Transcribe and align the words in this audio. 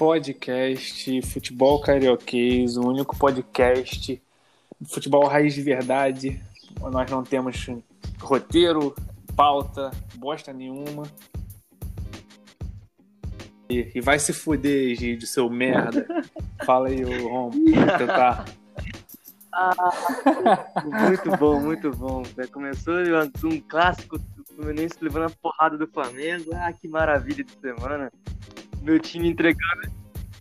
podcast 0.00 1.20
Futebol 1.20 1.78
Carioquês, 1.78 2.78
o 2.78 2.88
único 2.88 3.14
podcast 3.18 4.22
futebol 4.86 5.26
raiz 5.26 5.52
de 5.52 5.60
verdade. 5.60 6.42
Nós 6.80 7.10
não 7.10 7.22
temos 7.22 7.66
roteiro, 8.18 8.94
pauta, 9.36 9.90
bosta 10.14 10.54
nenhuma. 10.54 11.02
E, 13.68 13.92
e 13.94 14.00
vai 14.00 14.18
se 14.18 14.32
fuder, 14.32 14.96
Gide, 14.96 15.26
seu 15.26 15.50
merda. 15.50 16.06
Fala 16.64 16.88
aí, 16.88 17.04
ô 17.04 17.28
Rom. 17.28 17.50
Tentar. 17.98 18.46
Ah, 19.52 19.74
muito 21.10 21.36
bom, 21.36 21.60
muito 21.60 21.90
bom. 21.90 22.22
Começou 22.50 22.94
um 23.44 23.60
clássico 23.60 24.16
do 24.18 24.44
Fluminense 24.46 24.96
levando 24.98 25.26
a 25.26 25.36
porrada 25.42 25.76
do 25.76 25.86
Flamengo. 25.86 26.52
Ah, 26.54 26.72
que 26.72 26.88
maravilha 26.88 27.44
de 27.44 27.52
semana. 27.60 28.10
Meu 28.80 28.98
time 28.98 29.28
entregando. 29.28 29.92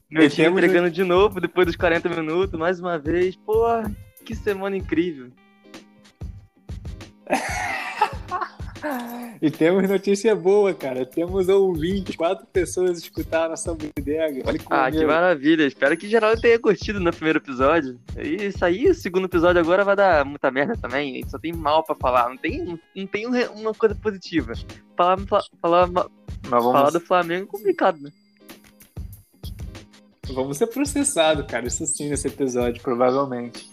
Meu 0.09 0.29
time 0.29 0.47
entregando 0.47 0.89
de 0.89 1.03
novo 1.03 1.39
depois 1.39 1.67
dos 1.67 1.75
40 1.75 2.09
minutos, 2.09 2.59
mais 2.59 2.79
uma 2.79 2.97
vez. 2.97 3.35
Pô, 3.35 3.65
que 4.25 4.35
semana 4.35 4.77
incrível. 4.77 5.29
E 9.41 9.49
temos 9.49 9.89
notícia 9.89 10.35
boa, 10.35 10.73
cara. 10.73 11.05
Temos 11.05 11.47
ouvintes, 11.47 12.15
quatro 12.15 12.45
pessoas 12.47 12.97
escutaram 12.97 13.49
nossa 13.49 13.73
bodega. 13.73 14.43
Ah, 14.69 14.91
que 14.91 15.05
maravilha. 15.05 15.65
Espero 15.65 15.97
que 15.97 16.07
geral 16.07 16.35
tenha 16.39 16.59
curtido 16.59 16.99
no 16.99 17.11
primeiro 17.11 17.39
episódio. 17.39 17.99
E 18.17 18.47
isso 18.47 18.63
aí, 18.63 18.89
o 18.89 18.93
segundo 18.93 19.25
episódio 19.25 19.61
agora 19.61 19.83
vai 19.83 19.95
dar 19.95 20.25
muita 20.25 20.51
merda 20.51 20.75
também. 20.77 21.23
Só 21.27 21.37
tem 21.37 21.53
mal 21.53 21.83
pra 21.83 21.95
falar. 21.95 22.29
Não 22.29 22.37
tem, 22.37 22.79
não 22.95 23.07
tem 23.07 23.27
uma 23.27 23.73
coisa 23.73 23.95
positiva. 23.95 24.53
Falar, 24.95 25.17
falar, 25.61 25.85
vamos... 25.85 26.09
falar 26.49 26.89
do 26.89 26.99
Flamengo 26.99 27.43
é 27.43 27.47
complicado, 27.47 27.99
né? 28.01 28.11
Vamos 30.33 30.57
ser 30.57 30.67
processados, 30.67 31.45
cara. 31.45 31.67
Isso 31.67 31.85
sim, 31.85 32.09
nesse 32.09 32.27
episódio, 32.27 32.81
provavelmente. 32.81 33.69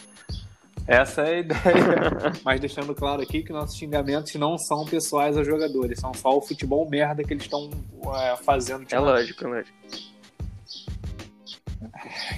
Essa 0.86 1.22
é 1.22 1.34
a 1.34 1.38
ideia. 1.40 1.62
Mas 2.44 2.60
deixando 2.60 2.94
claro 2.94 3.20
aqui 3.20 3.42
que 3.42 3.52
nossos 3.52 3.76
xingamentos 3.76 4.34
não 4.36 4.56
são 4.56 4.84
pessoais 4.84 5.36
aos 5.36 5.46
jogadores, 5.46 5.98
são 5.98 6.14
só 6.14 6.36
o 6.36 6.40
futebol 6.40 6.88
merda 6.88 7.24
que 7.24 7.32
eles 7.32 7.44
estão 7.44 7.70
é, 8.14 8.36
fazendo. 8.36 8.86
É 8.90 8.98
lógico, 8.98 9.44
é 9.44 9.48
lógico. 9.48 9.76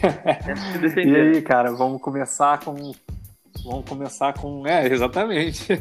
e 1.05 1.17
aí, 1.17 1.43
cara, 1.43 1.73
vamos 1.73 2.01
começar 2.01 2.59
com. 2.61 2.93
Vamos 3.65 3.85
começar 3.87 4.33
com. 4.33 4.67
É, 4.67 4.87
exatamente. 4.87 5.67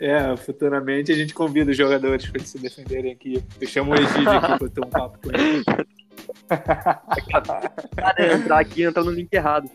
É, 0.00 0.36
futuramente 0.36 1.12
a 1.12 1.14
gente 1.14 1.32
convida 1.32 1.70
os 1.70 1.76
jogadores 1.76 2.26
para 2.26 2.38
eles 2.38 2.50
se 2.50 2.58
defenderem 2.58 3.12
aqui. 3.12 3.42
Eu 3.60 3.66
chamo 3.68 3.92
o 3.92 3.94
Egídio 3.94 4.28
aqui 4.28 4.58
para 4.58 4.68
ter 4.68 4.80
um 4.84 4.90
papo 4.90 5.18
com 5.22 5.30
eles. 5.30 5.64
Cara, 7.96 8.34
entrar 8.34 8.58
aqui 8.58 8.82
entra 8.82 9.02
no 9.02 9.10
link 9.10 9.32
errado. 9.32 9.70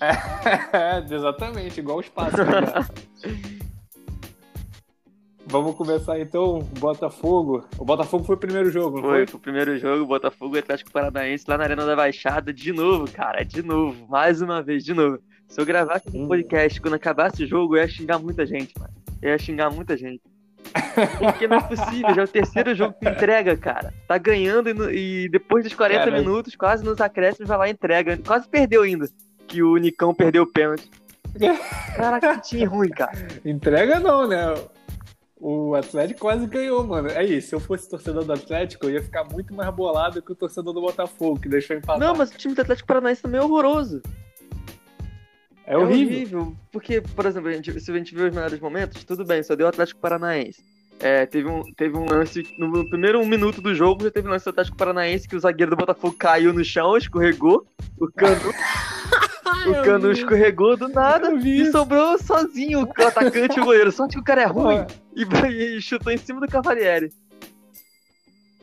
É, 0.00 0.98
exatamente, 1.10 1.80
igual 1.80 1.98
o 1.98 2.00
espaço. 2.00 2.36
Vamos 5.48 5.76
começar 5.76 6.18
então, 6.18 6.58
Botafogo. 6.78 7.64
O 7.78 7.84
Botafogo 7.84 8.24
foi 8.24 8.34
o 8.34 8.38
primeiro 8.38 8.70
jogo, 8.70 9.00
foi? 9.00 9.10
Foi, 9.10 9.26
foi 9.26 9.38
o 9.38 9.42
primeiro 9.42 9.78
jogo, 9.78 10.04
Botafogo 10.04 10.56
e 10.56 10.58
Atlético 10.58 10.90
Paranaense 10.90 11.44
lá 11.46 11.56
na 11.56 11.64
Arena 11.64 11.86
da 11.86 11.94
Baixada, 11.94 12.52
de 12.52 12.72
novo, 12.72 13.10
cara, 13.10 13.44
de 13.44 13.62
novo, 13.62 14.06
mais 14.08 14.42
uma 14.42 14.60
vez, 14.60 14.84
de 14.84 14.92
novo. 14.92 15.18
Se 15.48 15.60
eu 15.60 15.64
gravasse 15.64 16.04
um 16.12 16.26
podcast 16.26 16.80
quando 16.80 16.94
acabasse 16.94 17.44
o 17.44 17.46
jogo, 17.46 17.76
eu 17.76 17.82
ia 17.82 17.88
xingar 17.88 18.18
muita 18.18 18.44
gente, 18.44 18.74
mano. 18.78 18.92
Eu 19.22 19.30
ia 19.30 19.38
xingar 19.38 19.70
muita 19.70 19.96
gente. 19.96 20.20
Porque 21.18 21.46
não 21.46 21.56
é 21.56 21.60
possível, 21.60 22.14
já 22.14 22.22
é 22.22 22.24
o 22.24 22.28
terceiro 22.28 22.74
jogo 22.74 22.94
que 23.00 23.08
entrega, 23.08 23.56
cara. 23.56 23.92
Tá 24.06 24.18
ganhando 24.18 24.90
e, 24.90 25.24
e 25.24 25.28
depois 25.28 25.64
dos 25.64 25.74
40 25.74 26.04
cara, 26.04 26.18
minutos, 26.18 26.56
quase 26.56 26.84
nos 26.84 27.00
acréscimos, 27.00 27.48
vai 27.48 27.58
lá 27.58 27.68
e 27.68 27.72
entrega. 27.72 28.18
Quase 28.18 28.48
perdeu 28.48 28.82
ainda 28.82 29.06
que 29.46 29.62
o 29.62 29.76
Nicão 29.76 30.14
perdeu 30.14 30.42
o 30.42 30.46
pênalti. 30.46 30.90
Caraca, 31.94 32.36
que 32.36 32.48
time 32.48 32.64
ruim, 32.64 32.88
cara. 32.88 33.12
Entrega 33.44 34.00
não, 34.00 34.26
né? 34.26 34.54
O 35.38 35.74
Atlético 35.74 36.20
quase 36.20 36.46
ganhou, 36.46 36.82
mano. 36.84 37.08
É 37.08 37.22
isso, 37.22 37.48
se 37.50 37.54
eu 37.54 37.60
fosse 37.60 37.88
torcedor 37.88 38.24
do 38.24 38.32
Atlético, 38.32 38.86
eu 38.86 38.90
ia 38.90 39.02
ficar 39.02 39.24
muito 39.24 39.54
mais 39.54 39.72
bolado 39.74 40.22
que 40.22 40.32
o 40.32 40.34
torcedor 40.34 40.72
do 40.72 40.80
Botafogo, 40.80 41.38
que 41.38 41.48
deixou 41.48 41.76
empatar. 41.76 41.98
Não, 41.98 42.16
mas 42.16 42.30
o 42.30 42.38
time 42.38 42.54
do 42.54 42.62
Atlético 42.62 42.88
Paranaense 42.88 43.22
também 43.22 43.40
é 43.40 43.44
horroroso. 43.44 44.02
É, 45.66 45.74
é 45.74 45.78
horrível. 45.78 46.16
horrível. 46.40 46.56
Porque, 46.70 47.00
por 47.00 47.26
exemplo, 47.26 47.48
a 47.48 47.52
gente, 47.52 47.80
se 47.80 47.90
a 47.90 47.94
gente 47.94 48.14
vê 48.14 48.22
os 48.22 48.34
melhores 48.34 48.60
momentos, 48.60 49.04
tudo 49.04 49.24
bem, 49.24 49.42
só 49.42 49.54
deu 49.54 49.66
o 49.66 49.68
Atlético 49.68 50.00
Paranaense. 50.00 50.62
É, 50.98 51.26
teve, 51.26 51.46
um, 51.48 51.62
teve 51.74 51.96
um 51.96 52.06
lance, 52.06 52.42
no 52.58 52.88
primeiro 52.88 53.20
um 53.20 53.26
minuto 53.26 53.60
do 53.60 53.74
jogo, 53.74 54.04
já 54.04 54.10
teve 54.10 54.28
um 54.28 54.30
lance 54.30 54.46
do 54.46 54.50
Atlético 54.50 54.76
Paranaense 54.78 55.28
que 55.28 55.36
o 55.36 55.40
zagueiro 55.40 55.72
do 55.72 55.76
Botafogo 55.76 56.16
caiu 56.18 56.54
no 56.54 56.64
chão, 56.64 56.96
escorregou, 56.96 57.66
o 58.00 58.10
cano 58.10 58.40
o 59.66 59.82
Cano 59.82 60.12
escorregou 60.12 60.76
do 60.76 60.88
nada 60.88 61.32
e 61.34 61.70
sobrou 61.70 62.18
sozinho 62.18 62.84
o 62.84 63.02
atacante 63.02 63.58
e 63.58 63.60
o 63.60 63.64
goleiro. 63.64 63.92
Só 63.92 64.06
que 64.06 64.18
o 64.18 64.24
cara 64.24 64.42
é 64.42 64.46
ruim 64.46 64.86
e, 65.14 65.76
e, 65.76 65.80
chutou 65.80 66.12
em 66.12 66.18
cima 66.18 66.40
do 66.40 66.48
Cavalieri. 66.48 67.12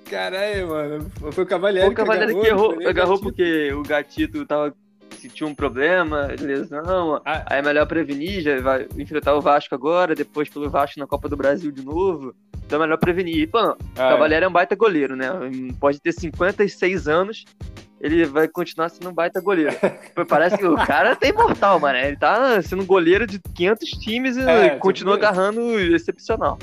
Caralho, 0.09 0.67
mano. 0.67 1.11
Foi 1.31 1.43
o 1.43 1.47
Cavalieri, 1.47 1.89
o 1.89 1.93
Cavalieri 1.93 2.33
que, 2.33 2.47
agarrou, 2.47 2.69
que 2.69 2.79
errou, 2.79 2.89
agarrou 2.89 3.19
porque 3.19 3.73
o 3.73 3.83
gatito 3.83 4.45
tava 4.45 4.73
sentiu 5.23 5.47
um 5.47 5.55
problema, 5.55 6.27
lesão, 6.39 7.21
ah. 7.25 7.43
aí 7.45 7.59
é 7.59 7.61
melhor 7.61 7.85
prevenir, 7.85 8.41
já 8.41 8.59
vai 8.59 8.87
enfrentar 8.97 9.33
o 9.35 9.41
Vasco 9.41 9.73
agora, 9.73 10.13
depois 10.13 10.49
pelo 10.49 10.69
Vasco 10.69 10.99
na 10.99 11.07
Copa 11.07 11.29
do 11.29 11.37
Brasil 11.37 11.71
de 11.71 11.83
novo. 11.83 12.35
Então 12.65 12.79
é 12.79 12.85
melhor 12.85 12.97
prevenir. 12.97 13.37
E, 13.37 13.47
pô, 13.47 13.57
ah, 13.57 13.77
o 13.93 13.95
Cavalieri 13.95 14.43
é. 14.43 14.45
é 14.45 14.49
um 14.49 14.51
baita 14.51 14.75
goleiro, 14.75 15.15
né? 15.15 15.27
Pode 15.79 15.99
ter 16.01 16.11
56 16.11 17.07
anos, 17.07 17.45
ele 18.01 18.25
vai 18.25 18.47
continuar 18.47 18.89
sendo 18.89 19.09
um 19.09 19.13
baita 19.13 19.39
goleiro. 19.39 19.73
Parece 20.27 20.57
que 20.57 20.65
o 20.65 20.75
cara 20.75 21.15
tá 21.15 21.27
imortal, 21.27 21.79
mano. 21.79 21.97
Ele 21.97 22.17
tá 22.17 22.61
sendo 22.61 22.85
goleiro 22.85 23.25
de 23.25 23.39
500 23.39 23.89
times 23.91 24.37
e 24.37 24.41
é, 24.41 24.69
tipo 24.69 24.79
continua 24.79 25.15
tipo 25.15 25.25
agarrando 25.25 25.79
excepcional. 25.79 26.59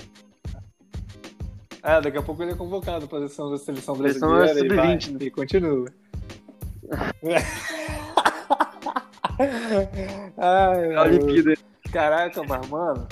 É, 1.83 1.99
daqui 1.99 2.19
a 2.19 2.23
pouco 2.23 2.43
ele 2.43 2.53
é 2.53 2.55
convocado 2.55 3.09
para 3.09 3.25
a 3.25 3.29
seleção 3.29 3.51
da 3.51 3.57
seleção 3.57 3.97
brasileira 3.97 4.55
seleção 4.55 4.65
e, 4.65 4.77
vai, 4.77 4.97
né? 4.97 5.19
e 5.21 5.31
continua. 5.31 5.87
Ai, 10.37 10.97
Olimpíada. 10.97 11.55
Caraca, 11.93 12.43
mas 12.45 12.69
mano, 12.69 13.09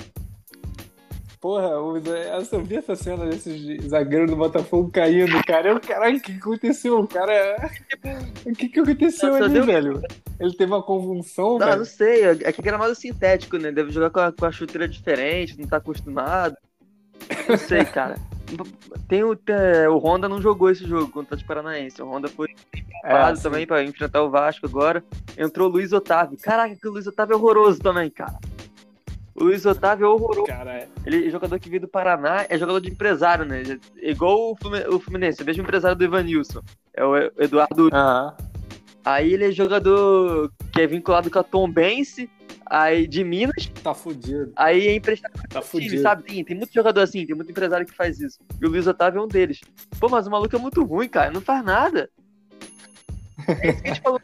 Porra, 1.41 1.67
eu 1.69 2.63
vi 2.65 2.75
essa 2.75 2.97
cena 2.97 3.25
desses 3.25 3.85
zagueiros 3.85 4.29
do 4.29 4.35
Botafogo 4.35 4.91
caindo, 4.91 5.41
cara. 5.45 5.69
Eu, 5.69 5.79
caralho, 5.79 6.17
o 6.17 6.21
que 6.21 6.33
aconteceu? 6.33 6.99
O 6.99 7.07
cara. 7.07 7.71
O 8.45 8.51
que, 8.53 8.67
que 8.67 8.79
aconteceu 8.81 9.35
ali, 9.35 9.53
deu... 9.53 9.65
velho? 9.65 10.01
Ele 10.37 10.53
teve 10.53 10.69
uma 10.69 10.83
convulsão, 10.83 11.57
não, 11.57 11.65
velho? 11.65 11.77
Não, 11.77 11.85
sei. 11.85 12.25
É 12.25 12.51
que 12.51 12.59
é 12.59 12.63
gramado 12.63 12.93
sintético, 12.93 13.57
né? 13.57 13.71
Deve 13.71 13.89
jogar 13.89 14.09
com 14.09 14.19
a, 14.19 14.33
com 14.33 14.45
a 14.45 14.51
chuteira 14.51 14.85
diferente, 14.85 15.57
não 15.57 15.65
tá 15.65 15.77
acostumado. 15.77 16.57
Não 17.47 17.57
sei, 17.57 17.85
cara. 17.85 18.15
Tem 19.07 19.23
o, 19.23 19.37
é, 19.47 19.89
o 19.89 19.97
Honda 19.97 20.29
não 20.29 20.41
jogou 20.41 20.69
esse 20.69 20.85
jogo 20.85 21.11
contra 21.11 21.37
o 21.37 21.45
Paranaense. 21.45 22.01
O 22.01 22.07
Honda 22.07 22.27
foi 22.27 22.47
é, 23.03 23.33
também 23.41 23.65
para 23.65 23.83
enfrentar 23.83 24.21
o 24.23 24.29
Vasco 24.29 24.65
agora. 24.65 25.03
Entrou 25.37 25.69
o 25.69 25.71
Luiz 25.71 25.93
Otávio. 25.93 26.37
Caraca, 26.41 26.75
que 26.75 26.87
o 26.87 26.91
Luiz 26.91 27.07
Otávio 27.07 27.33
é 27.33 27.35
horroroso 27.35 27.79
também, 27.79 28.09
cara. 28.09 28.37
O 29.35 29.45
Luiz 29.45 29.65
Otávio 29.65 30.05
é 30.05 30.09
horroroso. 30.09 30.45
Cara, 30.45 30.71
é. 30.71 30.87
Ele 31.05 31.27
é 31.27 31.29
jogador 31.29 31.59
que 31.59 31.69
veio 31.69 31.81
do 31.81 31.87
Paraná, 31.87 32.45
é 32.49 32.57
jogador 32.57 32.81
de 32.81 32.89
empresário, 32.89 33.45
né? 33.45 33.63
É 34.01 34.11
igual 34.11 34.51
o 34.51 34.99
Fluminense, 34.99 35.39
é 35.39 35.43
o 35.43 35.45
mesmo 35.45 35.63
empresário 35.63 35.97
do 35.97 36.03
Evanilson. 36.03 36.61
É 36.93 37.05
o 37.05 37.15
Eduardo. 37.37 37.83
Uhum. 37.83 38.49
Aí 39.05 39.33
ele 39.33 39.45
é 39.45 39.51
jogador 39.51 40.51
que 40.73 40.81
é 40.81 40.87
vinculado 40.87 41.31
com 41.31 41.39
a 41.39 41.43
Tom 41.43 41.71
Bense, 41.71 42.29
aí 42.69 43.07
de 43.07 43.23
Minas. 43.23 43.71
Tá 43.83 43.93
fudido. 43.93 44.51
Aí 44.55 44.87
é 44.87 44.95
emprestado 44.95 45.33
tá 45.49 45.61
fudido. 45.61 45.91
time, 45.91 46.03
sabe? 46.03 46.23
Tem, 46.23 46.43
tem 46.43 46.55
muito 46.55 46.73
jogador 46.73 47.01
assim, 47.01 47.25
tem 47.25 47.35
muito 47.35 47.49
empresário 47.51 47.85
que 47.85 47.93
faz 47.93 48.19
isso. 48.19 48.39
E 48.61 48.65
o 48.65 48.69
Luiz 48.69 48.85
Otávio 48.85 49.19
é 49.19 49.23
um 49.23 49.27
deles. 49.27 49.61
Pô, 49.99 50.07
mas 50.07 50.27
o 50.27 50.31
maluco 50.31 50.55
é 50.55 50.59
muito 50.59 50.83
ruim, 50.83 51.09
cara. 51.09 51.31
Não 51.31 51.41
faz 51.41 51.63
nada. 51.63 52.09
É 53.47 53.69
isso 53.69 53.81
que 53.81 53.87
a 53.87 53.93
gente 53.93 54.01
falou 54.01 54.21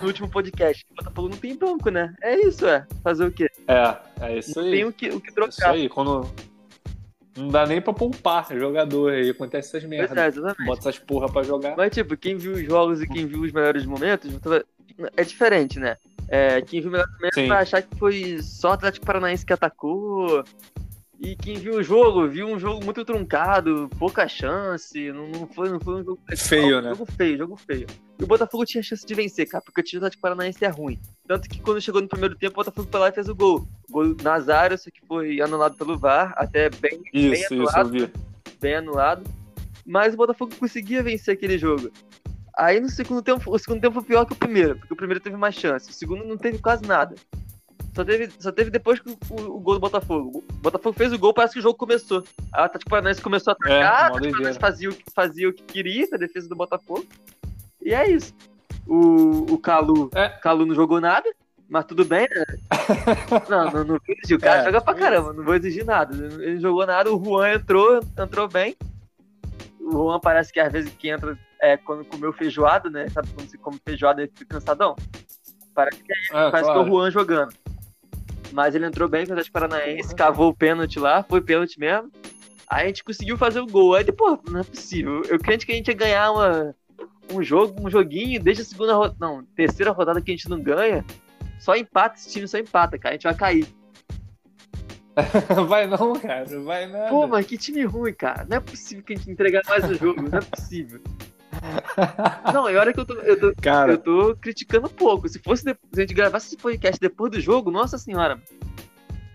no 0.00 0.06
último 0.06 0.28
podcast. 0.28 0.84
O 0.90 0.94
Botafogo 0.94 1.28
não 1.28 1.36
tem 1.36 1.56
banco, 1.56 1.90
né? 1.90 2.14
É 2.22 2.34
isso, 2.40 2.66
é. 2.66 2.86
Fazer 3.02 3.26
o 3.26 3.32
quê? 3.32 3.48
É, 3.68 3.96
é 4.20 4.38
isso 4.38 4.58
não 4.58 4.66
aí. 4.66 4.72
Tem 4.72 4.84
o 4.84 4.92
que, 4.92 5.08
o 5.10 5.20
que 5.20 5.32
trocar. 5.32 5.50
Isso 5.50 5.66
aí, 5.66 5.88
quando. 5.88 6.28
Não 7.36 7.48
dá 7.48 7.64
nem 7.64 7.80
pra 7.80 7.94
poupar 7.94 8.46
jogador 8.58 9.12
aí, 9.12 9.30
acontece 9.30 9.68
essas 9.68 9.88
merdas. 9.88 10.16
É, 10.16 10.26
exatamente. 10.26 10.66
Bota 10.66 10.80
essas 10.80 10.98
porra 10.98 11.32
pra 11.32 11.42
jogar. 11.42 11.74
Mas, 11.76 11.90
tipo, 11.90 12.14
quem 12.16 12.36
viu 12.36 12.52
os 12.52 12.62
jogos 12.62 13.00
e 13.00 13.06
quem 13.06 13.26
viu 13.26 13.40
os 13.40 13.52
melhores 13.52 13.86
momentos, 13.86 14.30
é 15.16 15.24
diferente, 15.24 15.78
né? 15.78 15.96
É, 16.28 16.60
quem 16.62 16.80
viu 16.80 16.88
os 16.88 16.92
melhores 16.92 17.14
momentos 17.14 17.48
vai 17.48 17.62
achar 17.62 17.82
que 17.82 17.96
foi 17.96 18.40
só 18.42 18.70
o 18.70 18.72
Atlético 18.72 19.04
Paranaense 19.04 19.44
que 19.44 19.52
atacou, 19.52 20.44
e 21.24 21.36
quem 21.36 21.54
viu 21.54 21.76
o 21.76 21.82
jogo, 21.84 22.26
viu 22.26 22.48
um 22.48 22.58
jogo 22.58 22.84
muito 22.84 23.04
truncado, 23.04 23.88
pouca 23.96 24.26
chance, 24.26 25.12
não, 25.12 25.28
não, 25.28 25.46
foi, 25.46 25.68
não 25.68 25.78
foi 25.78 26.00
um 26.00 26.04
jogo 26.04 26.20
feio, 26.36 26.82
né? 26.82 26.90
Jogo 26.90 27.06
feio, 27.12 27.38
jogo 27.38 27.56
feio. 27.56 27.86
E 28.18 28.24
o 28.24 28.26
Botafogo 28.26 28.64
tinha 28.64 28.82
chance 28.82 29.06
de 29.06 29.14
vencer, 29.14 29.48
cara, 29.48 29.62
porque 29.64 29.80
o 29.80 29.84
time 29.84 30.00
do 30.00 30.06
Atlético 30.06 30.22
Paranaense 30.22 30.64
é 30.64 30.68
ruim. 30.68 30.98
Tanto 31.28 31.48
que 31.48 31.60
quando 31.60 31.80
chegou 31.80 32.02
no 32.02 32.08
primeiro 32.08 32.34
tempo, 32.34 32.54
o 32.54 32.64
Botafogo 32.64 32.88
foi 32.90 33.00
lá 33.00 33.08
e 33.08 33.12
fez 33.12 33.28
o 33.28 33.36
gol. 33.36 33.68
O 33.88 33.92
gol 33.92 34.16
Nazário, 34.20 34.76
só 34.76 34.90
que 34.90 35.00
foi 35.06 35.40
anulado 35.40 35.76
pelo 35.76 35.96
VAR, 35.96 36.34
até 36.36 36.68
bem, 36.70 37.00
isso, 37.14 37.50
bem 37.50 37.58
anulado. 37.60 37.96
Isso, 37.96 38.04
eu 38.04 38.08
vi. 38.08 38.12
Bem 38.60 38.74
anulado. 38.74 39.22
mas 39.86 40.14
o 40.14 40.16
Botafogo 40.16 40.56
conseguia 40.56 41.04
vencer 41.04 41.34
aquele 41.34 41.56
jogo. 41.56 41.88
Aí 42.64 42.78
no 42.80 42.88
segundo 42.88 43.22
tempo, 43.22 43.42
o 43.52 43.58
segundo 43.58 43.80
tempo 43.80 43.94
foi 43.94 44.04
pior 44.04 44.24
que 44.24 44.32
o 44.34 44.36
primeiro, 44.36 44.76
porque 44.76 44.92
o 44.94 44.96
primeiro 44.96 45.20
teve 45.20 45.36
mais 45.36 45.54
chance, 45.54 45.90
o 45.90 45.92
segundo 45.92 46.24
não 46.24 46.36
teve 46.36 46.58
quase 46.58 46.84
nada. 46.86 47.14
Só 47.94 48.04
teve, 48.04 48.30
só 48.38 48.50
teve 48.52 48.70
depois 48.70 49.00
que 49.00 49.10
o, 49.10 49.18
o, 49.30 49.56
o 49.56 49.60
gol 49.60 49.74
do 49.74 49.80
Botafogo. 49.80 50.44
O 50.50 50.52
Botafogo 50.62 50.96
fez 50.96 51.12
o 51.12 51.18
gol, 51.18 51.34
parece 51.34 51.54
que 51.54 51.60
o 51.60 51.62
jogo 51.62 51.76
começou. 51.76 52.22
Aí 52.52 52.62
o 52.62 52.64
Atlético 52.64 52.90
Paranaense 52.90 53.20
começou 53.20 53.50
a 53.50 53.54
atacar, 53.54 53.72
É, 53.76 53.82
mó 53.82 53.88
Atlético 53.88 54.12
doideira. 54.20 54.32
Paranaense 54.32 54.58
fazia, 54.60 54.88
o 54.90 54.94
que- 54.94 55.04
fazia 55.14 55.48
o 55.48 55.52
que 55.52 55.62
queria, 55.62 56.08
a 56.12 56.16
defesa 56.16 56.48
do 56.48 56.56
Botafogo. 56.56 57.04
E 57.82 57.92
é 57.92 58.08
isso. 58.10 58.32
O, 58.86 59.52
o 59.52 59.58
Calu, 59.58 60.08
É. 60.14 60.28
Calu 60.28 60.64
não 60.64 60.74
jogou 60.74 61.00
nada, 61.00 61.28
mas 61.68 61.84
tudo 61.84 62.04
bem, 62.04 62.26
né? 62.30 62.44
Não, 63.50 63.70
não, 63.70 63.84
não 63.84 64.00
exigir. 64.08 64.36
O 64.36 64.40
cara 64.40 64.60
É, 64.60 64.64
joga 64.64 64.80
pra 64.80 64.92
isso. 64.94 65.02
caramba, 65.02 65.32
não 65.32 65.44
vou 65.44 65.54
exigir 65.54 65.84
nada. 65.84 66.14
Ele 66.14 66.54
não 66.54 66.60
jogou 66.60 66.86
nada, 66.86 67.12
o 67.12 67.22
Juan 67.22 67.52
entrou, 67.54 68.00
entrou 68.18 68.48
bem. 68.48 68.76
O 69.80 69.90
Juan 69.90 70.20
parece 70.20 70.52
que 70.52 70.60
às 70.60 70.72
vezes 70.72 70.92
que 70.94 71.08
entra 71.10 71.36
é 71.62 71.76
quando 71.76 72.04
comeu 72.04 72.32
feijoada, 72.32 72.90
né? 72.90 73.08
Sabe 73.08 73.28
quando 73.34 73.48
você 73.48 73.56
come 73.56 73.78
feijoada 73.86 74.24
e 74.24 74.26
fica 74.26 74.56
cansadão? 74.56 74.96
Parece 75.74 76.02
que, 76.02 76.12
Ah, 76.32 76.50
parece 76.50 76.64
que 76.64 76.70
é 76.70 76.74
claro. 76.74 76.82
o 76.82 76.86
Juan 76.86 77.10
jogando. 77.10 77.54
Mas 78.52 78.74
ele 78.74 78.84
entrou 78.84 79.08
bem 79.08 79.24
com 79.24 79.30
o 79.30 79.32
Atlético 79.32 79.54
Paranaense, 79.54 80.14
cavou 80.14 80.50
o 80.50 80.54
pênalti 80.54 80.98
lá, 80.98 81.22
foi 81.22 81.40
pênalti 81.40 81.78
mesmo. 81.78 82.10
Aí 82.68 82.84
a 82.84 82.86
gente 82.88 83.04
conseguiu 83.04 83.38
fazer 83.38 83.60
o 83.60 83.66
gol. 83.66 83.94
Aí, 83.94 84.04
pô, 84.04 84.38
não 84.50 84.60
é 84.60 84.64
possível. 84.64 85.22
Eu 85.28 85.38
crente 85.38 85.64
que 85.64 85.72
a 85.72 85.74
gente 85.74 85.88
ia 85.88 85.94
ganhar 85.94 86.32
uma, 86.32 86.74
um 87.32 87.42
jogo, 87.42 87.86
um 87.86 87.90
joguinho, 87.90 88.42
desde 88.42 88.62
a 88.62 88.66
segunda 88.66 88.94
rodada. 88.94 89.16
Não, 89.20 89.44
terceira 89.56 89.92
rodada 89.92 90.20
que 90.20 90.30
a 90.30 90.34
gente 90.34 90.50
não 90.50 90.60
ganha. 90.60 91.04
Só 91.60 91.76
empata, 91.76 92.16
esse 92.16 92.30
time 92.30 92.48
só 92.48 92.58
empata, 92.58 92.98
cara. 92.98 93.14
A 93.14 93.16
gente 93.16 93.24
vai 93.24 93.34
cair. 93.34 93.66
Vai 95.68 95.86
não, 95.86 96.14
cara. 96.14 96.46
Vai 96.60 96.86
nada. 96.86 97.10
Pô, 97.10 97.26
mas 97.26 97.44
que 97.44 97.58
time 97.58 97.84
ruim, 97.84 98.14
cara. 98.14 98.46
Não 98.48 98.56
é 98.56 98.60
possível 98.60 99.04
que 99.04 99.12
a 99.12 99.16
gente 99.16 99.30
entregar 99.30 99.62
mais 99.68 99.84
o 99.84 99.94
jogo. 99.94 100.22
Não 100.22 100.38
é 100.38 100.40
possível. 100.40 101.02
Não, 102.52 102.68
e 102.70 102.76
olha 102.76 102.92
que 102.92 103.00
eu 103.00 103.04
tô, 103.04 103.14
eu 103.14 103.38
tô, 103.38 103.52
Cara, 103.60 103.92
eu 103.92 103.98
tô 103.98 104.36
criticando 104.40 104.86
um 104.86 104.90
pouco. 104.90 105.28
Se 105.28 105.38
fosse 105.38 105.64
de- 105.64 105.74
se 105.92 105.98
a 105.98 106.00
gente 106.00 106.14
gravasse 106.14 106.46
esse 106.46 106.56
podcast 106.56 106.98
depois 107.00 107.30
do 107.30 107.40
jogo, 107.40 107.70
nossa 107.70 107.98
senhora. 107.98 108.40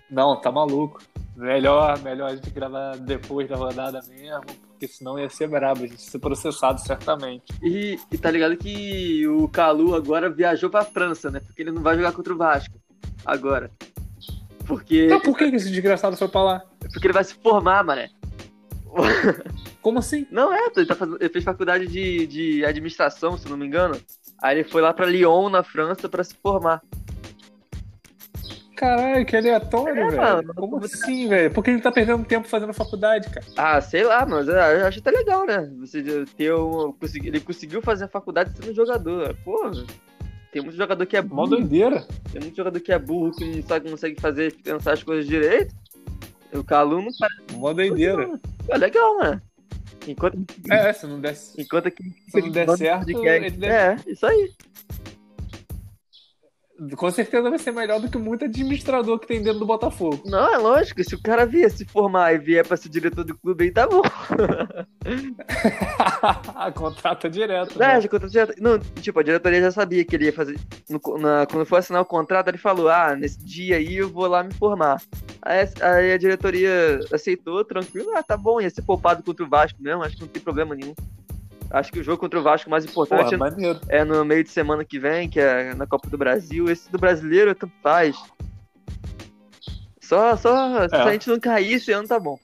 não, 0.09 0.39
tá 0.39 0.51
maluco. 0.51 1.01
Melhor, 1.35 1.99
melhor 1.99 2.31
a 2.31 2.35
gente 2.35 2.49
gravar 2.49 2.97
depois 2.97 3.47
da 3.47 3.55
rodada 3.55 4.01
mesmo, 4.09 4.41
porque 4.69 4.87
senão 4.87 5.19
ia 5.19 5.29
ser 5.29 5.47
brabo, 5.47 5.83
a 5.83 5.87
gente 5.87 6.01
ia 6.01 6.09
ser 6.09 6.17
processado 6.17 6.81
certamente. 6.81 7.43
E, 7.61 7.99
e 8.11 8.17
tá 8.17 8.31
ligado 8.31 8.57
que 8.57 9.27
o 9.27 9.47
Calu 9.47 9.93
agora 9.93 10.31
viajou 10.31 10.67
pra 10.67 10.83
França, 10.83 11.29
né? 11.29 11.39
Porque 11.39 11.61
ele 11.61 11.71
não 11.71 11.83
vai 11.83 11.95
jogar 11.95 12.11
contra 12.11 12.33
o 12.33 12.37
Vasco 12.37 12.73
agora. 13.23 13.69
Porque, 14.65 15.05
Então 15.05 15.21
por 15.21 15.37
que 15.37 15.49
que 15.51 15.57
esse 15.57 15.69
desgraçado 15.69 16.17
foi 16.17 16.27
pra 16.27 16.41
lá? 16.43 16.61
porque 16.91 17.05
ele 17.05 17.13
vai 17.13 17.23
se 17.23 17.35
formar, 17.35 17.83
mané. 17.83 18.09
Como 19.81 19.99
assim? 19.99 20.25
Não 20.31 20.51
é, 20.53 20.67
ele, 20.75 20.85
tá 20.85 20.95
fazendo, 20.95 21.17
ele 21.19 21.29
fez 21.29 21.43
faculdade 21.43 21.87
de, 21.87 22.27
de 22.27 22.65
administração, 22.65 23.37
se 23.37 23.47
não 23.49 23.57
me 23.57 23.65
engano. 23.65 23.99
Aí 24.41 24.59
ele 24.59 24.67
foi 24.69 24.81
lá 24.81 24.93
pra 24.93 25.05
Lyon, 25.05 25.49
na 25.49 25.63
França, 25.63 26.07
pra 26.09 26.23
se 26.23 26.35
formar. 26.35 26.81
Caralho, 28.75 29.25
que 29.25 29.35
aleatório, 29.35 29.97
É, 29.97 30.05
velho. 30.09 30.17
mano. 30.21 30.53
Como 30.53 30.77
assim, 30.77 31.27
velho? 31.27 31.51
Por 31.51 31.63
que 31.63 31.71
ele 31.71 31.81
tá 31.81 31.91
perdendo 31.91 32.23
tempo 32.25 32.47
fazendo 32.47 32.73
faculdade, 32.73 33.27
cara? 33.29 33.45
Ah, 33.57 33.81
sei 33.81 34.03
lá, 34.03 34.23
mas 34.25 34.47
eu 34.47 34.85
acho 34.85 34.99
até 34.99 35.09
legal, 35.09 35.45
né? 35.47 35.67
Você 35.79 36.03
ter 36.37 36.53
um, 36.53 36.93
ele 37.23 37.39
conseguiu 37.39 37.81
fazer 37.81 38.03
a 38.05 38.07
faculdade 38.07 38.51
sendo 38.55 38.75
jogador. 38.75 39.35
Pô, 39.43 39.71
tem 40.51 40.61
muito 40.61 40.77
jogador 40.77 41.03
que 41.07 41.17
é 41.17 41.21
Mó 41.23 41.27
burro. 41.47 41.47
doideira. 41.47 42.05
Tem 42.31 42.39
muito 42.39 42.55
jogador 42.55 42.79
que 42.79 42.91
é 42.91 42.99
burro, 42.99 43.31
que 43.31 43.43
não 43.45 43.63
sabe, 43.63 43.85
não 43.85 43.91
consegue 43.93 44.21
fazer, 44.21 44.53
pensar 44.63 44.93
as 44.93 45.01
coisas 45.01 45.25
direito. 45.25 45.73
O 46.53 46.63
Calu 46.63 47.01
não 47.01 47.11
parece. 47.17 47.57
Mó 47.57 47.73
doideira. 47.73 48.39
É 48.69 48.77
legal, 48.77 49.17
né? 49.19 49.41
Enquanto, 50.07 50.37
É, 50.69 50.93
se 50.93 51.05
não 51.05 51.19
der, 51.19 51.35
se 51.35 51.61
enquanto 51.61 51.91
que. 51.91 52.03
não 52.33 52.49
der 52.49 52.77
certo, 52.77 53.09
ele 53.09 53.49
deve... 53.51 53.65
É, 53.65 53.95
isso 54.07 54.25
aí. 54.25 54.53
Com 56.95 57.11
certeza 57.11 57.49
vai 57.49 57.59
ser 57.59 57.71
melhor 57.71 57.99
do 57.99 58.09
que 58.09 58.17
muito 58.17 58.45
administrador 58.45 59.19
que 59.19 59.27
tem 59.27 59.41
dentro 59.41 59.59
do 59.59 59.65
Botafogo. 59.65 60.21
Não, 60.25 60.53
é 60.53 60.57
lógico. 60.57 61.03
Se 61.03 61.15
o 61.15 61.21
cara 61.21 61.45
vier 61.45 61.69
se 61.71 61.85
formar 61.85 62.33
e 62.33 62.37
vier 62.37 62.65
pra 62.67 62.77
ser 62.77 62.89
diretor 62.89 63.23
do 63.23 63.37
clube 63.37 63.65
aí, 63.65 63.71
tá 63.71 63.87
bom. 63.87 64.01
Contrata 66.75 67.29
direto. 67.29 67.81
É, 67.81 67.95
né? 67.95 68.01
já 68.01 68.07
contratou 68.07 68.29
direto. 68.29 68.61
Não, 68.61 68.77
tipo, 68.79 69.19
a 69.19 69.23
diretoria 69.23 69.61
já 69.61 69.71
sabia 69.71 70.03
que 70.05 70.15
ele 70.15 70.25
ia 70.25 70.33
fazer. 70.33 70.57
no- 70.89 71.17
na- 71.17 71.45
quando 71.45 71.65
for 71.65 71.77
assinar 71.77 72.01
o 72.01 72.05
contrato, 72.05 72.47
ele 72.49 72.57
falou: 72.57 72.89
ah, 72.89 73.15
nesse 73.15 73.39
dia 73.43 73.77
aí 73.77 73.97
eu 73.97 74.09
vou 74.09 74.27
lá 74.27 74.43
me 74.43 74.53
formar. 74.53 75.01
Aí, 75.41 75.67
aí 75.81 76.13
a 76.13 76.17
diretoria 76.17 76.99
aceitou, 77.11 77.63
tranquilo, 77.63 78.11
ah, 78.15 78.23
tá 78.23 78.35
bom, 78.37 78.59
ia 78.61 78.69
ser 78.69 78.81
poupado 78.81 79.23
contra 79.23 79.45
o 79.45 79.49
Vasco 79.49 79.81
mesmo, 79.81 80.03
acho 80.03 80.15
que 80.15 80.21
não 80.21 80.27
tem 80.27 80.41
problema 80.41 80.75
nenhum. 80.75 80.93
Acho 81.69 81.91
que 81.91 81.99
o 81.99 82.03
jogo 82.03 82.17
contra 82.17 82.39
o 82.39 82.43
Vasco 82.43 82.69
mais 82.69 82.85
importante 82.85 83.37
Porra, 83.37 83.81
é 83.89 84.03
no 84.03 84.23
meio 84.23 84.43
de 84.43 84.49
semana 84.49 84.85
que 84.85 84.97
vem, 84.99 85.29
que 85.29 85.39
é 85.39 85.73
na 85.73 85.85
Copa 85.85 86.09
do 86.09 86.17
Brasil. 86.17 86.69
Esse 86.69 86.89
do 86.91 86.97
brasileiro, 86.97 87.53
tanto 87.53 87.73
faz. 87.83 88.15
Só, 90.01 90.37
só 90.37 90.87
se 90.87 90.95
É. 90.95 91.01
a 91.01 91.11
gente 91.11 91.29
não 91.29 91.39
cair, 91.39 91.73
esse 91.73 91.91
ano 91.91 92.07
tá 92.07 92.19
bom. 92.19 92.39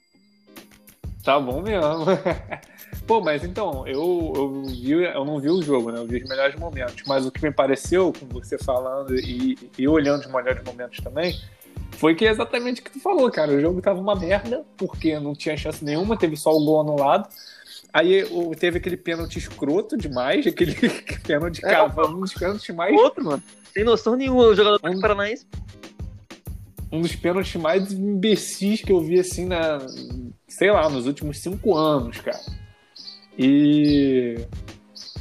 Tá 1.24 1.40
bom 1.40 1.62
mesmo. 1.62 2.04
Pô, 3.06 3.20
mas 3.20 3.42
então, 3.44 3.86
eu, 3.86 4.32
eu, 4.36 4.62
vi, 4.64 4.92
eu 4.92 5.24
não 5.24 5.38
vi 5.40 5.48
o 5.48 5.62
jogo, 5.62 5.90
né? 5.90 5.98
Eu 5.98 6.06
vi 6.06 6.22
os 6.22 6.28
melhores 6.28 6.54
momentos. 6.56 7.02
Mas 7.06 7.24
o 7.26 7.30
que 7.30 7.42
me 7.42 7.50
pareceu, 7.50 8.12
com 8.12 8.26
você 8.26 8.58
falando 8.58 9.14
e, 9.18 9.58
e 9.78 9.88
olhando 9.88 10.20
os 10.20 10.26
melhores 10.26 10.62
momentos 10.62 11.00
também, 11.02 11.38
foi 11.92 12.14
que 12.14 12.26
é 12.26 12.30
exatamente 12.30 12.80
o 12.80 12.84
que 12.84 12.90
tu 12.92 13.00
falou, 13.00 13.30
cara. 13.30 13.52
O 13.52 13.60
jogo 13.60 13.80
tava 13.80 14.00
uma 14.00 14.14
merda, 14.14 14.64
porque 14.76 15.18
não 15.18 15.34
tinha 15.34 15.56
chance 15.56 15.84
nenhuma, 15.84 16.18
teve 16.18 16.36
só 16.36 16.54
o 16.54 16.64
gol 16.64 16.80
anulado. 16.80 17.28
Aí 17.94 18.24
teve 18.58 18.78
aquele 18.78 18.96
pênalti 18.96 19.38
escroto 19.38 19.96
demais, 19.96 20.44
aquele 20.48 20.74
pênalti 21.24 21.64
É. 21.64 21.70
cava, 21.70 22.08
um 22.08 22.20
dos 22.20 22.34
pênaltis 22.34 22.74
mais. 22.74 22.92
Outro, 22.92 23.24
mano. 23.24 23.42
Sem 23.72 23.84
noção 23.84 24.16
nenhuma, 24.16 24.46
o 24.46 24.54
jogador 24.54 24.80
Um- 24.84 25.00
Paranaense. 25.00 25.46
um 26.90 27.00
dos 27.00 27.14
pênaltis 27.14 27.54
mais 27.54 27.92
imbecis 27.92 28.82
que 28.82 28.90
eu 28.90 29.00
vi 29.00 29.20
assim 29.20 29.46
na. 29.46 29.78
Sei 30.48 30.70
lá, 30.72 30.88
nos 30.88 31.06
últimos 31.06 31.38
cinco 31.38 31.76
anos, 31.76 32.20
cara. 32.20 32.40
E. 33.38 34.36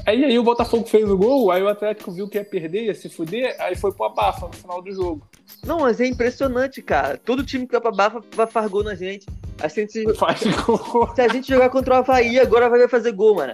Aí, 0.05 0.23
aí 0.25 0.37
o 0.37 0.43
Botafogo 0.43 0.85
fez 0.85 1.09
o 1.09 1.17
gol, 1.17 1.49
aí 1.49 1.63
o 1.63 1.69
Atlético 1.69 2.11
viu 2.11 2.27
que 2.27 2.37
ia 2.37 2.43
perder, 2.43 2.85
ia 2.85 2.95
se 2.95 3.07
fuder, 3.07 3.55
aí 3.59 3.75
foi 3.75 3.91
pro 3.93 4.05
abafa 4.05 4.47
no 4.47 4.53
final 4.53 4.81
do 4.81 4.91
jogo. 4.91 5.25
Não, 5.65 5.79
mas 5.79 6.01
é 6.01 6.07
impressionante, 6.07 6.81
cara. 6.81 7.17
Todo 7.17 7.45
time 7.45 7.65
que 7.65 7.71
vai 7.71 7.81
pra 7.81 7.91
Bafa 7.91 8.21
vai 8.35 8.47
far 8.47 8.67
gol 8.67 8.83
na 8.83 8.95
gente. 8.95 9.25
A 9.61 9.67
gente, 9.67 10.03
Faz 10.15 10.41
gol. 10.65 11.09
se 11.15 11.21
a 11.21 11.27
gente 11.29 11.47
jogar 11.47 11.69
contra 11.69 11.95
o 11.95 11.97
Havaí, 11.97 12.37
agora 12.37 12.69
vai 12.69 12.87
fazer 12.87 13.13
gol, 13.13 13.35
mano. 13.35 13.53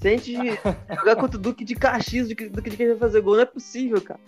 Se 0.00 0.08
a 0.08 0.10
gente 0.10 0.34
jogar 0.94 1.16
contra 1.16 1.38
o 1.38 1.40
Duque 1.40 1.64
de 1.64 1.74
Caxias, 1.74 2.26
o 2.26 2.28
Duque 2.30 2.48
Duque 2.48 2.70
de 2.70 2.76
Caxias 2.76 2.98
vai 2.98 3.08
fazer 3.08 3.20
gol, 3.22 3.36
não 3.36 3.42
é 3.42 3.46
possível, 3.46 4.00
cara. 4.00 4.20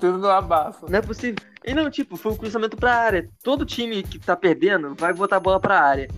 Tudo 0.00 0.18
no 0.18 0.28
abafa. 0.28 0.86
Não 0.88 0.98
é 0.98 1.02
possível. 1.02 1.36
E 1.66 1.72
não, 1.72 1.90
tipo, 1.90 2.16
foi 2.16 2.32
um 2.32 2.36
cruzamento 2.36 2.76
pra 2.76 2.94
área. 2.94 3.28
Todo 3.42 3.64
time 3.64 4.02
que 4.02 4.18
tá 4.18 4.36
perdendo 4.36 4.94
vai 4.94 5.14
botar 5.14 5.36
a 5.36 5.40
bola 5.40 5.58
pra 5.58 5.80
área. 5.80 6.08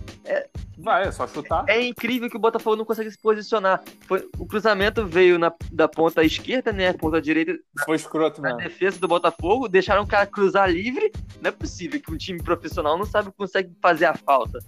Vai, 0.77 1.07
é 1.07 1.11
só 1.11 1.27
chutar. 1.27 1.65
É 1.67 1.81
incrível 1.81 2.29
que 2.29 2.37
o 2.37 2.39
Botafogo 2.39 2.75
não 2.75 2.85
consegue 2.85 3.09
se 3.09 3.17
posicionar. 3.17 3.81
Foi, 4.01 4.27
o 4.37 4.45
cruzamento 4.45 5.05
veio 5.07 5.39
na, 5.39 5.51
da 5.71 5.87
ponta 5.87 6.23
esquerda, 6.23 6.71
né? 6.71 6.93
Ponta 6.93 7.19
direita 7.19 7.57
Foi 7.83 7.95
escroto 7.95 8.41
na 8.41 8.53
defesa 8.53 8.99
do 8.99 9.07
Botafogo, 9.07 9.67
deixaram 9.67 10.03
o 10.03 10.07
cara 10.07 10.27
cruzar 10.27 10.69
livre. 10.69 11.11
Não 11.41 11.49
é 11.49 11.51
possível 11.51 11.99
que 11.99 12.13
um 12.13 12.17
time 12.17 12.41
profissional 12.43 12.97
não 12.97 13.05
sabe 13.05 13.31
consegue 13.35 13.71
fazer 13.81 14.05
a 14.05 14.13
falta. 14.13 14.59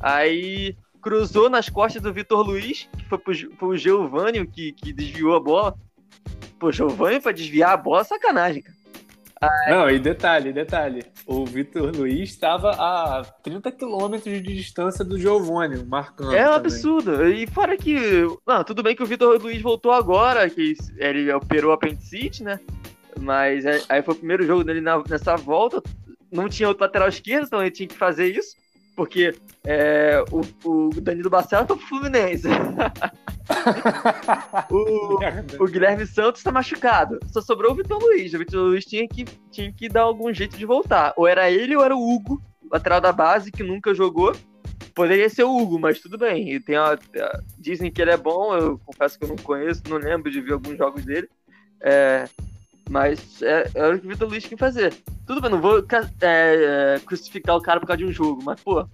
Aí 0.00 0.76
cruzou 1.00 1.48
nas 1.48 1.68
costas 1.68 2.02
do 2.02 2.12
Vitor 2.12 2.44
Luiz, 2.44 2.88
que 2.98 3.08
foi 3.08 3.18
pro, 3.18 3.34
foi 3.56 3.68
o 3.68 3.76
Giovanni 3.76 4.44
que, 4.46 4.72
que 4.72 4.92
desviou 4.92 5.36
a 5.36 5.40
bola. 5.40 5.74
Pô, 6.58 6.72
Giovanni 6.72 7.20
pra 7.20 7.32
desviar 7.32 7.72
a 7.72 7.76
bola, 7.76 8.02
sacanagem, 8.02 8.62
cara. 8.62 8.81
Não, 9.68 9.90
e 9.90 9.98
detalhe, 9.98 10.52
detalhe. 10.52 11.02
O 11.26 11.44
Vitor 11.44 11.90
Luiz 11.94 12.30
estava 12.30 12.70
a 12.70 13.24
30 13.42 13.72
quilômetros 13.72 14.32
de 14.42 14.54
distância 14.54 15.04
do 15.04 15.18
Giovanni, 15.18 15.84
marcando. 15.84 16.34
É 16.34 16.48
um 16.48 16.52
absurdo. 16.52 17.26
E 17.26 17.46
fora 17.46 17.76
que. 17.76 17.96
Não, 18.46 18.62
tudo 18.64 18.82
bem 18.82 18.94
que 18.94 19.02
o 19.02 19.06
Vitor 19.06 19.40
Luiz 19.40 19.60
voltou 19.60 19.92
agora, 19.92 20.48
que 20.48 20.74
ele 20.96 21.32
operou 21.32 21.72
a 21.72 21.74
apendicite, 21.74 22.42
né? 22.42 22.60
Mas 23.20 23.64
é- 23.64 23.82
aí 23.88 24.02
foi 24.02 24.14
o 24.14 24.18
primeiro 24.18 24.44
jogo 24.46 24.64
dele 24.64 24.80
nessa 25.08 25.36
volta. 25.36 25.82
Não 26.30 26.48
tinha 26.48 26.68
outro 26.68 26.84
lateral 26.84 27.08
esquerdo, 27.08 27.46
então 27.46 27.60
ele 27.60 27.70
tinha 27.70 27.88
que 27.88 27.96
fazer 27.96 28.28
isso. 28.28 28.56
Porque 28.94 29.34
é, 29.64 30.22
o, 30.30 30.42
o 30.68 30.90
Danilo 31.00 31.30
Barcelos 31.30 31.66
foi 31.66 31.76
pro 31.76 31.86
Fluminense. 31.86 32.46
o, 34.70 35.64
o 35.64 35.66
Guilherme 35.66 36.06
Santos 36.06 36.42
tá 36.42 36.52
machucado. 36.52 37.18
Só 37.28 37.40
sobrou 37.40 37.72
o 37.72 37.74
Vitor 37.74 37.98
Luiz. 37.98 38.34
O 38.34 38.38
Vitor 38.38 38.60
Luiz 38.60 38.84
tinha 38.84 39.06
que, 39.08 39.24
tinha 39.50 39.72
que 39.72 39.88
dar 39.88 40.02
algum 40.02 40.32
jeito 40.32 40.56
de 40.56 40.66
voltar. 40.66 41.12
Ou 41.16 41.26
era 41.26 41.50
ele 41.50 41.76
ou 41.76 41.84
era 41.84 41.96
o 41.96 42.14
Hugo, 42.14 42.42
lateral 42.70 43.00
da 43.00 43.12
base, 43.12 43.50
que 43.50 43.62
nunca 43.62 43.94
jogou. 43.94 44.34
Poderia 44.94 45.28
ser 45.30 45.44
o 45.44 45.56
Hugo, 45.56 45.78
mas 45.78 46.00
tudo 46.00 46.18
bem. 46.18 46.60
Tem 46.60 46.76
a- 46.76 46.92
a- 46.92 47.40
dizem 47.58 47.90
que 47.90 48.02
ele 48.02 48.10
é 48.10 48.16
bom, 48.16 48.54
eu 48.54 48.78
confesso 48.84 49.18
que 49.18 49.24
eu 49.24 49.28
não 49.28 49.36
conheço, 49.36 49.82
não 49.88 49.96
lembro 49.96 50.30
de 50.30 50.40
ver 50.40 50.52
alguns 50.52 50.76
jogos 50.76 51.04
dele. 51.04 51.28
É, 51.80 52.26
mas 52.88 53.40
é, 53.42 53.70
era 53.74 53.94
o 53.94 53.98
que 53.98 54.06
o 54.06 54.10
Vitor 54.10 54.28
Luiz 54.28 54.42
tinha 54.42 54.56
que 54.56 54.56
fazer. 54.56 54.94
Tudo 55.26 55.40
bem, 55.40 55.50
não 55.50 55.60
vou 55.60 55.78
é, 55.78 55.84
é, 56.20 57.00
crucificar 57.04 57.56
o 57.56 57.62
cara 57.62 57.80
por 57.80 57.86
causa 57.86 57.98
de 57.98 58.04
um 58.04 58.12
jogo, 58.12 58.42
mas, 58.44 58.60
pô, 58.60 58.86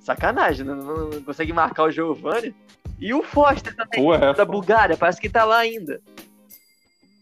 Sacanagem, 0.00 0.64
não, 0.64 0.76
não, 0.76 1.08
não 1.10 1.22
consegue 1.22 1.52
marcar 1.52 1.84
o 1.84 1.90
Giovanni. 1.90 2.54
E 2.98 3.12
o 3.14 3.22
Foster 3.22 3.74
também, 3.76 4.02
Pô, 4.02 4.14
é, 4.14 4.32
da. 4.32 4.44
Bulgária, 4.44 4.96
parece 4.96 5.20
que 5.20 5.28
tá 5.28 5.44
lá 5.44 5.58
ainda. 5.58 6.00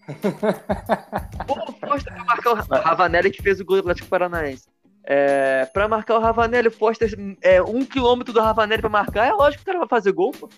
Pô, 1.47 1.55
o 1.55 1.73
Foster 1.73 2.15
pra 2.15 2.25
marcar 2.25 2.53
o 2.53 2.55
Ravanelli 2.55 3.31
que 3.31 3.43
fez 3.43 3.61
o 3.61 3.65
gol 3.65 3.77
do 3.77 3.81
Atlético 3.81 4.09
Paranaense. 4.09 4.69
É, 5.05 5.67
pra 5.67 5.89
marcar 5.89 6.17
o 6.17 6.21
Ravanelli, 6.21 6.69
o 6.69 6.73
Foster 6.73 7.13
é 7.43 7.61
um 7.63 7.85
quilômetro 7.85 8.33
do 8.33 8.41
Ravanelli 8.41 8.81
pra 8.81 8.91
marcar, 8.91 9.27
é 9.27 9.33
lógico 9.33 9.65
que 9.65 9.71
o 9.71 9.73
cara 9.73 9.79
vai 9.81 9.89
fazer 9.89 10.13
gol, 10.13 10.33
pô. 10.33 10.49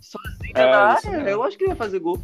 Sozinho 0.00 0.52
É, 0.54 0.70
na 0.70 0.78
área, 0.78 1.08
é 1.08 1.34
lógico 1.34 1.58
que 1.58 1.64
ele 1.64 1.74
vai 1.74 1.86
fazer 1.86 1.98
gol. 1.98 2.20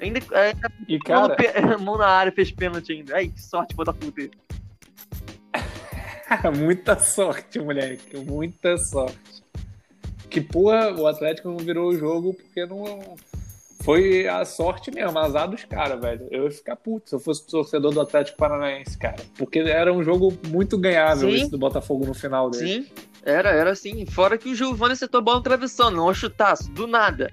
Ainda, 0.00 0.20
ainda 0.32 0.72
E, 0.88 0.98
cara, 0.98 1.36
mão 1.78 1.96
na 1.96 2.06
área 2.06 2.32
fez 2.32 2.50
pênalti 2.50 2.92
ainda. 2.92 3.16
Ai, 3.16 3.28
que 3.28 3.40
sorte, 3.40 3.74
Botafogo 3.74 4.10
teve. 4.12 4.32
muita 6.56 6.98
sorte, 6.98 7.58
moleque. 7.58 8.16
Muita 8.16 8.76
sorte. 8.76 9.44
Que, 10.28 10.40
porra, 10.40 10.92
o 10.92 11.06
Atlético 11.06 11.48
não 11.48 11.58
virou 11.58 11.90
o 11.90 11.96
jogo 11.96 12.34
porque 12.34 12.66
não. 12.66 13.16
Foi 13.82 14.26
a 14.26 14.44
sorte 14.46 14.90
mesmo, 14.90 15.18
azar 15.18 15.48
dos 15.48 15.64
caras, 15.64 16.00
velho. 16.00 16.26
Eu 16.30 16.44
ia 16.44 16.50
ficar 16.50 16.74
puto 16.74 17.10
se 17.10 17.14
eu 17.14 17.20
fosse 17.20 17.46
torcedor 17.46 17.92
do 17.92 18.00
Atlético 18.00 18.38
Paranaense, 18.38 18.96
cara. 18.96 19.22
Porque 19.36 19.58
era 19.58 19.92
um 19.92 20.02
jogo 20.02 20.32
muito 20.48 20.78
ganhável 20.78 21.28
Sim. 21.28 21.36
esse 21.36 21.50
do 21.50 21.58
Botafogo 21.58 22.06
no 22.06 22.14
final 22.14 22.48
dele. 22.48 22.84
Sim, 22.84 22.90
era, 23.22 23.50
era 23.50 23.70
assim. 23.72 24.06
Fora 24.06 24.38
que 24.38 24.48
o 24.48 24.54
Giovanni 24.54 24.94
acertou 24.94 25.18
a 25.18 25.22
bola 25.22 25.36
no 25.36 25.42
travessão, 25.42 25.90
não 25.90 26.08
um 26.08 26.14
chutaço, 26.14 26.70
do 26.72 26.86
nada. 26.86 27.30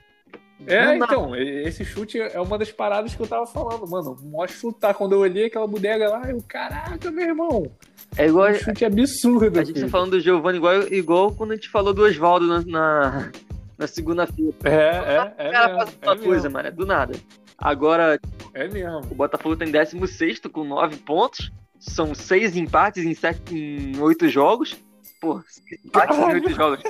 É, 0.68 0.96
então, 0.96 1.36
esse 1.36 1.84
chute 1.84 2.20
é 2.20 2.40
uma 2.40 2.58
das 2.58 2.72
paradas 2.72 3.16
que 3.16 3.22
eu 3.22 3.28
tava 3.28 3.46
falando, 3.48 3.88
mano. 3.88 4.18
Mó 4.24 4.46
chutar. 4.48 4.94
Quando 4.94 5.14
eu 5.14 5.20
olhei 5.20 5.46
aquela 5.46 5.68
bodega 5.68 6.10
lá, 6.10 6.30
eu, 6.30 6.42
caraca, 6.48 7.10
meu 7.12 7.28
irmão. 7.28 7.72
É 8.18 8.28
igual 8.28 8.52
Um 8.52 8.54
chute 8.56 8.86
absurdo. 8.86 9.60
a 9.60 9.64
gente 9.64 9.82
tá 9.82 9.88
falando 9.88 10.12
do 10.12 10.20
Giovanni 10.20 10.58
igual, 10.58 10.82
igual 10.84 11.32
quando 11.32 11.52
a 11.52 11.56
gente 11.56 11.70
falou 11.70 11.94
do 11.94 12.04
Oswaldo 12.04 12.46
na, 12.48 12.62
na, 12.62 13.32
na 13.78 13.88
segunda-feira. 13.88 14.54
É, 14.64 14.70
é, 15.38 15.46
é. 15.46 15.50
o 15.50 15.52
cara 15.52 15.68
mesmo, 15.68 15.78
faz 15.78 15.98
é 16.02 16.06
uma 16.08 16.18
coisa, 16.18 16.44
mesmo, 16.44 16.52
mano, 16.52 16.68
é 16.68 16.72
do 16.72 16.86
nada. 16.86 17.14
Agora, 17.58 18.20
É 18.54 18.68
mesmo. 18.68 19.00
o 19.12 19.16
Botafogo 19.16 19.56
tem 19.56 19.72
16 19.72 20.40
com 20.52 20.64
9 20.64 20.98
pontos. 20.98 21.52
São 21.80 22.14
6 22.14 22.58
empates 22.58 23.04
em, 23.04 23.14
7, 23.14 23.56
em 23.56 24.00
8 24.00 24.30
jogos. 24.30 24.78
Pô, 25.20 25.42
6 25.48 25.86
empates 25.86 26.18
em 26.18 26.24
8 26.24 26.50
jogos. 26.52 26.84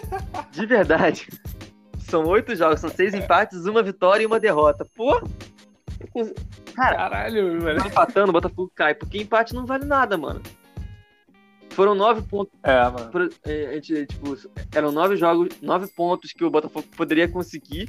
De 0.51 0.65
verdade. 0.65 1.27
São 2.11 2.25
8 2.27 2.55
jogos, 2.57 2.81
são 2.81 2.89
6 2.89 3.13
empates, 3.13 3.65
uma 3.65 3.81
vitória 3.81 4.21
e 4.23 4.25
uma 4.25 4.37
derrota. 4.39 4.85
Pô, 4.95 5.21
cara, 6.75 6.95
Caralho, 6.95 7.61
velho. 7.61 7.79
tá 7.79 7.87
empatando, 7.87 8.29
o 8.29 8.33
Botafogo 8.33 8.69
cai. 8.75 8.93
Porque 8.93 9.17
empate 9.21 9.55
não 9.55 9.65
vale 9.65 9.85
nada, 9.85 10.17
mano. 10.17 10.41
Foram 11.69 11.95
9 11.95 12.23
pontos. 12.23 12.53
É, 12.63 12.83
mano. 12.83 13.09
Por- 13.09 13.29
é, 13.45 13.67
a 13.67 13.73
gente, 13.75 14.05
tipo, 14.07 14.35
eram 14.75 14.91
nove 14.91 15.15
jogos, 15.15 15.49
nove 15.61 15.87
pontos 15.87 16.33
que 16.33 16.43
o 16.43 16.49
Botafogo 16.49 16.85
poderia 16.97 17.29
conseguir 17.29 17.87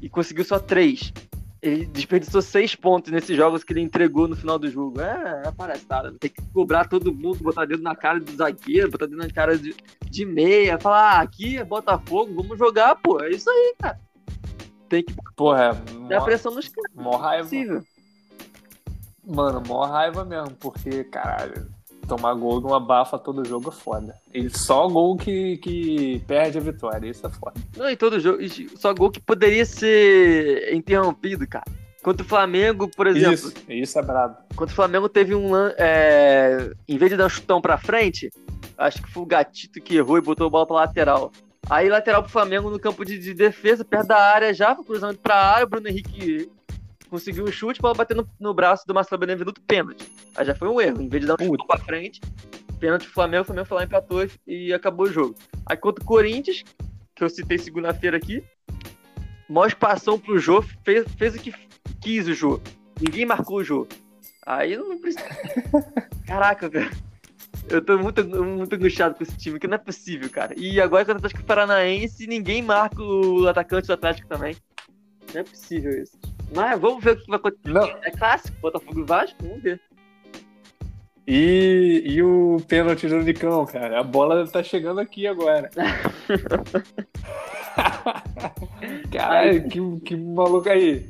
e 0.00 0.08
conseguiu 0.08 0.44
só 0.44 0.60
três. 0.60 1.12
Ele 1.62 1.84
desperdiçou 1.84 2.40
seis 2.40 2.74
pontos 2.74 3.12
nesses 3.12 3.36
jogos 3.36 3.62
que 3.62 3.72
ele 3.72 3.82
entregou 3.82 4.26
no 4.26 4.34
final 4.34 4.58
do 4.58 4.70
jogo. 4.70 5.00
É, 5.00 5.42
é 5.46 5.52
palhaçada. 5.52 6.14
Tem 6.18 6.30
que 6.30 6.40
cobrar 6.54 6.88
todo 6.88 7.12
mundo, 7.12 7.42
botar 7.42 7.66
dedo 7.66 7.82
na 7.82 7.94
cara 7.94 8.18
do 8.18 8.32
zagueiro, 8.34 8.90
botar 8.90 9.06
dedo 9.06 9.18
na 9.18 9.30
cara 9.30 9.58
de, 9.58 9.74
de 10.08 10.24
meia, 10.24 10.78
falar, 10.78 11.18
ah, 11.18 11.20
aqui 11.20 11.58
é 11.58 11.64
Botafogo, 11.64 12.34
vamos 12.34 12.58
jogar, 12.58 12.96
pô. 12.96 13.22
É 13.22 13.30
isso 13.30 13.50
aí, 13.50 13.74
cara. 13.78 14.00
Tem 14.88 15.04
que 15.04 15.14
Porra, 15.36 15.74
dar 16.08 16.16
é 16.16 16.18
mó, 16.18 16.24
pressão 16.24 16.54
nos 16.54 16.68
caras. 16.68 16.90
mó 16.94 17.16
raiva. 17.16 17.48
Mano, 19.24 19.62
mó 19.66 19.84
raiva 19.84 20.24
mesmo, 20.24 20.56
porque, 20.56 21.04
caralho, 21.04 21.68
tomar 22.06 22.34
gol 22.34 22.60
de 22.60 22.66
uma 22.66 22.80
bafa 22.80 23.18
todo 23.18 23.44
jogo 23.44 23.70
é 23.70 23.72
foda. 23.72 24.14
E 24.32 24.48
só 24.50 24.88
gol 24.88 25.16
que, 25.16 25.56
que 25.58 26.22
perde 26.26 26.58
a 26.58 26.60
vitória, 26.60 27.08
isso 27.08 27.26
é 27.26 27.30
foda. 27.30 27.60
Não, 27.76 27.88
em 27.88 27.96
todo 27.96 28.20
jogo, 28.20 28.40
e 28.40 28.68
só 28.76 28.92
gol 28.92 29.10
que 29.10 29.20
poderia 29.20 29.64
ser 29.64 30.74
interrompido, 30.74 31.46
cara. 31.46 31.64
Contra 32.02 32.24
o 32.24 32.28
Flamengo, 32.28 32.90
por 32.96 33.06
exemplo. 33.06 33.34
Isso, 33.34 33.54
isso 33.68 33.98
é 33.98 34.02
brabo. 34.02 34.36
Contra 34.56 34.72
o 34.72 34.76
Flamengo 34.76 35.08
teve 35.08 35.34
um 35.34 35.54
é, 35.76 36.72
Em 36.88 36.96
vez 36.96 37.10
de 37.10 37.16
dar 37.16 37.26
um 37.26 37.28
chutão 37.28 37.60
pra 37.60 37.76
frente, 37.76 38.30
acho 38.78 39.02
que 39.02 39.10
foi 39.10 39.22
o 39.22 39.26
Gatito 39.26 39.80
que 39.80 39.96
errou 39.96 40.16
e 40.16 40.22
botou 40.22 40.46
a 40.46 40.50
bola 40.50 40.66
pra 40.66 40.76
lateral. 40.76 41.30
Aí 41.68 41.88
lateral 41.88 42.22
pro 42.22 42.32
Flamengo 42.32 42.70
no 42.70 42.80
campo 42.80 43.04
de, 43.04 43.18
de 43.18 43.34
defesa, 43.34 43.84
perto 43.84 44.08
da 44.08 44.16
área 44.16 44.54
já, 44.54 44.74
foi 44.74 44.84
cruzamento 44.84 45.20
pra 45.20 45.36
área, 45.36 45.66
o 45.66 45.68
Bruno 45.68 45.88
Henrique 45.88 46.50
conseguiu 47.10 47.44
um 47.44 47.52
chute, 47.52 47.80
a 47.80 47.82
bola 47.82 47.94
bateu 47.94 48.16
no, 48.16 48.28
no 48.38 48.54
braço 48.54 48.86
do 48.86 48.94
Marcelo 48.94 49.18
Benevenuto, 49.18 49.60
pênalti. 49.62 50.10
Aí 50.36 50.46
já 50.46 50.54
foi 50.54 50.68
um 50.68 50.80
erro, 50.80 51.02
em 51.02 51.08
vez 51.08 51.22
de 51.22 51.26
dar 51.26 51.34
um 51.34 51.36
Puta. 51.36 51.50
chutão 51.50 51.66
pra 51.66 51.78
frente, 51.78 52.20
pênalti 52.78 53.04
pro 53.04 53.12
Flamengo, 53.12 53.42
o 53.42 53.44
Flamengo 53.44 53.68
foi 53.68 53.78
lá, 53.78 53.84
empatou 53.84 54.28
e, 54.46 54.72
acabou 54.72 55.06
o 55.06 55.12
jogo. 55.12 55.34
Aí 55.66 55.76
contra 55.76 56.02
o 56.02 56.06
Corinthians, 56.06 56.64
que 57.14 57.22
eu 57.22 57.28
citei 57.28 57.58
segunda-feira 57.58 58.16
aqui, 58.16 58.42
nós 59.48 59.74
passamos 59.74 60.20
pro 60.20 60.38
Jô, 60.38 60.62
fez, 60.84 61.06
fez 61.18 61.34
o 61.34 61.38
que 61.38 61.52
quis 62.00 62.28
o 62.28 62.32
Jô. 62.32 62.60
Ninguém 63.00 63.26
marcou 63.26 63.58
o 63.58 63.64
Jô. 63.64 63.86
Aí 64.46 64.76
não 64.76 64.98
precisa. 64.98 65.24
Caraca, 66.26 66.68
velho. 66.68 66.90
Eu 67.68 67.84
tô 67.84 67.98
muito, 67.98 68.24
muito 68.24 68.74
angustiado 68.74 69.14
com 69.14 69.22
esse 69.22 69.36
time, 69.36 69.58
que 69.58 69.66
não 69.66 69.74
é 69.74 69.78
possível, 69.78 70.28
cara. 70.30 70.54
E 70.56 70.80
agora 70.80 71.04
que 71.04 71.12
o 71.12 71.14
Atlético 71.14 71.44
Paranaense, 71.44 72.26
ninguém 72.26 72.62
marca 72.62 73.00
o 73.02 73.46
atacante 73.46 73.86
do 73.86 73.92
Atlético 73.92 74.28
também. 74.28 74.56
Não 75.32 75.40
é 75.40 75.44
possível 75.44 76.02
isso. 76.02 76.18
Mas 76.54 76.80
vamos 76.80 77.02
ver 77.02 77.12
o 77.12 77.16
que 77.20 77.26
vai 77.28 77.36
acontecer. 77.36 77.68
Não. 77.68 77.84
É 78.02 78.10
clássico, 78.10 78.56
Botafogo 78.60 79.00
e 79.00 79.04
Vasco, 79.04 79.36
vamos 79.42 79.62
ver. 79.62 79.80
E, 81.26 82.02
e 82.06 82.22
o 82.22 82.56
pênalti 82.66 83.06
do 83.06 83.20
Nicão, 83.22 83.64
cara? 83.64 84.00
A 84.00 84.02
bola 84.02 84.46
tá 84.48 84.62
chegando 84.62 85.00
aqui 85.00 85.26
agora. 85.26 85.70
Caralho, 89.12 89.68
que, 89.68 90.00
que 90.00 90.16
maluco 90.16 90.68
aí. 90.68 91.08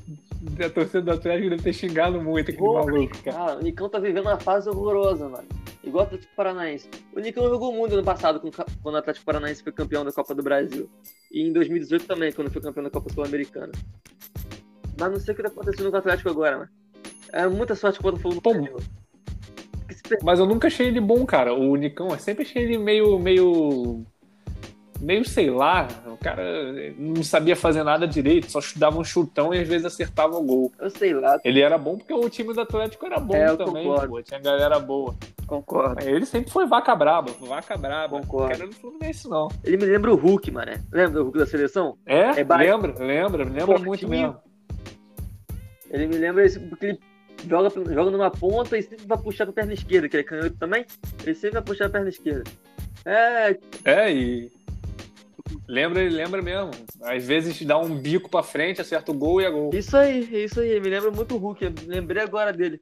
A 0.64 0.70
torcida 0.70 1.02
do 1.02 1.10
Atlético 1.12 1.50
deve 1.50 1.62
ter 1.62 1.72
xingado 1.72 2.20
muito 2.20 2.50
aquele 2.50 2.66
maluco, 2.66 3.22
cara. 3.24 3.36
Cara, 3.36 3.58
o 3.58 3.62
Nicão 3.62 3.88
tá 3.88 3.98
vivendo 3.98 4.26
uma 4.26 4.38
fase 4.38 4.68
horrorosa, 4.68 5.28
mano. 5.28 5.48
Igual 5.82 6.04
o 6.04 6.06
Atlético 6.06 6.34
Paranaense. 6.36 6.88
O 7.14 7.20
Nicão 7.20 7.48
jogou 7.48 7.72
muito 7.72 7.94
ano 7.94 8.04
passado 8.04 8.40
quando 8.82 8.94
o 8.94 8.98
Atlético 8.98 9.24
Paranaense 9.24 9.62
foi 9.62 9.72
campeão 9.72 10.04
da 10.04 10.12
Copa 10.12 10.34
do 10.34 10.42
Brasil. 10.42 10.88
E 11.32 11.42
em 11.42 11.52
2018 11.52 12.06
também, 12.06 12.32
quando 12.32 12.50
foi 12.50 12.60
campeão 12.60 12.84
da 12.84 12.90
Copa 12.90 13.12
Sul-Americana. 13.12 13.72
Mas 14.98 15.10
não 15.10 15.18
sei 15.18 15.32
o 15.32 15.36
que 15.36 15.42
tá 15.42 15.48
acontecendo 15.48 15.90
com 15.90 15.96
o 15.96 15.98
Atlético 15.98 16.28
agora, 16.28 16.58
mano. 16.58 16.70
É 17.32 17.46
muita 17.46 17.74
sorte 17.74 17.98
que 17.98 18.06
o 18.06 18.10
Botafogo 18.10 18.40
Pô, 18.42 18.52
perdeu. 18.52 18.76
Mas 20.22 20.38
eu 20.38 20.46
nunca 20.46 20.66
achei 20.66 20.88
ele 20.88 21.00
bom, 21.00 21.24
cara. 21.24 21.54
O 21.54 21.74
Nicão, 21.76 22.08
eu 22.08 22.18
sempre 22.18 22.42
achei 22.42 22.62
ele 22.62 22.76
meio. 22.76 23.18
meio. 23.18 24.04
Meio, 25.00 25.24
sei 25.24 25.50
lá. 25.50 25.88
O 26.06 26.16
cara 26.16 26.42
não 26.98 27.22
sabia 27.22 27.56
fazer 27.56 27.82
nada 27.82 28.06
direito, 28.06 28.50
só 28.50 28.60
dava 28.76 28.98
um 28.98 29.04
chutão 29.04 29.54
e 29.54 29.58
às 29.60 29.68
vezes 29.68 29.84
acertava 29.86 30.36
o 30.36 30.42
gol. 30.42 30.72
Eu 30.78 30.90
sei 30.90 31.14
lá, 31.14 31.38
Ele 31.44 31.60
era 31.60 31.76
bom 31.78 31.96
porque 31.96 32.12
o 32.12 32.28
time 32.28 32.52
do 32.54 32.60
Atlético 32.60 33.06
era 33.06 33.18
bom 33.18 33.34
É, 33.34 33.56
também, 33.56 33.84
pô. 33.84 34.22
Tinha 34.22 34.40
galera 34.40 34.78
boa. 34.78 35.14
concordo. 35.46 35.96
Mas 35.96 36.06
ele 36.06 36.26
sempre 36.26 36.50
foi 36.50 36.66
vaca 36.66 36.94
braba, 36.94 37.32
vaca 37.40 37.76
braba. 37.76 38.20
Concordo. 38.20 38.48
Não 38.50 38.56
quero 38.56 38.66
no 38.68 38.72
Fluminense, 38.74 39.28
não. 39.28 39.48
Ele 39.64 39.76
me 39.76 39.84
lembra 39.86 40.12
o 40.12 40.16
Hulk, 40.16 40.50
mano. 40.50 40.72
Lembra 40.92 41.10
do 41.18 41.22
Hulk 41.24 41.38
da 41.38 41.46
seleção? 41.46 41.96
É? 42.06 42.40
É 42.40 42.44
lembra, 42.44 42.94
lembra, 42.98 43.44
lembra 43.44 43.66
Fortinho. 43.66 43.86
muito 43.88 44.08
mesmo. 44.08 44.36
Ele 45.90 46.06
me 46.06 46.16
lembra 46.16 46.44
porque 46.68 46.86
ele 46.86 46.98
joga, 47.48 47.68
joga 47.92 48.10
numa 48.10 48.30
ponta 48.30 48.78
e 48.78 48.82
sempre 48.82 49.06
vai 49.06 49.18
puxar 49.18 49.44
com 49.46 49.50
a 49.50 49.54
perna 49.54 49.72
esquerda, 49.72 50.08
que 50.08 50.16
ele 50.16 50.22
é 50.22 50.26
canhoto 50.26 50.56
também. 50.56 50.84
Ele 51.24 51.34
sempre 51.34 51.54
vai 51.54 51.62
puxar 51.62 51.86
a 51.86 51.90
perna 51.90 52.08
esquerda. 52.08 52.44
É, 53.04 53.56
É, 53.84 54.12
e. 54.12 54.52
Lembra, 55.70 56.02
ele 56.02 56.16
lembra 56.16 56.42
mesmo. 56.42 56.70
Às 57.02 57.24
vezes 57.24 57.62
dá 57.64 57.78
um 57.78 57.94
bico 57.94 58.28
pra 58.28 58.42
frente, 58.42 58.80
acerta 58.80 59.12
o 59.12 59.14
gol 59.14 59.40
e 59.40 59.44
é 59.44 59.50
gol. 59.50 59.70
Isso 59.72 59.96
aí, 59.96 60.28
isso 60.44 60.58
aí, 60.60 60.80
me 60.80 60.88
lembra 60.88 61.12
muito 61.12 61.36
o 61.36 61.38
Hulk, 61.38 61.64
eu 61.64 61.72
lembrei 61.86 62.22
agora 62.22 62.52
dele. 62.52 62.80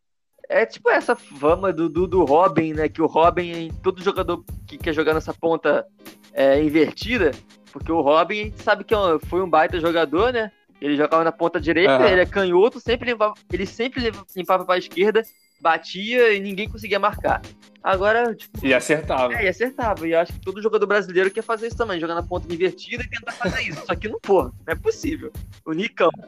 É 0.49 0.64
tipo 0.64 0.88
essa 0.88 1.14
fama 1.14 1.71
do, 1.71 1.90
do, 1.90 2.07
do 2.07 2.25
Robin, 2.25 2.73
né? 2.73 2.88
Que 2.88 3.02
o 3.02 3.07
Robin, 3.07 3.71
todo 3.83 4.02
jogador 4.02 4.42
que 4.66 4.78
quer 4.78 4.95
jogar 4.95 5.12
nessa 5.12 5.35
ponta 5.35 5.85
é, 6.33 6.62
invertida, 6.62 7.33
porque 7.71 7.92
o 7.92 8.00
Robin 8.00 8.40
a 8.40 8.45
gente 8.45 8.62
sabe 8.62 8.85
que 8.85 8.95
é 8.95 8.99
foi 9.26 9.42
um 9.42 9.50
baita 9.50 9.78
jogador, 9.78 10.33
né? 10.33 10.50
Ele 10.80 10.97
jogava 10.97 11.23
na 11.25 11.33
ponta 11.33 11.61
direita, 11.61 11.92
Aham. 11.92 12.09
ele 12.09 12.21
é 12.23 12.26
canhoto, 12.26 12.80
sempre 12.80 13.11
limpava, 13.11 13.35
ele 13.52 13.66
sempre 13.66 14.00
lim- 14.00 14.12
limpava 14.35 14.64
pra 14.64 14.78
esquerda, 14.78 15.23
batia 15.61 16.33
e 16.35 16.41
ninguém 16.41 16.69
conseguia 16.69 16.99
marcar. 16.99 17.41
Agora, 17.83 18.35
tipo, 18.35 18.65
E 18.67 18.75
acertava. 18.75 19.33
é, 19.35 19.45
e 19.45 19.49
acertava. 19.49 20.07
E 20.07 20.12
eu 20.12 20.19
acho 20.21 20.33
que 20.33 20.41
todo 20.41 20.61
jogador 20.61 20.87
brasileiro 20.87 21.31
quer 21.31 21.43
fazer 21.43 21.69
isso 21.69 21.77
também, 21.77 21.99
jogar 22.00 22.15
na 22.17 22.23
ponta 22.23 22.53
invertida 22.53 23.03
e 23.03 23.09
tentar 23.09 23.33
fazer 23.33 23.62
isso. 23.62 23.85
Só 23.87 23.95
que 23.95 24.09
não, 24.09 24.19
porra, 24.21 24.53
não 24.67 24.73
é 24.73 24.77
possível. 24.77 25.33
O 25.65 25.73
Nicão. 25.73 26.11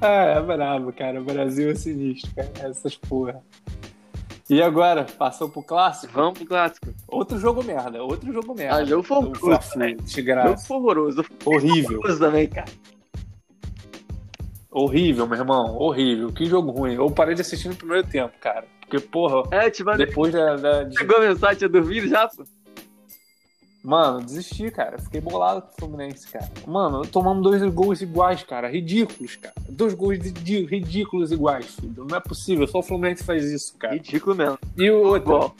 Ah, 0.00 0.24
é 0.36 0.40
brabo, 0.40 0.92
cara. 0.92 1.20
O 1.20 1.24
Brasil 1.24 1.70
é 1.70 1.74
sinistro, 1.74 2.30
cara. 2.34 2.68
Essas 2.70 2.96
porra. 2.96 3.42
E 4.48 4.60
agora, 4.62 5.04
passou 5.04 5.48
pro 5.48 5.62
clássico? 5.62 6.12
Vamos 6.12 6.38
pro 6.38 6.46
clássico. 6.46 6.92
Outro 7.08 7.38
jogo 7.38 7.62
merda, 7.64 8.02
outro 8.02 8.32
jogo 8.32 8.54
merda. 8.54 8.76
Ah, 8.76 8.84
jogo 8.84 9.04
horroroso 9.14 9.78
de 9.78 10.12
Jogo 10.12 10.26
graça. 10.26 10.74
horroroso. 10.74 11.24
Horrível, 11.44 11.98
Horroroso 11.98 12.18
também, 12.20 12.48
cara. 12.48 12.70
Horrível, 14.72 15.26
meu 15.26 15.38
irmão. 15.38 15.76
Horrível. 15.76 16.32
Que 16.32 16.46
jogo 16.46 16.70
ruim. 16.70 16.94
Eu 16.94 17.10
parei 17.10 17.34
de 17.34 17.42
assistir 17.42 17.68
no 17.68 17.76
primeiro 17.76 18.06
tempo, 18.08 18.32
cara. 18.40 18.64
Porque, 18.80 18.98
porra, 18.98 19.42
É, 19.50 19.70
te 19.70 19.84
mandei. 19.84 20.06
depois 20.06 20.32
da. 20.32 20.56
da- 20.56 20.82
de- 20.84 20.98
Chegou 20.98 21.18
a 21.18 21.20
mensagem, 21.20 21.56
tinha 21.58 21.68
dormido 21.68 22.08
já, 22.08 22.26
pô? 22.28 22.44
Mano, 23.84 24.20
desisti, 24.24 24.70
cara. 24.70 24.96
Fiquei 24.98 25.20
bolado 25.20 25.62
com 25.62 25.68
o 25.68 25.74
Fluminense, 25.80 26.28
cara. 26.28 26.48
Mano, 26.68 27.02
tomamos 27.04 27.42
dois 27.42 27.60
gols 27.74 28.00
iguais, 28.00 28.42
cara. 28.44 28.68
Ridículos, 28.68 29.34
cara. 29.36 29.54
Dois 29.68 29.92
gols 29.94 30.18
ridículos 30.18 31.32
iguais, 31.32 31.66
filho. 31.74 32.06
Não 32.08 32.16
é 32.16 32.20
possível. 32.20 32.64
Só 32.68 32.78
o 32.78 32.82
Fluminense 32.82 33.24
faz 33.24 33.44
isso, 33.44 33.76
cara. 33.78 33.94
Ridículo 33.94 34.36
mesmo. 34.36 34.56
E 34.78 34.88
o 34.88 35.02
outro, 35.02 35.28
Bom, 35.30 35.54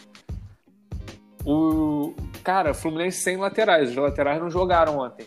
o. 1.45 2.15
Cara, 2.45 2.75
Fluminense 2.75 3.23
sem 3.23 3.37
laterais. 3.37 3.91
Os 3.91 3.97
laterais 3.97 4.41
não 4.41 4.51
jogaram 4.51 4.99
ontem. 4.99 5.27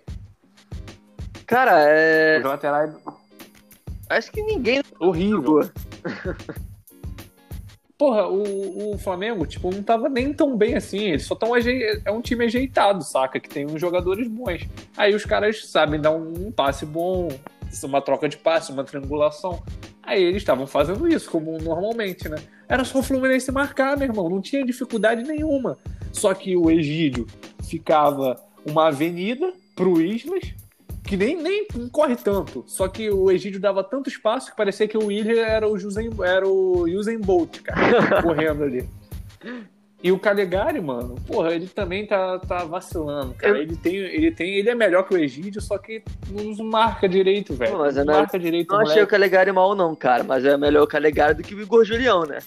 cara, 1.45 1.81
é. 1.89 2.37
Os 2.39 2.45
laterais. 2.45 2.93
Acho 4.09 4.31
que 4.31 4.41
ninguém 4.41 4.81
Horrível. 4.99 5.69
Porra, 7.97 8.27
o, 8.27 8.93
o 8.93 8.97
Flamengo, 8.97 9.45
tipo, 9.45 9.73
não 9.73 9.81
tava 9.81 10.09
nem 10.09 10.33
tão 10.33 10.57
bem 10.57 10.75
assim. 10.75 11.11
Eles 11.11 11.23
só 11.23 11.33
tão 11.33 11.53
aje... 11.53 12.01
É 12.03 12.11
um 12.11 12.21
time 12.21 12.43
ajeitado, 12.43 13.01
saca? 13.03 13.39
Que 13.39 13.47
tem 13.47 13.65
uns 13.65 13.79
jogadores 13.79 14.27
bons. 14.27 14.67
Aí 14.97 15.15
os 15.15 15.23
caras 15.23 15.65
sabem 15.69 15.99
dar 15.99 16.11
um 16.11 16.51
passe 16.51 16.85
bom, 16.85 17.29
uma 17.83 18.01
troca 18.01 18.27
de 18.27 18.35
passe, 18.37 18.71
uma 18.71 18.83
triangulação. 18.83 19.63
Aí 20.03 20.21
eles 20.21 20.37
estavam 20.37 20.67
fazendo 20.67 21.07
isso, 21.07 21.31
como 21.31 21.57
normalmente, 21.57 22.27
né? 22.27 22.37
Era 22.67 22.83
só 22.83 22.99
o 22.99 23.03
Fluminense 23.03 23.51
marcar, 23.51 23.97
meu 23.97 24.07
irmão. 24.07 24.29
Não 24.29 24.41
tinha 24.41 24.65
dificuldade 24.65 25.23
nenhuma. 25.23 25.77
Só 26.11 26.33
que 26.33 26.55
o 26.55 26.69
Egídio 26.69 27.25
ficava 27.63 28.39
uma 28.65 28.87
avenida 28.87 29.53
pro 29.73 30.01
Islas, 30.01 30.53
que 31.05 31.15
nem, 31.15 31.35
nem 31.41 31.65
corre 31.91 32.15
tanto. 32.15 32.63
Só 32.67 32.87
que 32.87 33.09
o 33.09 33.29
Egídio 33.31 33.59
dava 33.59 33.83
tanto 33.83 34.09
espaço 34.09 34.51
que 34.51 34.57
parecia 34.57 34.87
que 34.87 34.97
o 34.97 35.05
William 35.05 35.39
era 35.41 35.67
o 35.67 35.73
Usain, 35.73 36.09
era 36.23 36.47
o 36.47 36.83
Usain 36.89 37.19
Bolt, 37.19 37.61
cara, 37.61 38.21
correndo 38.23 38.63
ali. 38.63 38.89
E 40.03 40.11
o 40.11 40.19
Calegari, 40.19 40.79
mano, 40.81 41.15
porra, 41.25 41.53
ele 41.55 41.67
também 41.67 42.05
tá, 42.05 42.37
tá 42.39 42.63
vacilando, 42.63 43.33
cara. 43.33 43.57
Eu- 43.57 43.61
Ele 43.63 43.75
tem, 43.75 43.95
ele 43.95 44.31
tem, 44.31 44.53
ele 44.55 44.69
é 44.69 44.75
melhor 44.75 45.03
que 45.07 45.15
o 45.15 45.17
Egídio, 45.17 45.59
só 45.61 45.77
que 45.79 46.03
não 46.29 46.65
marca 46.65 47.09
direito, 47.09 47.53
velho. 47.55 47.77
Mas 47.79 47.97
é 47.97 48.03
não 48.03 48.13
marca 48.13 48.37
direito, 48.37 48.71
Não 48.71 48.81
achei 48.81 48.91
o 48.91 48.95
moleque. 48.97 49.11
Calegari 49.11 49.51
mal, 49.51 49.73
não, 49.75 49.95
cara. 49.95 50.23
Mas 50.23 50.45
é 50.45 50.55
melhor 50.57 50.83
o 50.83 50.87
Calegari 50.87 51.33
do 51.35 51.41
que 51.43 51.55
o 51.55 51.61
Igor 51.61 51.83
Julião, 51.83 52.23
né? 52.23 52.37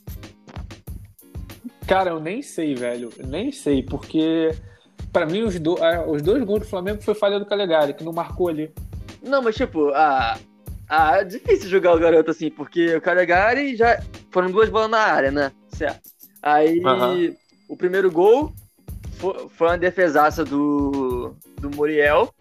Cara, 1.86 2.10
eu 2.10 2.20
nem 2.20 2.42
sei, 2.42 2.74
velho. 2.74 3.10
Eu 3.18 3.26
nem 3.26 3.50
sei, 3.50 3.82
porque 3.82 4.50
pra 5.12 5.26
mim 5.26 5.42
os, 5.42 5.58
do, 5.58 5.76
os 6.08 6.22
dois 6.22 6.42
gols 6.44 6.60
do 6.60 6.66
Flamengo 6.66 7.02
foi 7.02 7.14
falha 7.14 7.38
do 7.38 7.46
Calegari, 7.46 7.94
que 7.94 8.04
não 8.04 8.12
marcou 8.12 8.48
ali. 8.48 8.70
Não, 9.22 9.42
mas 9.42 9.56
tipo, 9.56 9.90
ah, 9.94 10.38
ah, 10.88 11.18
é 11.18 11.24
difícil 11.24 11.68
jogar 11.68 11.94
o 11.94 11.98
garoto 11.98 12.30
assim, 12.30 12.50
porque 12.50 12.96
o 12.96 13.00
Calegari 13.00 13.76
já. 13.76 14.00
Foram 14.30 14.50
duas 14.50 14.68
bolas 14.68 14.90
na 14.90 14.98
área, 14.98 15.30
né? 15.30 15.52
Certo. 15.68 16.10
Aí 16.42 16.82
Aham. 16.84 17.34
o 17.68 17.76
primeiro 17.76 18.10
gol 18.10 18.52
foi, 19.12 19.48
foi 19.48 19.66
uma 19.68 19.78
defesaça 19.78 20.44
do, 20.44 21.34
do 21.60 21.70
Muriel. 21.70 22.32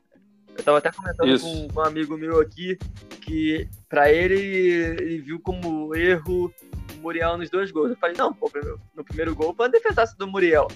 Eu 0.58 0.64
tava 0.64 0.78
até 0.80 0.92
comentando 0.92 1.30
Isso. 1.30 1.46
com, 1.46 1.68
com 1.70 1.80
um 1.80 1.84
amigo 1.84 2.18
meu 2.18 2.40
aqui 2.42 2.78
que 3.22 3.68
pra 3.90 4.12
ele 4.12 4.40
ele 4.40 5.20
viu 5.20 5.40
como 5.40 5.94
erro 5.96 6.52
o 6.94 7.02
Muriel 7.02 7.38
nos 7.38 7.50
dois 7.50 7.72
gols. 7.72 7.90
Eu 7.92 7.98
falei, 7.98 8.16
não, 8.18 8.34
pô, 8.34 8.52
no 8.96 9.04
primeiro 9.04 9.36
gol 9.36 9.54
foi 9.56 9.66
uma 9.68 9.72
defesaça 9.72 10.16
do 10.18 10.28
Muriel. 10.28 10.68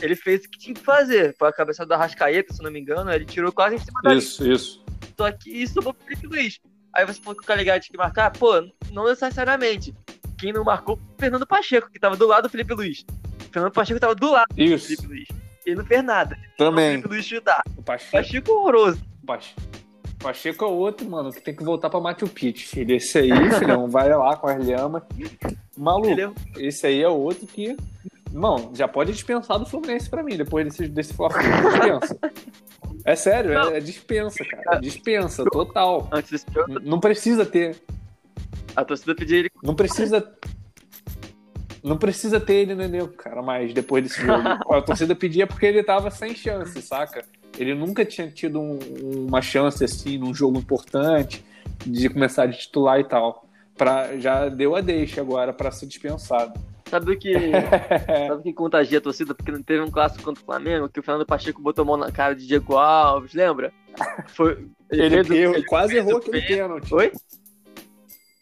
Ele 0.00 0.14
fez 0.14 0.44
o 0.44 0.50
que 0.50 0.58
tinha 0.58 0.74
que 0.74 0.80
fazer. 0.82 1.34
Foi 1.38 1.48
a 1.48 1.52
cabeça 1.52 1.84
da 1.86 1.96
Rascaeta, 1.96 2.52
se 2.54 2.62
não 2.62 2.70
me 2.70 2.80
engano. 2.80 3.10
Ele 3.10 3.24
tirou 3.24 3.50
quase 3.52 3.76
em 3.76 3.78
cima 3.78 4.00
da 4.02 4.14
Isso, 4.14 4.46
isso. 4.50 4.84
só 5.16 5.30
que 5.32 5.50
isso 5.50 5.74
sobrou 5.74 5.94
pro 5.94 6.04
Felipe 6.06 6.26
Luiz. 6.26 6.60
Aí 6.94 7.04
você 7.06 7.20
falou 7.20 7.36
que 7.36 7.42
o 7.42 7.46
Calegari 7.46 7.80
tinha 7.80 7.92
que 7.92 7.98
marcar? 7.98 8.30
Pô, 8.32 8.52
não 8.92 9.06
necessariamente. 9.06 9.94
Quem 10.38 10.52
não 10.52 10.62
marcou 10.64 10.96
foi 10.96 11.04
o 11.04 11.18
Fernando 11.18 11.46
Pacheco, 11.46 11.90
que 11.90 11.98
tava 11.98 12.16
do 12.16 12.26
lado 12.26 12.44
do 12.44 12.48
Felipe 12.48 12.74
Luiz. 12.74 13.04
O 13.48 13.52
Fernando 13.52 13.72
Pacheco 13.72 13.98
tava 14.00 14.14
do 14.14 14.30
lado 14.30 14.46
do 14.54 14.62
Isso. 14.62 14.86
Felipe 14.88 15.06
Luiz. 15.06 15.28
Ele 15.66 15.76
não 15.76 15.84
fez 15.84 16.04
nada. 16.04 16.36
O 16.54 16.56
Também. 16.56 16.90
Felipe 16.92 17.08
Luiz 17.08 17.24
chutar. 17.26 17.62
O 17.76 17.82
Pacheco, 17.82 18.12
Pacheco 18.12 18.52
horroroso. 18.52 19.02
Pache- 19.26 19.54
Pacheco 19.54 19.67
é 20.24 20.64
outro, 20.64 21.08
mano, 21.08 21.32
que 21.32 21.40
tem 21.40 21.54
que 21.54 21.62
voltar 21.62 21.88
pra 21.90 22.00
Machu 22.00 22.26
Picchu, 22.28 22.68
filho. 22.68 22.94
Esse 22.96 23.18
aí, 23.18 23.30
filhão, 23.58 23.86
vai 23.90 24.08
lá 24.14 24.36
com 24.36 24.48
as 24.48 24.66
lhamas. 24.66 25.02
Maluco, 25.76 26.08
Ele 26.08 26.22
é- 26.22 26.32
esse 26.58 26.86
aí 26.86 27.02
é 27.02 27.08
outro 27.08 27.46
que. 27.46 27.76
Não, 28.32 28.72
já 28.74 28.86
pode 28.86 29.12
dispensar 29.12 29.58
do 29.58 29.64
Fluminense 29.66 30.10
pra 30.10 30.22
mim, 30.22 30.36
depois 30.36 30.66
desse, 30.66 30.86
desse 30.88 31.14
Fla-Flu. 31.14 31.40
Dispensa. 31.70 32.18
É 33.04 33.14
sério, 33.16 33.52
é, 33.52 33.78
é 33.78 33.80
dispensa, 33.80 34.44
cara. 34.44 34.78
Dispensa, 34.80 35.44
total. 35.44 36.08
Antes 36.12 36.44
N- 36.68 36.80
Não 36.82 37.00
precisa 37.00 37.46
ter. 37.46 37.76
a 38.76 38.84
torcida 38.84 39.14
pediu 39.14 39.38
ele. 39.38 39.50
Não 39.62 39.74
precisa. 39.74 40.30
Não 41.82 41.96
precisa 41.96 42.38
ter 42.40 42.54
ele 42.54 42.74
no 42.74 42.82
elenco, 42.82 43.14
cara, 43.14 43.40
mas 43.40 43.72
depois 43.72 44.02
desse 44.04 44.20
jogo. 44.20 44.42
A 44.74 44.82
torcida 44.82 45.14
pedia 45.14 45.46
porque 45.46 45.64
ele 45.64 45.82
tava 45.82 46.10
sem 46.10 46.34
chance, 46.34 46.82
saca? 46.82 47.24
Ele 47.58 47.74
nunca 47.74 48.04
tinha 48.04 48.30
tido 48.30 48.60
um- 48.60 48.78
uma 49.28 49.42
chance 49.42 49.82
assim 49.84 50.16
num 50.16 50.32
jogo 50.32 50.58
importante 50.58 51.44
de 51.84 52.08
começar 52.08 52.46
de 52.46 52.58
titular 52.58 52.98
e 53.00 53.04
tal. 53.04 53.44
Pra, 53.76 54.16
já 54.18 54.48
deu 54.48 54.74
a 54.74 54.80
deixa 54.80 55.20
agora 55.20 55.52
pra 55.52 55.70
ser 55.70 55.86
dispensado. 55.86 56.58
Sabe 56.90 57.12
o 57.12 57.18
que. 57.18 57.32
Sabe 58.28 58.40
o 58.40 58.42
que 58.42 58.52
contagia 58.52 58.98
a 58.98 59.00
torcida? 59.00 59.34
Porque 59.34 59.52
não 59.52 59.62
teve 59.62 59.82
um 59.82 59.90
clássico 59.90 60.24
contra 60.24 60.42
o 60.42 60.46
Flamengo, 60.46 60.88
que 60.88 60.98
o 60.98 61.02
Fernando 61.02 61.26
Pacheco 61.26 61.60
botou 61.60 61.82
a 61.82 61.86
mão 61.86 61.96
na 61.96 62.10
cara 62.10 62.34
de 62.34 62.46
Diego 62.46 62.76
Alves, 62.76 63.34
lembra? 63.34 63.72
Foi. 64.28 64.66
Ele, 64.90 65.16
errou- 65.16 65.54
ele 65.54 65.64
quase 65.64 65.92
fez 65.92 66.06
errou 66.06 66.18
aquele 66.18 66.40
pênalti. 66.42 66.94
Oi? 66.94 67.12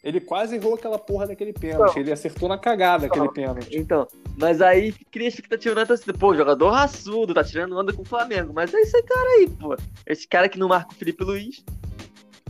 Ele 0.06 0.20
quase 0.20 0.54
errou 0.54 0.74
aquela 0.74 0.98
porra 0.98 1.26
daquele 1.26 1.52
pênalti. 1.52 1.98
Ele 1.98 2.12
acertou 2.12 2.48
na 2.48 2.56
cagada 2.56 3.06
aquele 3.06 3.28
pênalti. 3.32 3.76
Então, 3.76 4.06
mas 4.38 4.62
aí 4.62 4.92
cria 5.10 5.26
expectativa 5.26 5.74
na 5.74 5.84
torcida. 5.84 6.14
Pô, 6.14 6.32
jogador 6.34 6.70
raçudo, 6.70 7.34
tá 7.34 7.42
tirando 7.42 7.76
onda 7.76 7.92
com 7.92 8.02
o 8.02 8.04
Flamengo. 8.04 8.52
Mas 8.54 8.72
é 8.72 8.78
esse 8.80 9.02
cara 9.02 9.28
aí, 9.38 9.48
pô. 9.50 9.76
Esse 10.06 10.28
cara 10.28 10.48
que 10.48 10.58
não 10.60 10.68
marca 10.68 10.92
o 10.92 10.94
Felipe 10.94 11.24
Luiz. 11.24 11.64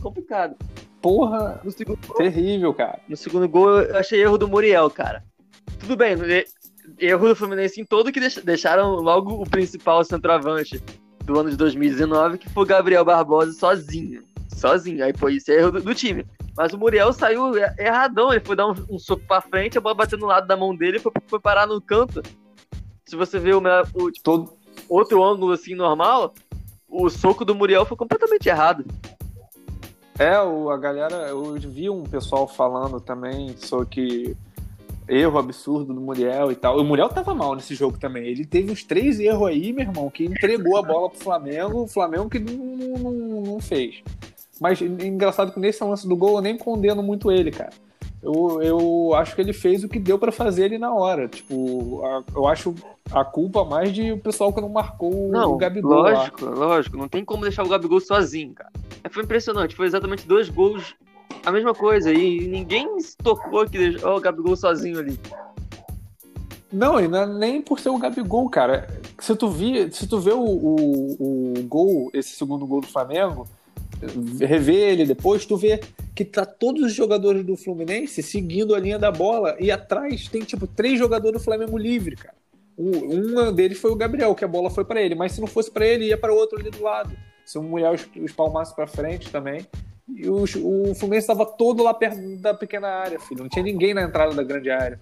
Complicado. 0.01 0.55
Porra, 1.01 1.59
No 1.63 1.71
segundo, 1.71 1.99
gol, 2.07 2.15
terrível, 2.17 2.73
cara. 2.73 2.99
no 3.07 3.17
segundo 3.17 3.47
gol, 3.49 3.81
eu 3.81 3.97
achei 3.97 4.21
erro 4.21 4.37
do 4.37 4.47
Muriel, 4.47 4.89
cara. 4.89 5.23
Tudo 5.79 5.95
bem, 5.95 6.15
erro 6.99 7.27
do 7.29 7.35
Fluminense 7.35 7.79
em 7.81 7.85
todo 7.85 8.11
que 8.11 8.19
deix- 8.19 8.37
deixaram 8.43 8.95
logo 8.95 9.41
o 9.41 9.49
principal 9.49 10.03
centroavante 10.03 10.81
do 11.23 11.39
ano 11.39 11.49
de 11.49 11.57
2019, 11.57 12.37
que 12.37 12.49
foi 12.49 12.63
o 12.63 12.67
Gabriel 12.67 13.03
Barbosa 13.05 13.51
sozinho. 13.53 14.23
Sozinho. 14.55 15.03
Aí 15.03 15.13
foi 15.15 15.35
isso, 15.35 15.51
é 15.51 15.55
erro 15.55 15.71
do, 15.71 15.81
do 15.81 15.93
time. 15.95 16.25
Mas 16.57 16.73
o 16.73 16.77
Muriel 16.77 17.13
saiu 17.13 17.55
er- 17.55 17.75
erradão, 17.77 18.33
ele 18.33 18.43
foi 18.43 18.55
dar 18.55 18.67
um, 18.67 18.73
um 18.89 18.97
soco 18.99 19.21
pra 19.27 19.39
frente, 19.41 19.77
a 19.77 19.81
bola 19.81 19.93
bateu 19.95 20.17
no 20.17 20.25
lado 20.25 20.47
da 20.47 20.57
mão 20.57 20.75
dele 20.75 20.97
e 20.97 20.99
foi, 20.99 21.11
foi 21.27 21.39
parar 21.39 21.67
no 21.67 21.79
canto. 21.79 22.21
Se 23.05 23.15
você 23.15 23.37
ver 23.39 23.55
o, 23.55 23.59
o 23.93 24.11
Todo, 24.23 24.51
outro 24.89 25.23
ângulo 25.23 25.53
assim 25.53 25.75
normal, 25.75 26.33
o 26.89 27.09
soco 27.09 27.45
do 27.45 27.53
Muriel 27.55 27.85
foi 27.85 27.95
completamente 27.95 28.49
errado. 28.49 28.83
É, 30.19 30.41
o, 30.41 30.71
a 30.71 30.77
galera, 30.77 31.15
eu 31.29 31.53
vi 31.59 31.89
um 31.91 32.03
pessoal 32.03 32.47
falando 32.47 32.99
também 32.99 33.55
sobre 33.57 33.85
que 33.85 34.37
erro 35.07 35.37
absurdo 35.37 35.93
do 35.93 36.01
Muriel 36.01 36.51
e 36.51 36.55
tal. 36.55 36.79
O 36.79 36.83
Muriel 36.83 37.07
tava 37.07 37.35
mal 37.35 37.55
nesse 37.55 37.75
jogo 37.75 37.99
também. 37.99 38.25
Ele 38.25 38.43
teve 38.45 38.71
uns 38.71 38.83
três 38.83 39.19
erros 39.19 39.47
aí, 39.47 39.71
meu 39.71 39.85
irmão, 39.85 40.09
que 40.09 40.25
entregou 40.25 40.75
a 40.77 40.81
bola 40.81 41.09
pro 41.11 41.19
Flamengo, 41.19 41.83
o 41.83 41.87
Flamengo 41.87 42.27
que 42.29 42.39
não, 42.39 42.55
não- 42.97 43.41
não 43.43 43.59
fez. 43.61 44.01
Mas 44.59 44.81
engraçado 44.81 45.51
que 45.51 45.59
nesse 45.59 45.83
lance 45.83 46.07
do 46.07 46.15
gol 46.15 46.35
eu 46.37 46.41
nem 46.41 46.57
condeno 46.57 47.03
muito 47.03 47.31
ele, 47.31 47.51
cara. 47.51 47.69
Eu, 48.21 48.61
eu 48.63 49.13
acho 49.13 49.35
que 49.35 49.41
ele 49.41 49.53
fez 49.53 49.83
o 49.83 49.87
que 49.89 49.99
deu 49.99 50.17
pra 50.17 50.31
fazer 50.31 50.65
ali 50.65 50.77
na 50.79 50.91
hora. 50.93 51.27
Tipo, 51.27 52.03
a- 52.03 52.23
eu 52.35 52.47
acho 52.47 52.73
a 53.11 53.23
culpa 53.23 53.63
mais 53.63 53.93
de 53.93 54.11
o 54.11 54.17
pessoal 54.17 54.51
que 54.51 54.59
não 54.59 54.69
marcou 54.69 55.29
Não, 55.29 55.53
o 55.53 55.57
Gabigol 55.57 55.99
lá. 56.01 56.11
lógico, 56.13 56.45
lógico. 56.45 56.97
Não 56.97 57.07
tem 57.07 57.23
como 57.23 57.43
deixar 57.43 57.63
o 57.63 57.69
Gabigol 57.69 57.99
sozinho, 58.01 58.53
cara. 58.53 58.71
É, 59.03 59.09
Foi 59.09 59.23
impressionante. 59.23 59.75
Foi 59.75 59.85
exatamente 59.85 60.27
dois 60.27 60.49
gols, 60.49 60.95
a 61.45 61.51
mesma 61.51 61.75
coisa. 61.75 62.11
E 62.11 62.47
ninguém 62.47 62.99
se 62.99 63.15
tocou 63.17 63.65
que 63.65 63.77
deixou 63.77 64.17
o 64.17 64.19
Gabigol 64.19 64.55
sozinho 64.55 64.97
ali. 64.99 65.17
Não, 66.71 66.99
e 66.99 67.07
não 67.07 67.19
é 67.19 67.25
nem 67.25 67.61
por 67.61 67.79
ser 67.79 67.89
o 67.89 67.97
Gabigol, 67.97 68.49
cara. 68.49 68.87
Se 69.19 69.35
tu, 69.35 69.47
vi, 69.49 69.89
se 69.91 70.05
tu 70.07 70.19
vê 70.19 70.31
o, 70.33 70.41
o, 70.43 71.53
o 71.59 71.63
gol, 71.63 72.09
esse 72.13 72.31
segundo 72.31 72.65
gol 72.67 72.81
do 72.81 72.87
Flamengo, 72.87 73.47
rever 74.39 74.75
ele 74.89 75.05
depois, 75.05 75.45
tu 75.45 75.57
vê 75.57 75.79
que 76.15 76.23
tá 76.25 76.45
todos 76.45 76.83
os 76.83 76.93
jogadores 76.93 77.43
do 77.45 77.55
Fluminense 77.55 78.21
seguindo 78.23 78.73
a 78.75 78.79
linha 78.79 78.97
da 78.99 79.11
bola 79.11 79.55
e 79.59 79.71
atrás 79.71 80.27
tem, 80.27 80.41
tipo, 80.41 80.65
três 80.67 80.97
jogadores 80.99 81.39
do 81.39 81.43
Flamengo 81.43 81.77
livre, 81.77 82.15
cara. 82.15 82.35
Um, 82.77 83.47
um 83.47 83.53
deles 83.53 83.79
foi 83.79 83.91
o 83.91 83.95
Gabriel, 83.95 84.35
que 84.35 84.45
a 84.45 84.47
bola 84.47 84.69
foi 84.69 84.85
pra 84.85 85.01
ele, 85.01 85.15
mas 85.15 85.31
se 85.31 85.39
não 85.41 85.47
fosse 85.47 85.71
pra 85.71 85.85
ele, 85.85 86.05
ia 86.05 86.17
para 86.17 86.31
o 86.33 86.35
outro 86.37 86.59
ali 86.59 86.69
do 86.69 86.81
lado. 86.83 87.11
Se 87.45 87.57
o 87.57 87.63
Mulher 87.63 87.99
espalmasse 88.17 88.75
pra 88.75 88.85
frente 88.85 89.31
também. 89.31 89.65
E 90.07 90.29
os- 90.29 90.55
o 90.55 90.93
Fluminense 90.95 91.25
estava 91.29 91.45
todo 91.45 91.81
lá 91.83 91.93
perto 91.93 92.19
da 92.37 92.53
pequena 92.53 92.87
área, 92.87 93.19
filho. 93.19 93.41
Não 93.41 93.49
tinha 93.49 93.63
ninguém 93.63 93.93
na 93.93 94.03
entrada 94.03 94.33
da 94.33 94.43
grande 94.43 94.69
área. 94.69 94.99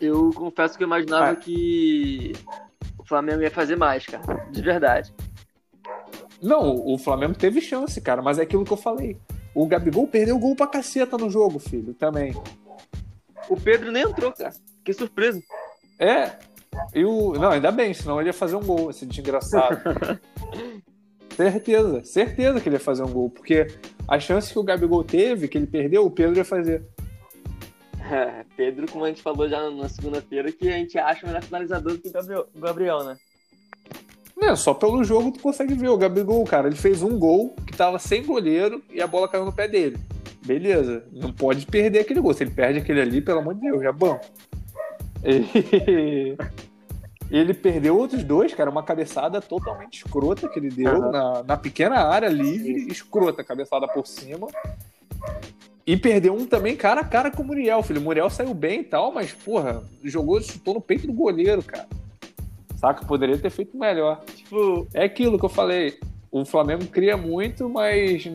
Eu 0.00 0.30
confesso 0.34 0.76
que 0.76 0.84
eu 0.84 0.86
imaginava 0.86 1.30
Ah. 1.32 1.36
que 1.36 2.32
o 2.98 3.04
Flamengo 3.04 3.42
ia 3.42 3.50
fazer 3.50 3.76
mais, 3.76 4.04
cara. 4.06 4.46
De 4.50 4.60
verdade. 4.62 5.12
Não, 6.44 6.76
o 6.86 6.98
Flamengo 6.98 7.34
teve 7.34 7.60
chance, 7.60 7.98
cara, 8.02 8.20
mas 8.20 8.38
é 8.38 8.42
aquilo 8.42 8.64
que 8.64 8.72
eu 8.72 8.76
falei. 8.76 9.16
O 9.54 9.66
Gabigol 9.66 10.06
perdeu 10.06 10.38
gol 10.38 10.54
pra 10.54 10.66
caceta 10.66 11.16
no 11.16 11.30
jogo, 11.30 11.58
filho, 11.58 11.94
também. 11.94 12.34
O 13.48 13.58
Pedro 13.58 13.90
nem 13.90 14.02
entrou, 14.02 14.30
cara. 14.30 14.52
Que 14.84 14.92
surpresa. 14.92 15.40
É. 15.98 16.32
E 16.94 17.02
o... 17.02 17.32
Não, 17.32 17.50
ainda 17.50 17.72
bem, 17.72 17.94
senão 17.94 18.20
ele 18.20 18.28
ia 18.28 18.34
fazer 18.34 18.56
um 18.56 18.62
gol, 18.62 18.90
esse 18.90 19.06
desgraçado. 19.06 19.80
certeza, 21.34 22.04
certeza 22.04 22.60
que 22.60 22.68
ele 22.68 22.76
ia 22.76 22.80
fazer 22.80 23.04
um 23.04 23.12
gol. 23.12 23.30
Porque 23.30 23.66
a 24.06 24.20
chance 24.20 24.52
que 24.52 24.58
o 24.58 24.64
Gabigol 24.64 25.02
teve, 25.02 25.48
que 25.48 25.56
ele 25.56 25.66
perdeu, 25.66 26.04
o 26.04 26.10
Pedro 26.10 26.36
ia 26.36 26.44
fazer. 26.44 26.84
Pedro, 28.54 28.86
como 28.90 29.06
a 29.06 29.08
gente 29.08 29.22
falou 29.22 29.48
já 29.48 29.70
na 29.70 29.88
segunda-feira, 29.88 30.52
que 30.52 30.68
a 30.68 30.72
gente 30.72 30.98
acha 30.98 31.24
o 31.24 31.28
melhor 31.28 31.42
finalizador 31.42 31.94
do 31.94 31.98
que 31.98 32.08
o 32.54 32.60
Gabriel, 32.60 33.02
né? 33.02 33.16
É, 34.40 34.54
só 34.56 34.74
pelo 34.74 35.04
jogo 35.04 35.32
tu 35.32 35.40
consegue 35.40 35.74
ver. 35.74 35.88
O 35.88 35.96
Gabigol, 35.96 36.44
cara, 36.44 36.66
ele 36.66 36.76
fez 36.76 37.02
um 37.02 37.18
gol 37.18 37.54
que 37.66 37.76
tava 37.76 37.98
sem 37.98 38.24
goleiro 38.24 38.82
e 38.90 39.00
a 39.00 39.06
bola 39.06 39.28
caiu 39.28 39.44
no 39.44 39.52
pé 39.52 39.68
dele. 39.68 39.96
Beleza, 40.44 41.04
não 41.12 41.32
pode 41.32 41.64
perder 41.66 42.00
aquele 42.00 42.20
gol. 42.20 42.34
Se 42.34 42.42
ele 42.42 42.50
perde 42.50 42.78
aquele 42.78 43.00
ali, 43.00 43.20
pelo 43.20 43.38
amor 43.38 43.54
de 43.54 43.62
Deus, 43.62 43.82
já 43.82 43.92
bom. 43.92 44.20
E... 45.24 46.36
Ele 47.30 47.54
perdeu 47.54 47.96
outros 47.96 48.22
dois, 48.22 48.54
cara, 48.54 48.70
uma 48.70 48.82
cabeçada 48.82 49.40
totalmente 49.40 50.04
escrota 50.04 50.48
que 50.48 50.58
ele 50.58 50.68
deu 50.68 50.94
uhum. 50.94 51.10
na, 51.10 51.42
na 51.42 51.56
pequena 51.56 51.96
área 51.96 52.28
livre, 52.28 52.86
escrota, 52.88 53.42
cabeçada 53.42 53.88
por 53.88 54.06
cima. 54.06 54.46
E 55.86 55.96
perdeu 55.96 56.34
um 56.34 56.46
também 56.46 56.76
cara 56.76 57.00
a 57.00 57.04
cara 57.04 57.30
com 57.30 57.42
o 57.42 57.46
Muriel, 57.46 57.82
filho. 57.82 58.00
O 58.00 58.04
Muriel 58.04 58.30
saiu 58.30 58.54
bem 58.54 58.80
e 58.80 58.84
tal, 58.84 59.12
mas, 59.12 59.32
porra, 59.32 59.82
jogou, 60.02 60.40
chutou 60.40 60.74
no 60.74 60.80
peito 60.80 61.06
do 61.06 61.12
goleiro, 61.12 61.62
cara. 61.62 61.88
Saca? 62.76 63.04
Poderia 63.04 63.38
ter 63.38 63.50
feito 63.50 63.76
melhor. 63.76 64.22
Tipo, 64.24 64.86
é 64.92 65.04
aquilo 65.04 65.38
que 65.38 65.44
eu 65.44 65.50
falei. 65.50 65.98
O 66.30 66.44
Flamengo 66.44 66.86
cria 66.86 67.16
muito, 67.16 67.68
mas 67.68 68.26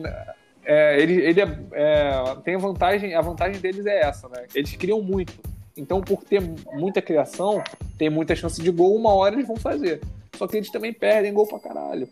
é, 0.64 1.00
ele, 1.00 1.14
ele 1.14 1.40
é, 1.40 1.58
é, 1.72 2.36
tem 2.44 2.56
vantagem, 2.56 3.14
a 3.14 3.20
vantagem 3.20 3.60
deles 3.60 3.84
é 3.86 4.00
essa, 4.00 4.28
né? 4.28 4.46
Eles 4.54 4.74
criam 4.76 5.02
muito. 5.02 5.32
Então, 5.76 6.00
por 6.00 6.24
ter 6.24 6.42
muita 6.72 7.00
criação, 7.00 7.62
tem 7.96 8.10
muita 8.10 8.34
chance 8.34 8.60
de 8.60 8.70
gol, 8.70 8.96
uma 8.96 9.12
hora 9.14 9.34
eles 9.34 9.46
vão 9.46 9.56
fazer. 9.56 10.00
Só 10.36 10.46
que 10.46 10.56
eles 10.56 10.70
também 10.70 10.92
perdem 10.92 11.32
gol 11.32 11.46
pra 11.46 11.58
caralho. 11.58 12.08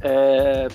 É, 0.00 0.68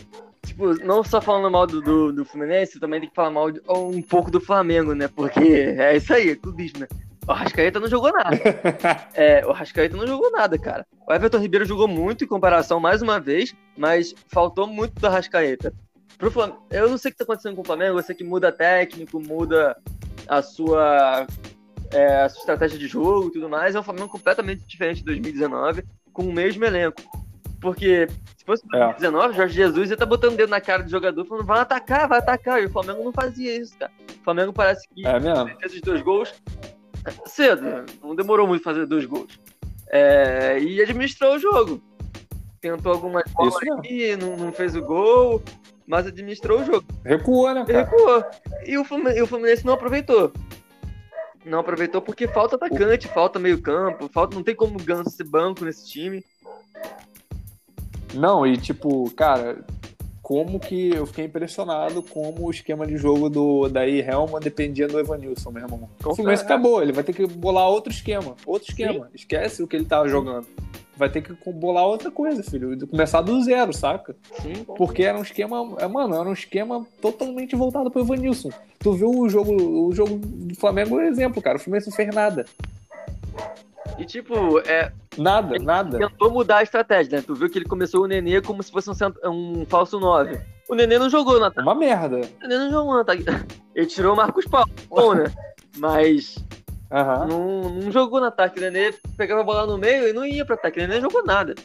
tipo, 0.46 0.74
não 0.84 1.04
só 1.04 1.22
falando 1.22 1.52
mal 1.52 1.68
do, 1.68 1.82
do, 1.82 2.14
do, 2.14 2.26
Fluminense, 2.26 2.80
também 2.80 3.00
tem 3.00 3.10
que 3.10 3.16
falar 3.16 3.32
mal 3.32 3.52
de, 3.52 3.62
um 3.68 4.02
pouco 4.02 4.32
do 4.32 4.40
Flamengo, 4.40 4.94
né? 4.94 5.08
Porque 5.08 5.40
é 5.40 5.96
isso 5.96 6.14
aí, 6.14 6.30
é 6.30 6.36
clubismo, 6.36 6.80
né? 6.80 6.88
O 7.28 7.34
Rascaeta 7.34 7.80
não 7.80 7.88
jogou 7.88 8.12
nada. 8.12 8.38
é, 9.14 9.46
o 9.46 9.52
Rascaeta 9.52 9.96
não 9.96 10.08
jogou 10.08 10.32
nada, 10.32 10.58
cara. 10.58 10.86
O 11.08 11.14
Everton 11.14 11.38
Ribeiro 11.38 11.66
jogou 11.66 11.88
muito 11.88 12.24
em 12.24 12.28
comparação, 12.28 12.80
mais 12.80 13.02
uma 13.02 13.20
vez, 13.20 13.54
mas 13.78 14.14
faltou 14.28 14.66
muito 14.66 15.00
do 15.00 15.08
Rascaeta. 15.08 15.74
Pro 16.18 16.32
Flamengo, 16.32 16.64
eu 16.70 16.90
não 16.90 16.98
sei 16.98 17.10
o 17.10 17.12
que 17.14 17.18
tá 17.18 17.24
acontecendo 17.24 17.56
com 17.56 17.62
o 17.62 17.66
Flamengo, 17.66 17.98
eu 17.98 18.04
sei 18.04 18.16
que 18.16 18.24
muda 18.24 18.52
técnico, 18.52 19.20
muda 19.20 19.78
a 20.28 20.42
sua, 20.42 21.28
é, 21.92 22.22
a 22.22 22.30
sua 22.30 22.40
estratégia 22.40 22.78
de 22.78 22.88
jogo 22.88 23.30
e 23.30 23.34
tudo 23.34 23.50
mais. 23.50 23.76
É 23.76 23.80
um 23.80 23.84
Flamengo 23.84 24.10
completamente 24.10 24.64
diferente 24.66 25.00
de 25.00 25.06
2019, 25.06 25.84
com 26.12 26.24
o 26.24 26.34
mesmo 26.34 26.66
elenco. 26.66 27.02
Porque 27.60 28.08
se 28.36 28.44
fosse 28.44 28.68
2019, 28.68 29.34
é. 29.34 29.38
Jorge 29.38 29.54
Jesus 29.54 29.90
ia 29.90 29.94
estar 29.94 30.06
tá 30.06 30.10
botando 30.10 30.34
o 30.34 30.38
dedo 30.38 30.50
na 30.50 30.60
cara 30.60 30.82
do 30.82 30.90
jogador 30.90 31.24
falando, 31.26 31.46
vai 31.46 31.60
atacar, 31.60 32.08
vai 32.08 32.18
atacar. 32.18 32.62
E 32.62 32.66
o 32.66 32.70
Flamengo 32.72 33.04
não 33.04 33.14
fazia 33.14 33.56
isso, 33.56 33.78
cara. 33.78 33.92
O 34.20 34.24
Flamengo 34.24 34.52
parece 34.52 34.88
que 34.90 35.06
é 35.06 35.20
mesmo. 35.20 35.52
esses 35.64 35.82
dois 35.82 36.02
gols 36.02 36.34
cedo, 37.26 37.62
né? 37.62 37.86
não 38.04 38.16
demorou 38.16 38.48
muito 38.48 38.64
fazer 38.64 38.86
dois 38.86 39.06
gols. 39.06 39.40
É, 39.90 40.60
e 40.60 40.82
administrou 40.82 41.36
o 41.36 41.40
jogo. 41.40 41.82
Tentou 42.62 42.94
algumas 42.94 43.24
bolas 43.32 43.56
aqui, 43.78 44.16
não, 44.16 44.38
não 44.38 44.52
fez 44.52 44.76
o 44.76 44.82
gol, 44.82 45.42
mas 45.88 46.08
administrou 46.08 46.62
o 46.62 46.66
jogo. 46.66 46.86
Recuou, 47.04 47.54
né? 47.54 47.66
Cara? 47.66 47.84
Recuou. 47.84 48.24
E 48.66 48.78
o, 48.78 48.86
Fluminense, 48.86 49.22
o 49.22 49.28
Fluminense 49.28 49.66
não 49.66 49.74
aproveitou. 49.74 50.32
Não 51.44 51.60
aproveitou 51.60 52.02
porque 52.02 52.28
falta 52.28 52.56
atacante, 52.56 53.08
o... 53.08 53.10
falta 53.10 53.40
meio-campo, 53.40 54.08
falta, 54.08 54.36
não 54.36 54.44
tem 54.44 54.56
como 54.56 54.82
Ganso 54.82 55.10
ser 55.10 55.24
banco 55.24 55.66
nesse 55.66 55.90
time. 55.90 56.24
Não, 58.14 58.46
e 58.46 58.58
tipo, 58.58 59.10
cara, 59.12 59.66
como 60.32 60.62
que 60.62 60.96
eu 60.96 61.06
fiquei 61.06 61.26
impressionado 61.26 62.02
como 62.02 62.48
o 62.48 62.52
esquema 62.52 62.88
de 62.88 62.96
jogo 62.96 63.30
do 63.30 63.68
daí 63.68 64.00
Helman 64.00 64.40
dependia 64.40 64.88
do 64.88 64.98
Evanilson, 64.98 65.52
meu 65.52 65.64
irmão. 65.64 65.90
O 66.06 66.16
Fluminense 66.16 66.46
acabou, 66.46 66.82
ele 66.82 66.94
vai 66.94 67.04
ter 67.04 67.12
que 67.12 67.28
bolar 67.28 67.68
outro 67.68 67.92
esquema, 67.92 68.38
outro 68.46 68.70
esquema. 68.70 69.08
Sim. 69.08 69.12
Esquece 69.14 69.62
o 69.62 69.68
que 69.68 69.76
ele 69.76 69.84
tava 69.84 70.08
jogando. 70.08 70.48
Vai 70.96 71.10
ter 71.10 71.22
que 71.22 71.34
bolar 71.52 71.86
outra 71.86 72.10
coisa, 72.10 72.42
filho. 72.44 72.88
Começar 72.88 73.20
do 73.20 73.44
zero, 73.44 73.74
saca? 73.74 74.16
Sim, 74.42 74.64
Porque 74.78 75.04
era 75.04 75.18
um 75.18 75.22
esquema. 75.22 75.76
É, 75.80 75.88
mano, 75.90 76.16
era 76.16 76.30
um 76.30 76.34
esquema 76.34 76.88
totalmente 77.02 77.54
voltado 77.54 77.92
pro 77.92 78.02
Evanilson. 78.02 78.52
Tu 78.80 78.94
viu 78.94 79.10
o 79.10 79.28
jogo, 79.28 79.52
o 79.86 79.92
jogo 79.94 80.16
do 80.16 80.56
Flamengo, 80.56 80.96
um 80.96 81.02
exemplo, 81.02 81.42
cara. 81.42 81.58
O 81.58 81.60
Fluminense 81.60 81.90
não 81.90 81.96
fez 81.96 82.16
nada. 82.16 82.46
E 83.98 84.06
tipo, 84.06 84.60
é. 84.60 84.92
Nada, 85.18 85.58
nada. 85.60 85.98
Tentou 85.98 86.32
mudar 86.32 86.58
a 86.58 86.64
estratégia, 86.64 87.18
né? 87.18 87.24
Tu 87.26 87.36
viu 87.36 87.50
que 87.50 87.58
ele 87.58 87.66
começou 87.66 88.04
o 88.04 88.08
Nenê 88.08 88.42
como 88.42 88.64
se 88.64 88.72
fosse 88.72 88.90
um, 88.90 89.30
um 89.30 89.66
falso 89.66 90.00
9. 90.00 90.40
O 90.70 90.76
Nenê 90.76 90.98
não 90.98 91.10
jogou 91.10 91.40
no 91.40 91.46
ataque. 91.46 91.68
Uma 91.68 91.76
merda. 91.76 92.22
O 92.44 92.48
Nenê 92.48 92.58
não 92.58 92.72
jogou 92.72 92.94
no 92.94 93.00
ataque. 93.02 93.26
Ele 93.76 93.86
tirou 93.86 94.14
o 94.14 94.18
Marcos 94.18 94.46
Paulo, 94.46 94.70
bom, 94.90 95.14
né? 95.14 95.26
Mas. 95.78 96.38
Uhum. 96.92 97.28
Não, 97.28 97.70
não 97.70 97.92
jogou 97.92 98.20
no 98.20 98.26
ataque. 98.28 98.60
O 98.60 98.62
Nenê 98.62 98.94
pegava 99.18 99.42
a 99.42 99.44
bola 99.46 99.66
no 99.66 99.78
meio 99.78 100.08
e 100.08 100.14
não 100.14 100.26
ia 100.26 100.46
pro 100.46 100.56
ataque. 100.56 100.80
O 100.80 100.82
Nenê 100.82 100.96
não 100.96 101.10
jogou 101.10 101.26
nada. 101.26 101.56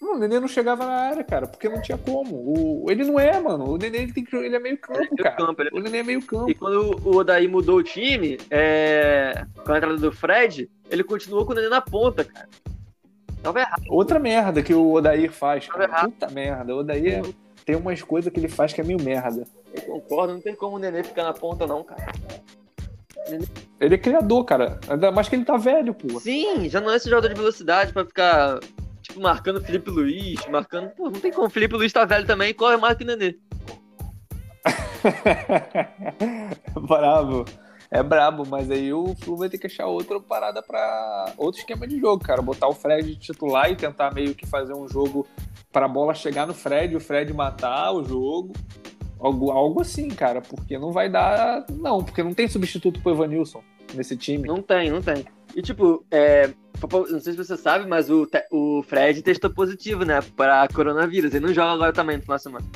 Não, 0.00 0.14
o 0.14 0.18
Nenê 0.18 0.40
não 0.40 0.48
chegava 0.48 0.86
na 0.86 0.92
área, 0.92 1.22
cara, 1.22 1.46
porque 1.46 1.68
não 1.68 1.82
tinha 1.82 1.98
como. 1.98 2.34
O, 2.34 2.90
ele 2.90 3.04
não 3.04 3.20
é, 3.20 3.38
mano. 3.38 3.70
O 3.70 3.76
Nenê 3.76 3.98
ele 3.98 4.12
tem 4.12 4.24
que, 4.24 4.34
ele 4.34 4.56
é 4.56 4.58
meio 4.58 4.78
campo, 4.78 5.02
é 5.18 5.22
cara. 5.22 5.36
Campo, 5.36 5.62
é... 5.62 5.68
O 5.72 5.80
Nenê 5.80 5.98
é 5.98 6.02
meio 6.02 6.22
campo. 6.22 6.50
E 6.50 6.54
quando 6.54 6.98
o 7.04 7.16
Odaí 7.16 7.46
mudou 7.46 7.76
o 7.78 7.82
time, 7.82 8.38
é... 8.50 9.44
com 9.62 9.72
a 9.72 9.76
entrada 9.76 9.98
do 9.98 10.10
Fred, 10.10 10.70
ele 10.90 11.04
continuou 11.04 11.44
com 11.44 11.52
o 11.52 11.54
Nenê 11.54 11.68
na 11.68 11.82
ponta, 11.82 12.24
cara. 12.24 12.48
Tava 13.42 13.60
errado. 13.60 13.82
Outra 13.90 14.18
merda 14.18 14.62
que 14.62 14.72
o 14.72 14.92
Odair 14.92 15.30
faz, 15.30 15.66
cara. 15.66 15.84
Errado. 15.84 16.10
Puta 16.10 16.30
merda. 16.30 16.74
O 16.74 16.78
Odair 16.78 17.22
tem 17.66 17.76
umas 17.76 18.02
coisas 18.02 18.32
que 18.32 18.40
ele 18.40 18.48
faz 18.48 18.72
que 18.72 18.80
é 18.80 18.84
meio 18.84 19.02
merda. 19.02 19.44
Eu 19.74 19.82
concordo, 19.82 20.32
não 20.32 20.40
tem 20.40 20.54
como 20.54 20.76
o 20.76 20.78
Nenê 20.78 21.02
ficar 21.02 21.24
na 21.24 21.34
ponta, 21.34 21.66
não, 21.66 21.84
cara. 21.84 22.10
Ele 23.78 23.94
é 23.94 23.98
criador, 23.98 24.44
cara. 24.44 24.80
Ainda 24.88 25.12
mais 25.12 25.28
que 25.28 25.36
ele 25.36 25.44
tá 25.44 25.58
velho, 25.58 25.92
pô. 25.92 26.18
Sim, 26.20 26.68
já 26.70 26.80
não 26.80 26.90
é 26.90 26.96
esse 26.96 27.08
jogador 27.08 27.28
de 27.28 27.34
velocidade 27.34 27.92
pra 27.92 28.04
ficar 28.04 28.60
tipo, 29.10 29.20
marcando 29.20 29.56
o 29.56 29.60
Felipe 29.60 29.90
Luiz, 29.90 30.46
marcando. 30.46 30.90
Pô, 30.90 31.10
não 31.10 31.20
tem 31.20 31.32
como. 31.32 31.46
O 31.46 31.50
Felipe 31.50 31.74
Luiz 31.74 31.92
tá 31.92 32.04
velho 32.04 32.26
também, 32.26 32.54
corre 32.54 32.76
mais 32.76 32.96
que 32.96 33.04
o 33.04 33.06
Nenê. 33.06 33.36
brabo. 36.86 37.44
É 37.92 38.04
brabo, 38.04 38.46
mas 38.46 38.70
aí 38.70 38.92
o 38.92 39.16
Flu 39.16 39.36
vai 39.36 39.48
ter 39.48 39.58
que 39.58 39.66
achar 39.66 39.86
outra 39.86 40.20
parada 40.20 40.62
para 40.62 41.32
outro 41.36 41.60
esquema 41.60 41.88
de 41.88 41.98
jogo, 41.98 42.22
cara. 42.22 42.40
Botar 42.40 42.68
o 42.68 42.72
Fred 42.72 43.16
titular 43.16 43.68
e 43.68 43.74
tentar 43.74 44.14
meio 44.14 44.32
que 44.32 44.46
fazer 44.46 44.74
um 44.74 44.88
jogo 44.88 45.26
para 45.72 45.86
a 45.86 45.88
bola 45.88 46.14
chegar 46.14 46.46
no 46.46 46.54
Fred, 46.54 46.94
o 46.94 47.00
Fred 47.00 47.34
matar 47.34 47.92
o 47.92 48.04
jogo. 48.04 48.52
Algo, 49.18 49.50
algo 49.50 49.82
assim, 49.82 50.08
cara, 50.08 50.40
porque 50.40 50.78
não 50.78 50.92
vai 50.92 51.08
dar. 51.08 51.66
Não, 51.68 52.02
porque 52.02 52.22
não 52.22 52.32
tem 52.32 52.46
substituto 52.46 53.02
pro 53.02 53.12
Evanilson 53.12 53.60
nesse 53.92 54.16
time. 54.16 54.46
Não 54.46 54.62
tem, 54.62 54.88
não 54.88 55.02
tem. 55.02 55.26
E 55.54 55.62
tipo, 55.62 56.04
é, 56.10 56.50
não 57.10 57.20
sei 57.20 57.32
se 57.32 57.36
você 57.36 57.56
sabe, 57.56 57.86
mas 57.86 58.08
o, 58.10 58.28
o 58.50 58.82
Fred 58.82 59.22
testou 59.22 59.50
positivo, 59.50 60.04
né? 60.04 60.20
Para 60.36 60.68
coronavírus. 60.68 61.34
Ele 61.34 61.46
não 61.46 61.54
joga 61.54 61.72
agora 61.72 61.92
também 61.92 62.16
no 62.16 62.22
final 62.22 62.36
de 62.36 62.42
semana. 62.42 62.66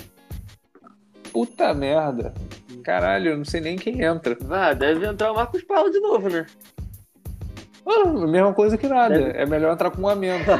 Puta 1.32 1.72
merda. 1.72 2.34
Caralho, 2.82 3.30
eu 3.30 3.36
não 3.38 3.44
sei 3.44 3.60
nem 3.60 3.76
quem 3.76 4.02
entra. 4.02 4.36
Vá, 4.40 4.72
deve 4.72 5.06
entrar 5.06 5.32
o 5.32 5.36
Marcos 5.36 5.62
Paulo 5.62 5.90
de 5.90 6.00
novo, 6.00 6.28
né? 6.28 6.46
Ah, 7.86 8.08
mesma 8.08 8.52
coisa 8.52 8.76
que 8.76 8.86
nada. 8.86 9.18
Deve... 9.18 9.38
É 9.38 9.46
melhor 9.46 9.72
entrar 9.72 9.90
com 9.90 10.02
um 10.02 10.08
amento. 10.08 10.50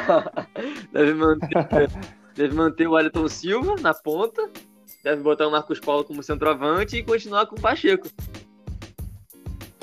deve, 0.93 1.15
manter, 1.15 1.91
deve 2.35 2.55
manter 2.55 2.87
o 2.87 2.97
Alisson 2.97 3.29
Silva 3.29 3.77
na 3.81 3.95
ponta. 3.95 4.51
Deve 5.03 5.23
botar 5.23 5.47
o 5.47 5.51
Marcos 5.51 5.81
Paulo 5.81 6.05
como 6.05 6.23
centroavante 6.23 6.97
e 6.97 7.03
continuar 7.03 7.47
com 7.47 7.57
o 7.57 7.61
Pacheco. 7.61 8.09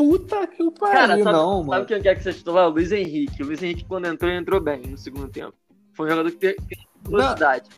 Puta 0.02 0.48
que 0.48 0.64
o 0.64 0.72
pariu, 0.72 0.96
Cara, 0.96 1.08
sabe, 1.10 1.24
não, 1.24 1.64
mano. 1.64 1.72
Sabe 1.74 2.02
quem 2.02 2.12
é 2.12 2.16
que 2.16 2.24
você 2.24 2.34
titular? 2.34 2.68
O 2.68 2.72
Luiz 2.72 2.92
Henrique. 2.92 3.44
O 3.44 3.46
Luiz 3.46 3.62
Henrique, 3.62 3.86
quando 3.86 4.08
entrou, 4.08 4.32
entrou 4.32 4.60
bem 4.60 4.82
no 4.82 4.98
segundo 4.98 5.28
tempo. 5.28 5.54
Foi 5.94 6.08
um 6.08 6.10
jogador 6.10 6.32
que 6.32 6.38
teve 6.38 6.58
velocidade. 7.08 7.70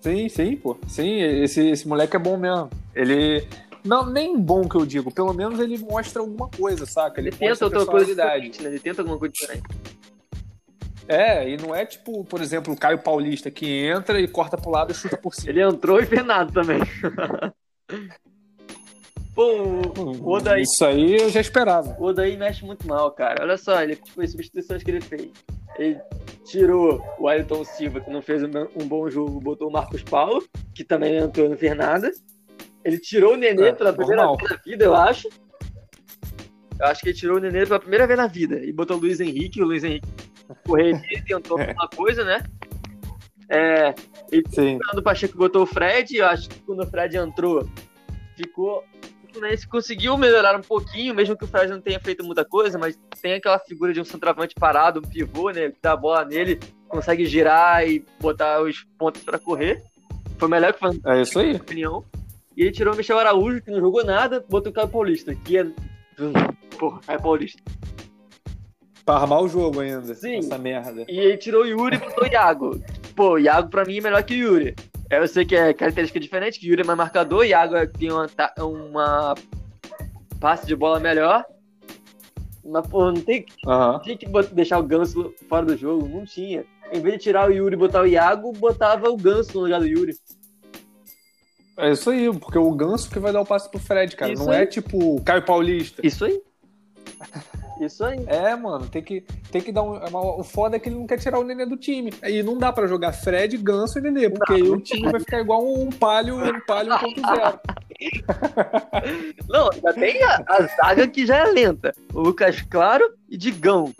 Sim, 0.00 0.28
sim, 0.28 0.56
pô. 0.56 0.78
Sim, 0.86 1.20
esse, 1.20 1.68
esse 1.68 1.88
moleque 1.88 2.14
é 2.14 2.18
bom 2.18 2.36
mesmo. 2.36 2.70
Ele. 2.94 3.44
Não, 3.84 4.06
nem 4.06 4.38
bom 4.38 4.68
que 4.68 4.76
eu 4.76 4.86
digo, 4.86 5.12
pelo 5.12 5.32
menos 5.32 5.58
ele 5.58 5.78
mostra 5.78 6.22
alguma 6.22 6.48
coisa, 6.48 6.86
saca? 6.86 7.20
Ele, 7.20 7.30
ele 7.30 7.36
tenta 7.36 7.64
outra 7.64 7.84
coisa 7.84 8.14
né? 8.14 8.36
Ele 8.36 8.78
tenta 8.78 9.02
alguma 9.02 9.18
coisa 9.18 9.32
diferente. 9.32 9.64
É, 11.08 11.50
e 11.50 11.56
não 11.56 11.74
é 11.74 11.84
tipo, 11.84 12.24
por 12.24 12.40
exemplo, 12.40 12.72
o 12.72 12.76
Caio 12.76 13.02
Paulista 13.02 13.50
que 13.50 13.66
entra 13.66 14.20
e 14.20 14.28
corta 14.28 14.56
pro 14.56 14.70
lado 14.70 14.92
e 14.92 14.94
chuta 14.94 15.16
por 15.16 15.34
cima. 15.34 15.50
Ele 15.50 15.62
entrou 15.62 15.98
e 15.98 16.06
fez 16.06 16.24
nada 16.24 16.52
também. 16.52 16.78
Pô, 19.40 20.02
o 20.02 20.32
Odaí. 20.32 20.60
Isso 20.60 20.84
aí 20.84 21.16
eu 21.16 21.30
já 21.30 21.40
esperava. 21.40 21.96
O 21.98 22.04
Odaí 22.04 22.36
mexe 22.36 22.62
muito 22.62 22.86
mal, 22.86 23.10
cara. 23.12 23.42
Olha 23.42 23.56
só, 23.56 23.82
ele, 23.82 23.96
tipo, 23.96 24.20
as 24.20 24.32
substituições 24.32 24.82
que 24.82 24.90
ele 24.90 25.00
fez. 25.00 25.30
Ele 25.78 25.98
tirou 26.44 27.02
o 27.18 27.26
Ayrton 27.26 27.64
Silva, 27.64 28.02
que 28.02 28.10
não 28.10 28.20
fez 28.20 28.42
um, 28.42 28.86
bom 28.86 29.08
jogo, 29.08 29.40
botou 29.40 29.68
o 29.68 29.72
Marcos 29.72 30.02
Paulo, 30.02 30.44
que 30.74 30.84
também 30.84 31.16
entrou, 31.16 31.48
não 31.48 31.56
fez 31.56 31.74
nada. 31.74 32.12
Ele 32.84 32.98
tirou 32.98 33.32
o 33.32 33.36
Nenê 33.36 33.68
é, 33.68 33.72
pela 33.72 33.94
primeira 33.94 34.26
vez 34.26 34.50
da 34.50 34.56
vida, 34.56 34.84
eu 34.84 34.94
acho. 34.94 35.26
Eu 36.78 36.86
acho 36.86 37.00
que 37.00 37.08
ele 37.08 37.16
tirou 37.16 37.38
o 37.38 37.40
Nenê 37.40 37.64
pela 37.64 37.80
primeira 37.80 38.06
vez 38.06 38.18
na 38.18 38.26
vida 38.26 38.62
e 38.62 38.70
botou 38.74 38.98
o 38.98 39.00
Luiz 39.00 39.20
Henrique. 39.20 39.62
O 39.62 39.66
Luiz 39.66 39.82
Henrique 39.82 40.06
correria, 40.66 41.24
tentou 41.26 41.56
alguma 41.58 41.88
coisa, 41.88 42.24
né? 42.24 42.42
É, 43.48 43.94
e 44.30 44.42
o 44.98 45.02
Pacheco 45.02 45.38
botou 45.38 45.62
o 45.62 45.66
Fred. 45.66 46.14
Eu 46.14 46.26
acho 46.26 46.46
que 46.46 46.60
quando 46.60 46.82
o 46.82 46.86
Fred 46.86 47.16
entrou, 47.16 47.66
ficou. 48.36 48.84
O 49.30 49.34
Fluminense 49.34 49.66
conseguiu 49.68 50.16
melhorar 50.18 50.56
um 50.58 50.60
pouquinho, 50.62 51.14
mesmo 51.14 51.36
que 51.36 51.44
o 51.44 51.46
Fred 51.46 51.70
não 51.70 51.80
tenha 51.80 52.00
feito 52.00 52.24
muita 52.24 52.44
coisa, 52.44 52.76
mas 52.78 52.98
tem 53.22 53.34
aquela 53.34 53.58
figura 53.60 53.92
de 53.92 54.00
um 54.00 54.04
centroavante 54.04 54.54
parado, 54.56 54.98
um 54.98 55.08
pivô, 55.08 55.50
né? 55.50 55.70
Que 55.70 55.76
dá 55.80 55.92
a 55.92 55.96
bola 55.96 56.24
nele, 56.24 56.58
consegue 56.88 57.24
girar 57.26 57.88
e 57.88 58.04
botar 58.20 58.60
os 58.60 58.84
pontos 58.98 59.22
pra 59.22 59.38
correr. 59.38 59.82
Foi 60.36 60.48
melhor 60.48 60.72
que 60.72 60.80
foi 60.80 61.00
É 61.06 61.22
isso 61.22 61.38
aí. 61.38 61.54
opinião. 61.54 62.04
E 62.56 62.62
ele 62.62 62.72
tirou 62.72 62.92
o 62.92 62.96
Michel 62.96 63.18
Araújo, 63.20 63.62
que 63.62 63.70
não 63.70 63.78
jogou 63.80 64.04
nada, 64.04 64.44
botou 64.48 64.72
o 64.72 64.74
Caio 64.74 64.88
Paulista, 64.88 65.32
que 65.34 65.58
é. 65.58 65.66
Porra, 66.78 67.00
Caio 67.06 67.22
Paulista. 67.22 67.62
Pra 69.04 69.14
armar 69.16 69.42
o 69.42 69.48
jogo 69.48 69.80
ainda. 69.80 70.14
Sim. 70.14 70.38
Essa 70.38 70.58
merda. 70.58 71.04
E 71.08 71.18
ele 71.18 71.36
tirou 71.38 71.62
o 71.62 71.66
Yuri 71.66 71.96
e 71.96 71.98
botou 71.98 72.24
o 72.24 72.26
Iago. 72.26 72.82
Pô, 73.14 73.32
o 73.34 73.38
Iago 73.38 73.68
pra 73.70 73.84
mim 73.84 73.98
é 73.98 74.00
melhor 74.00 74.22
que 74.24 74.34
o 74.34 74.36
Yuri. 74.36 74.74
Eu 75.10 75.26
sei 75.26 75.44
que 75.44 75.56
é 75.56 75.74
característica 75.74 76.20
diferente, 76.20 76.60
que 76.60 76.68
Yuri 76.68 76.82
é 76.82 76.84
mais 76.84 76.96
marcador, 76.96 77.44
Iago 77.44 77.74
é- 77.74 77.86
tem 77.86 78.12
uma, 78.12 78.28
uma 78.58 79.34
passe 80.38 80.66
de 80.66 80.76
bola 80.76 81.00
melhor. 81.00 81.44
Mas, 82.64 82.86
pô, 82.86 83.06
não 83.10 83.20
tem, 83.20 83.44
Aham. 83.66 83.98
tinha 84.00 84.16
que 84.16 84.26
deixar 84.52 84.78
o 84.78 84.82
Ganso 84.84 85.34
fora 85.48 85.66
do 85.66 85.76
jogo, 85.76 86.06
não 86.08 86.24
tinha. 86.24 86.64
Em 86.92 87.00
vez 87.00 87.16
de 87.16 87.22
tirar 87.22 87.48
o 87.48 87.52
Yuri 87.52 87.74
e 87.74 87.78
botar 87.78 88.02
o 88.02 88.06
Iago, 88.06 88.52
botava 88.52 89.08
o 89.10 89.16
Ganso 89.16 89.54
no 89.54 89.64
lugar 89.64 89.80
do 89.80 89.86
Yuri. 89.86 90.12
É 91.76 91.90
isso 91.92 92.10
aí, 92.10 92.32
porque 92.38 92.58
o 92.58 92.70
Ganso 92.72 93.10
que 93.10 93.18
vai 93.18 93.32
dar 93.32 93.40
o 93.40 93.46
passe 93.46 93.68
pro 93.70 93.80
Fred, 93.80 94.14
cara. 94.14 94.32
Isso 94.32 94.44
não 94.44 94.52
aí. 94.52 94.62
é 94.62 94.66
tipo 94.66 95.16
o 95.16 95.22
Caio 95.22 95.42
Paulista. 95.44 96.06
Isso 96.06 96.24
aí. 96.24 96.40
Isso 97.80 98.04
aí. 98.04 98.22
É, 98.26 98.54
mano, 98.54 98.86
tem 98.86 99.02
que, 99.02 99.22
tem 99.50 99.60
que 99.62 99.72
dar 99.72 99.82
um. 99.82 99.98
O 100.38 100.44
foda 100.44 100.76
é 100.76 100.78
que 100.78 100.88
ele 100.88 100.96
não 100.98 101.06
quer 101.06 101.18
tirar 101.18 101.38
o 101.38 101.44
Nenê 101.44 101.64
do 101.64 101.76
time. 101.76 102.12
Aí 102.22 102.42
não 102.42 102.58
dá 102.58 102.70
pra 102.72 102.86
jogar 102.86 103.12
Fred, 103.12 103.56
Ganso 103.56 103.98
e 103.98 104.02
Nenê, 104.02 104.28
porque 104.28 104.52
aí 104.52 104.62
o 104.62 104.78
time 104.80 105.10
vai 105.10 105.20
ficar 105.20 105.40
igual 105.40 105.64
um 105.66 105.88
palio, 105.90 106.36
um 106.36 106.60
palio 106.66 106.92
1.0. 106.92 107.60
Não, 109.48 109.70
ainda 109.72 109.92
tem 109.94 110.22
a, 110.22 110.42
a 110.46 110.62
zaga 110.66 111.06
que 111.08 111.26
já 111.26 111.36
é 111.38 111.44
lenta. 111.44 111.94
O 112.12 112.20
Lucas 112.20 112.60
Claro 112.62 113.04
e 113.28 113.36
Digão. 113.36 113.92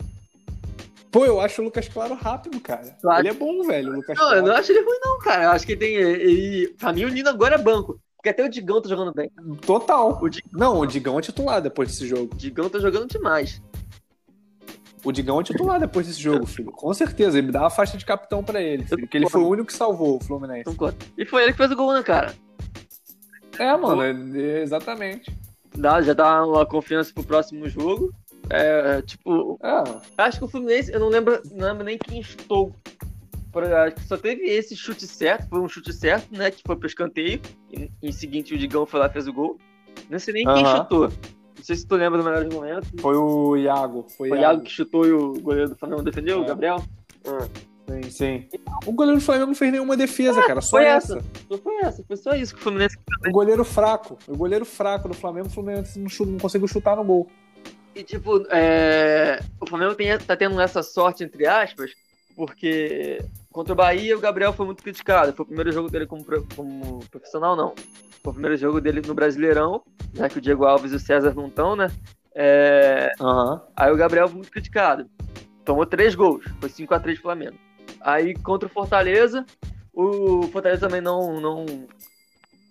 Pô, 1.11 1.25
eu 1.25 1.41
acho 1.41 1.61
o 1.61 1.65
Lucas 1.65 1.87
Claro 1.89 2.13
rápido, 2.15 2.59
cara. 2.61 2.95
Claro. 3.01 3.21
Ele 3.21 3.29
é 3.29 3.33
bom, 3.33 3.63
velho, 3.63 3.93
Lucas 3.93 4.17
Não, 4.17 4.25
eu 4.25 4.29
Claro. 4.31 4.47
não 4.47 4.55
acho 4.55 4.71
ele 4.71 4.81
ruim, 4.85 4.99
não, 5.03 5.19
cara. 5.19 5.43
Eu 5.43 5.51
acho 5.51 5.65
que 5.65 5.73
ele 5.73 5.79
tem. 5.79 5.95
Ele, 5.95 6.67
pra 6.79 6.93
mim, 6.93 7.03
o 7.05 7.09
Nino 7.09 7.29
agora 7.29 7.55
é 7.55 7.57
banco. 7.57 7.99
Porque 8.15 8.29
até 8.29 8.45
o 8.45 8.49
Digão 8.49 8.79
tá 8.81 8.87
jogando 8.87 9.11
bem. 9.13 9.31
Total. 9.65 10.19
O 10.21 10.29
Di- 10.29 10.43
Não, 10.51 10.79
o 10.79 10.85
Digão 10.85 11.17
é 11.17 11.21
titular 11.23 11.59
depois 11.59 11.89
desse 11.89 12.07
jogo. 12.07 12.29
O 12.31 12.37
Digão 12.37 12.69
tá 12.69 12.77
jogando 12.79 13.07
demais. 13.09 13.61
O 15.03 15.11
Digão 15.11 15.39
é 15.39 15.43
titular 15.43 15.79
depois 15.79 16.05
desse 16.07 16.21
jogo, 16.21 16.45
filho. 16.45 16.71
Com 16.71 16.93
certeza. 16.93 17.37
Ele 17.37 17.51
dá 17.51 17.65
a 17.65 17.69
faixa 17.69 17.97
de 17.97 18.05
capitão 18.05 18.43
pra 18.43 18.61
ele, 18.61 18.83
filho. 18.83 19.07
Que 19.07 19.17
ele 19.17 19.29
foi 19.29 19.41
o 19.41 19.47
único 19.47 19.67
que 19.67 19.73
salvou 19.73 20.17
o 20.17 20.23
Fluminense. 20.23 20.65
Concordo. 20.65 20.97
E 21.17 21.25
foi 21.25 21.43
ele 21.43 21.51
que 21.53 21.57
fez 21.57 21.71
o 21.71 21.75
gol, 21.75 21.93
né, 21.93 22.03
cara? 22.03 22.33
É, 23.57 23.75
mano, 23.75 24.01
é- 24.03 24.61
exatamente. 24.61 25.35
Dá, 25.75 26.01
já 26.01 26.13
dá 26.13 26.45
uma 26.45 26.65
confiança 26.65 27.11
pro 27.13 27.23
próximo 27.23 27.67
jogo. 27.67 28.13
É, 28.49 29.01
tipo, 29.01 29.57
É, 29.63 29.83
acho 30.23 30.39
que 30.39 30.45
o 30.45 30.47
Fluminense, 30.47 30.91
eu 30.91 30.99
não 30.99 31.09
lembro, 31.09 31.41
não 31.51 31.67
lembro 31.67 31.83
nem 31.83 31.97
quem 31.97 32.21
chutou. 32.21 32.75
Que 33.95 34.01
só 34.07 34.17
teve 34.17 34.43
esse 34.43 34.75
chute 34.77 35.05
certo, 35.05 35.49
foi 35.49 35.59
um 35.59 35.67
chute 35.67 35.91
certo, 35.91 36.33
né? 36.33 36.51
Que 36.51 36.61
foi 36.65 36.75
pro 36.75 36.87
escanteio. 36.87 37.41
E, 37.71 37.89
em 38.01 38.11
seguinte, 38.11 38.53
o 38.53 38.57
Digão 38.57 38.85
foi 38.85 38.99
lá 38.99 39.07
e 39.07 39.11
fez 39.11 39.27
o 39.27 39.33
gol. 39.33 39.57
Não 40.09 40.19
sei 40.19 40.33
nem 40.33 40.45
quem 40.45 40.63
chutou. 40.65 41.11
Não 41.61 41.65
sei 41.65 41.75
se 41.75 41.85
tu 41.85 41.95
lembra 41.95 42.17
do 42.17 42.25
melhor 42.27 42.43
momento. 42.51 42.87
foi 42.99 43.15
o 43.15 43.55
Iago. 43.55 44.07
Foi, 44.17 44.29
Foi 44.29 44.37
o 44.39 44.41
Iago 44.41 44.61
que 44.63 44.71
chutou 44.71 45.05
e 45.05 45.11
o 45.11 45.33
goleiro 45.39 45.69
do 45.69 45.75
Flamengo 45.75 46.01
defendeu, 46.01 46.39
o 46.41 46.43
É. 46.43 46.47
Gabriel? 46.47 46.83
Sim, 47.87 48.09
sim. 48.09 48.47
O 48.87 48.91
goleiro 48.91 49.19
do 49.19 49.23
Flamengo 49.23 49.45
não 49.47 49.55
fez 49.55 49.71
nenhuma 49.71 49.95
defesa, 49.95 50.41
cara. 50.41 50.59
Só 50.59 50.77
foi 50.77 50.85
essa. 50.85 51.17
essa. 51.17 51.25
Só 51.47 51.57
foi 51.59 51.75
essa, 51.83 52.03
foi 52.03 52.17
só 52.17 52.33
isso 52.33 52.55
que 52.55 52.59
o 52.61 52.63
Fluminense. 52.63 52.97
O 53.27 53.31
goleiro 53.31 53.63
fraco. 53.63 54.17
O 54.27 54.35
goleiro 54.35 54.65
fraco 54.65 55.07
do 55.07 55.13
Flamengo, 55.13 55.47
o 55.47 55.51
Fluminense 55.51 55.99
não, 55.99 56.25
não 56.25 56.39
conseguiu 56.39 56.67
chutar 56.67 56.95
no 56.95 57.03
gol. 57.03 57.27
E 57.93 58.03
tipo, 58.03 58.43
é, 58.49 59.39
o 59.59 59.67
Flamengo 59.67 59.93
tem, 59.93 60.17
tá 60.17 60.35
tendo 60.35 60.59
essa 60.59 60.81
sorte, 60.81 61.23
entre 61.23 61.45
aspas, 61.45 61.91
porque 62.35 63.23
contra 63.51 63.73
o 63.73 63.75
Bahia 63.75 64.17
o 64.17 64.21
Gabriel 64.21 64.53
foi 64.53 64.65
muito 64.65 64.83
criticado. 64.83 65.33
Foi 65.33 65.43
o 65.43 65.47
primeiro 65.47 65.71
jogo 65.71 65.89
dele 65.89 66.05
como, 66.05 66.25
como 66.55 66.99
profissional, 67.09 67.55
não. 67.55 67.73
Foi 68.23 68.31
o 68.31 68.33
primeiro 68.33 68.57
jogo 68.57 68.79
dele 68.79 69.01
no 69.05 69.13
Brasileirão, 69.13 69.81
já 70.13 70.29
que 70.29 70.37
o 70.37 70.41
Diego 70.41 70.65
Alves 70.65 70.91
e 70.91 70.95
o 70.95 70.99
César 70.99 71.33
não 71.33 71.47
estão, 71.47 71.75
né? 71.75 71.87
É, 72.35 73.11
Aham. 73.19 73.61
Aí 73.75 73.91
o 73.91 73.97
Gabriel 73.97 74.27
foi 74.27 74.37
muito 74.37 74.51
criticado. 74.51 75.09
Tomou 75.65 75.85
três 75.85 76.15
gols. 76.15 76.43
Foi 76.59 76.69
5x3 76.69 77.17
Flamengo. 77.17 77.57
Aí 77.99 78.33
contra 78.35 78.67
o 78.67 78.71
Fortaleza, 78.71 79.45
o 79.93 80.43
Fortaleza 80.47 80.87
também 80.87 81.01
não, 81.01 81.39
não 81.39 81.65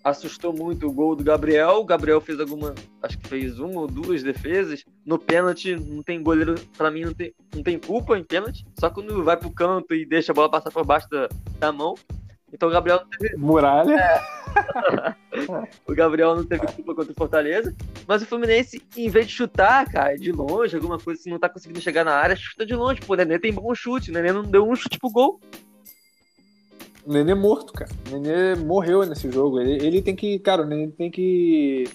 assustou 0.03 0.53
muito 0.53 0.87
o 0.87 0.91
gol 0.91 1.15
do 1.15 1.23
Gabriel. 1.23 1.77
O 1.77 1.85
Gabriel 1.85 2.21
fez 2.21 2.39
alguma. 2.39 2.73
Acho 3.01 3.17
que 3.17 3.27
fez 3.27 3.59
uma 3.59 3.81
ou 3.81 3.87
duas 3.87 4.23
defesas. 4.23 4.83
No 5.05 5.17
pênalti, 5.17 5.75
não 5.75 6.01
tem 6.01 6.21
goleiro. 6.21 6.55
Pra 6.77 6.91
mim, 6.91 7.05
não 7.05 7.13
tem, 7.13 7.33
não 7.55 7.63
tem 7.63 7.79
culpa 7.79 8.17
em 8.17 8.23
pênalti. 8.23 8.65
Só 8.79 8.89
quando 8.89 9.23
vai 9.23 9.37
pro 9.37 9.51
canto 9.51 9.93
e 9.93 10.05
deixa 10.05 10.31
a 10.31 10.35
bola 10.35 10.49
passar 10.49 10.71
por 10.71 10.85
baixo 10.85 11.09
da, 11.09 11.29
da 11.59 11.71
mão. 11.71 11.95
Então 12.53 12.67
o 12.67 12.71
Gabriel 12.71 13.01
Muralha. 13.37 14.21
o 15.87 15.95
Gabriel 15.95 16.35
não 16.35 16.43
teve 16.43 16.67
culpa 16.67 16.93
contra 16.93 17.11
o 17.11 17.15
Fortaleza. 17.15 17.73
Mas 18.05 18.21
o 18.21 18.25
Fluminense, 18.25 18.83
em 18.97 19.09
vez 19.09 19.27
de 19.27 19.33
chutar, 19.33 19.89
cara, 19.89 20.17
de 20.17 20.31
longe, 20.31 20.75
alguma 20.75 20.99
coisa 20.99 21.19
assim, 21.19 21.29
não 21.29 21.39
tá 21.39 21.47
conseguindo 21.47 21.79
chegar 21.79 22.03
na 22.03 22.13
área, 22.13 22.35
chuta 22.35 22.65
de 22.65 22.75
longe. 22.75 22.99
Pô, 22.99 23.13
o 23.13 23.15
Nenê 23.15 23.39
tem 23.39 23.53
bom 23.53 23.73
chute. 23.73 24.11
O 24.11 24.13
Nenê 24.13 24.33
não 24.33 24.43
deu 24.43 24.67
um 24.67 24.75
chute 24.75 24.99
pro 24.99 25.09
gol. 25.09 25.39
O 27.05 27.11
Nenê 27.11 27.33
morto, 27.33 27.73
cara. 27.73 27.89
O 28.11 28.17
Nenê 28.17 28.55
morreu 28.55 29.05
nesse 29.05 29.31
jogo. 29.31 29.59
Ele, 29.59 29.85
ele 29.85 30.01
tem 30.01 30.15
que. 30.15 30.37
Cara, 30.39 30.61
o 30.61 30.65
Nenê 30.65 30.87
tem 30.89 31.09
que 31.09 31.85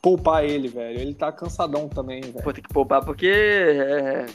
poupar 0.00 0.44
ele, 0.44 0.68
velho. 0.68 1.00
Ele 1.00 1.14
tá 1.14 1.32
cansadão 1.32 1.88
também, 1.88 2.20
velho. 2.20 2.42
Pô, 2.42 2.52
tem 2.52 2.62
que 2.62 2.72
poupar 2.72 3.04
porque 3.04 3.26
é, 3.28 4.26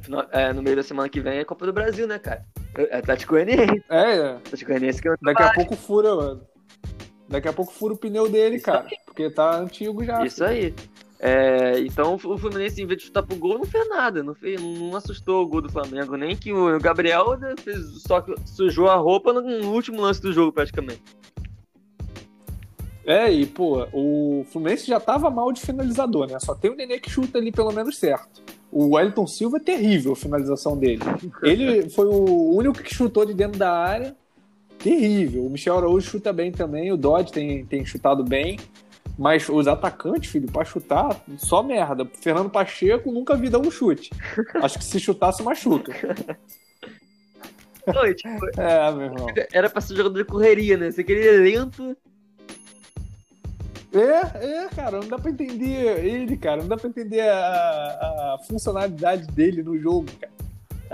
final- 0.00 0.26
é, 0.30 0.52
no 0.52 0.62
meio 0.62 0.76
da 0.76 0.82
semana 0.82 1.08
que 1.08 1.20
vem 1.20 1.38
é 1.38 1.44
Copa 1.44 1.66
do 1.66 1.72
Brasil, 1.72 2.06
né, 2.06 2.18
cara? 2.18 2.44
É 2.76 2.98
Atlético 2.98 3.32
Goianiense. 3.34 3.82
É, 3.88 4.30
Atlético 4.36 4.70
Goianiense 4.70 5.02
que 5.02 5.08
é 5.08 5.14
daqui 5.20 5.42
a 5.42 5.52
pouco 5.52 5.76
fura, 5.76 6.14
mano. 6.14 6.40
Daqui 7.28 7.48
a 7.48 7.52
pouco 7.52 7.72
fura 7.72 7.94
o 7.94 7.96
pneu 7.96 8.28
dele, 8.28 8.56
Isso 8.56 8.64
cara. 8.64 8.86
Porque 9.06 9.30
tá 9.30 9.56
antigo 9.56 10.04
já. 10.04 10.24
Isso 10.24 10.42
aí. 10.44 10.74
É, 11.22 11.78
então 11.80 12.14
o 12.14 12.38
Fluminense, 12.38 12.82
em 12.82 12.86
vez 12.86 12.98
de 12.98 13.06
chutar 13.06 13.22
pro 13.22 13.36
gol, 13.36 13.58
não 13.58 13.66
fez 13.66 13.86
nada. 13.88 14.22
Não, 14.22 14.34
fez, 14.34 14.60
não 14.60 14.96
assustou 14.96 15.42
o 15.42 15.46
gol 15.46 15.60
do 15.60 15.70
Flamengo. 15.70 16.16
Nem 16.16 16.34
que 16.34 16.50
o 16.50 16.80
Gabriel 16.80 17.36
né, 17.36 17.54
fez, 17.62 18.02
só 18.02 18.24
sujou 18.46 18.88
a 18.88 18.96
roupa 18.96 19.32
no 19.32 19.70
último 19.70 20.00
lance 20.00 20.22
do 20.22 20.32
jogo, 20.32 20.50
praticamente. 20.50 21.02
É, 23.04 23.30
e, 23.30 23.44
pô, 23.44 23.86
o 23.92 24.46
Fluminense 24.50 24.86
já 24.86 24.98
tava 24.98 25.30
mal 25.30 25.52
de 25.52 25.60
finalizador, 25.60 26.26
né? 26.26 26.38
Só 26.38 26.54
tem 26.54 26.70
o 26.70 26.76
Nenê 26.76 26.98
que 26.98 27.10
chuta 27.10 27.38
ali 27.38 27.52
pelo 27.52 27.72
menos 27.72 27.98
certo. 27.98 28.42
O 28.72 28.94
Wellington 28.94 29.26
Silva 29.26 29.56
é 29.58 29.60
terrível 29.60 30.12
a 30.12 30.16
finalização 30.16 30.76
dele. 30.76 31.02
Ele 31.42 31.90
foi 31.90 32.06
o 32.06 32.54
único 32.54 32.80
que 32.80 32.94
chutou 32.94 33.26
de 33.26 33.34
dentro 33.34 33.58
da 33.58 33.72
área. 33.72 34.16
Terrível. 34.78 35.44
O 35.44 35.50
Michel 35.50 35.76
Araújo 35.76 36.08
chuta 36.08 36.32
bem 36.32 36.52
também, 36.52 36.92
o 36.92 36.96
Dodge 36.96 37.32
tem, 37.32 37.66
tem 37.66 37.84
chutado 37.84 38.24
bem. 38.24 38.58
Mas 39.20 39.46
os 39.50 39.68
atacantes, 39.68 40.30
filho, 40.30 40.50
pra 40.50 40.64
chutar, 40.64 41.14
só 41.36 41.62
merda. 41.62 42.06
Fernando 42.22 42.48
Pacheco 42.48 43.12
nunca 43.12 43.36
vi 43.36 43.50
dar 43.50 43.58
um 43.58 43.70
chute. 43.70 44.08
Acho 44.62 44.78
que 44.78 44.84
se 44.84 44.98
chutar, 44.98 45.30
se 45.32 45.42
machuca. 45.42 45.92
Não, 47.86 48.14
tipo, 48.14 48.46
É, 48.58 48.90
meu 48.92 49.02
irmão. 49.06 49.26
era 49.52 49.68
pra 49.68 49.82
ser 49.82 49.94
jogador 49.94 50.16
de 50.16 50.24
correria, 50.24 50.78
né? 50.78 50.90
Você 50.90 51.04
queria 51.04 51.32
lento. 51.32 51.94
É, 53.92 54.62
é, 54.64 54.68
cara, 54.74 55.00
não 55.00 55.08
dá 55.08 55.18
pra 55.18 55.30
entender 55.30 56.02
ele, 56.02 56.36
cara. 56.38 56.62
Não 56.62 56.68
dá 56.68 56.78
pra 56.78 56.88
entender 56.88 57.20
a, 57.20 57.36
a 58.36 58.38
funcionalidade 58.48 59.26
dele 59.26 59.62
no 59.62 59.78
jogo, 59.78 60.06
cara. 60.18 60.32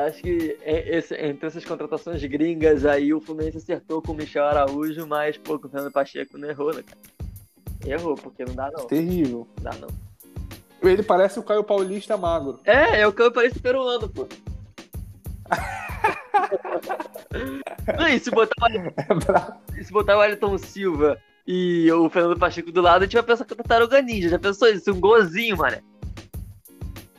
Acho 0.09 0.21
que 0.21 0.57
é- 0.62 0.99
entre 1.29 1.47
essas 1.47 1.65
contratações 1.65 2.23
gringas 2.25 2.85
aí, 2.85 3.15
o 3.15 3.21
Fluminense 3.21 3.59
acertou 3.59 4.03
com 4.03 4.11
o 4.11 4.15
Michel 4.17 4.45
Araújo, 4.45 5.07
mas, 5.07 5.37
pô, 5.39 5.59
com 5.61 5.69
o 5.69 5.71
Fernando 5.71 5.93
Pacheco 5.93 6.37
não 6.37 6.49
errou, 6.49 6.75
né, 6.75 6.83
cara? 6.83 7.15
Errou, 7.87 8.14
porque 8.16 8.44
não 8.44 8.55
dá 8.55 8.70
não. 8.70 8.87
Terrível. 8.87 9.46
Não 9.62 9.70
dá 9.70 9.77
não. 9.79 9.88
Ele 10.83 11.03
parece 11.03 11.38
o 11.38 11.42
Caio 11.42 11.64
Paulista 11.64 12.16
magro. 12.16 12.61
É, 12.64 13.01
é 13.01 13.09
o 13.09 13.14
eu 13.16 13.33
pareço 13.33 13.61
peruano, 13.61 14.09
pô. 14.09 14.27
não, 17.99 18.09
e 18.09 18.18
se 18.18 18.31
botar, 18.31 18.66
o- 18.66 19.79
É 19.79 19.83
se 19.83 19.92
botar 19.92 20.16
o 20.16 20.20
Wellington 20.20 20.59
Silva 20.59 21.18
e 21.46 21.90
o 21.92 22.09
Fernando 22.11 22.38
Pacheco 22.38 22.72
do 22.72 22.81
lado, 22.81 23.03
a 23.03 23.05
gente 23.05 23.14
vai 23.14 23.22
pensar 23.22 23.44
que 23.44 23.53
é 23.53 23.57
Tartaruga 23.57 24.03
Ninja. 24.03 24.29
Já 24.29 24.38
pensou 24.38 24.68
isso? 24.68 24.92
Um 24.92 25.01
golzinho, 25.01 25.57
mano. 25.57 25.77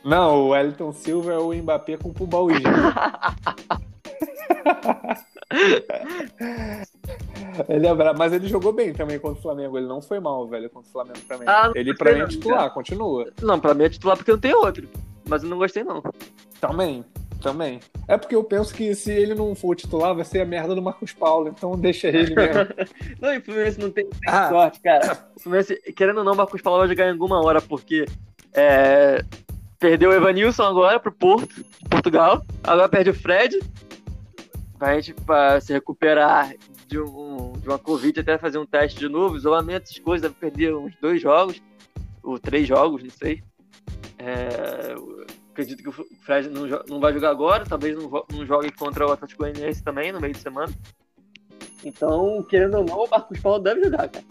Não, 0.04 0.44
o 0.44 0.48
Wellington 0.50 0.92
Silva 0.92 1.32
é 1.32 1.38
o 1.38 1.52
Mbappé 1.52 1.96
com 1.96 2.10
o 2.10 2.14
Pubauí. 2.14 2.62
Ele 7.68 7.86
é 7.86 7.94
brabo, 7.94 8.18
mas 8.18 8.32
ele 8.32 8.46
jogou 8.46 8.72
bem 8.72 8.92
também 8.92 9.18
contra 9.18 9.38
o 9.38 9.42
Flamengo. 9.42 9.76
Ele 9.78 9.86
não 9.86 10.00
foi 10.00 10.20
mal, 10.20 10.46
velho, 10.46 10.70
contra 10.70 10.88
o 10.88 10.92
Flamengo 10.92 11.18
também. 11.28 11.48
Ah, 11.48 11.70
ele, 11.74 11.92
pra 11.94 12.12
mim, 12.12 12.20
é 12.20 12.26
titular, 12.26 12.70
continua. 12.72 13.32
Não, 13.42 13.58
pra 13.58 13.74
mim 13.74 13.84
é 13.84 13.88
titular 13.88 14.16
porque 14.16 14.30
não 14.30 14.38
tem 14.38 14.54
outro. 14.54 14.88
Mas 15.28 15.42
eu 15.42 15.48
não 15.48 15.58
gostei, 15.58 15.82
não. 15.82 16.02
Também, 16.60 17.04
também. 17.42 17.80
É 18.06 18.16
porque 18.16 18.34
eu 18.36 18.44
penso 18.44 18.72
que 18.72 18.94
se 18.94 19.10
ele 19.12 19.34
não 19.34 19.54
for 19.56 19.74
titular, 19.74 20.14
vai 20.14 20.24
ser 20.24 20.40
a 20.40 20.44
merda 20.46 20.74
do 20.74 20.80
Marcos 20.82 21.12
Paulo. 21.12 21.48
Então 21.48 21.72
deixa 21.78 22.08
ele 22.08 22.34
mesmo. 22.34 22.66
Não, 23.20 23.34
e 23.34 23.38
o 23.38 23.42
Fluminense 23.42 23.80
não 23.80 23.90
tem, 23.90 24.04
tem 24.06 24.20
Ah. 24.28 24.48
sorte, 24.48 24.80
cara. 24.80 25.28
O 25.36 25.40
Fluminense, 25.40 25.76
querendo 25.96 26.18
ou 26.18 26.24
não, 26.24 26.32
o 26.34 26.36
Marcos 26.36 26.62
Paulo 26.62 26.78
vai 26.80 26.88
jogar 26.88 27.06
em 27.08 27.12
alguma 27.12 27.44
hora, 27.44 27.60
porque 27.60 28.04
é, 28.54 29.24
perdeu 29.80 30.10
o 30.10 30.14
Evanilson 30.14 30.62
agora 30.62 31.00
pro 31.00 31.10
Porto, 31.12 31.64
Portugal. 31.90 32.44
Agora 32.62 32.88
perde 32.88 33.10
o 33.10 33.14
Fred. 33.14 33.58
Gente 34.94 35.12
pra 35.14 35.60
se 35.60 35.72
recuperar 35.72 36.54
de, 36.88 36.98
um, 36.98 37.52
de 37.52 37.68
uma 37.68 37.78
Covid 37.78 38.18
até 38.20 38.38
fazer 38.38 38.58
um 38.58 38.66
teste 38.66 38.98
de 38.98 39.08
novo. 39.08 39.36
Isolamento, 39.36 39.84
essas 39.84 39.98
coisas, 39.98 40.22
deve 40.22 40.34
perder 40.34 40.74
uns 40.74 40.94
dois 41.00 41.20
jogos, 41.20 41.62
ou 42.22 42.38
três 42.38 42.66
jogos, 42.66 43.02
não 43.02 43.10
sei. 43.10 43.42
É, 44.18 44.94
acredito 45.52 45.82
que 45.82 45.88
o 45.88 45.92
Fred 46.22 46.48
não, 46.48 46.66
não 46.88 47.00
vai 47.00 47.12
jogar 47.12 47.30
agora, 47.30 47.64
talvez 47.64 47.96
não, 47.96 48.10
não 48.32 48.46
jogue 48.46 48.72
contra 48.72 49.06
o 49.06 49.12
Atlético 49.12 49.42
Goianiense 49.42 49.82
também 49.82 50.10
no 50.10 50.20
meio 50.20 50.32
de 50.32 50.40
semana. 50.40 50.72
Então, 51.84 52.42
querendo 52.48 52.78
ou 52.78 52.84
não, 52.84 53.04
o 53.04 53.08
Marcos 53.08 53.38
Paulo 53.38 53.60
deve 53.62 53.84
jogar, 53.84 54.08
cara. 54.08 54.24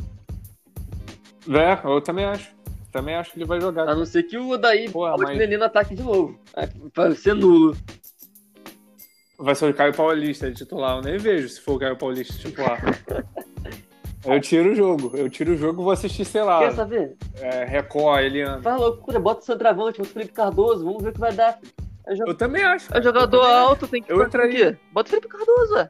é, 1.49 1.87
eu 1.87 2.01
também 2.01 2.25
acho. 2.25 2.57
Também 2.91 3.15
acho 3.15 3.31
que 3.31 3.37
ele 3.39 3.45
vai 3.45 3.61
jogar. 3.61 3.87
A 3.87 3.93
não 3.95 4.05
ser 4.05 4.23
que 4.23 4.37
o 4.37 4.57
Porra, 4.91 5.11
bote 5.11 5.23
mas- 5.37 5.59
no 5.59 5.63
ataque 5.63 5.93
de 5.93 6.01
novo. 6.03 6.39
É, 6.55 6.67
Pra 6.93 7.13
ser 7.13 7.35
nulo. 7.35 7.77
Vai 9.39 9.53
ser 9.55 9.69
o 9.69 9.73
Caio 9.73 9.93
Paulista 9.93 10.49
de 10.49 10.57
titular. 10.57 10.97
Eu 10.97 11.01
nem 11.03 11.17
vejo 11.17 11.47
se 11.49 11.61
for 11.61 11.75
o 11.75 11.79
Caio 11.79 11.95
Paulista 11.97 12.33
titular. 12.33 12.81
Eu 14.25 14.41
tiro 14.41 14.71
o 14.71 14.75
jogo. 14.75 15.11
Eu 15.15 15.29
tiro 15.29 15.53
o 15.53 15.55
jogo 15.57 15.81
e 15.81 15.83
vou 15.85 15.91
assistir, 15.93 16.25
sei 16.25 16.41
lá, 16.41 16.59
Quer 16.59 16.73
saber? 16.73 17.15
é, 17.39 17.63
Record, 17.63 18.23
Eliana. 18.25 18.61
Faz 18.61 18.77
loucura, 18.81 19.19
bota 19.19 19.41
o 19.41 19.45
centroavante, 19.45 19.99
bota 19.99 20.09
o 20.09 20.13
Felipe 20.13 20.33
Cardoso, 20.33 20.83
vamos 20.83 21.01
ver 21.01 21.09
o 21.09 21.13
que 21.13 21.19
vai 21.19 21.31
dar. 21.31 21.57
É, 22.05 22.13
jo- 22.13 22.25
Eu 22.27 22.33
também 22.35 22.61
acho. 22.63 22.91
é 22.97 23.01
jogador 23.01 23.41
acho. 23.41 23.53
alto, 23.53 23.87
tem 23.87 24.01
que 24.01 24.11
Eu 24.11 24.21
entraria. 24.21 24.77
Bota 24.91 25.07
o 25.07 25.09
Felipe 25.11 25.27
Cardoso, 25.29 25.75
ué. 25.75 25.89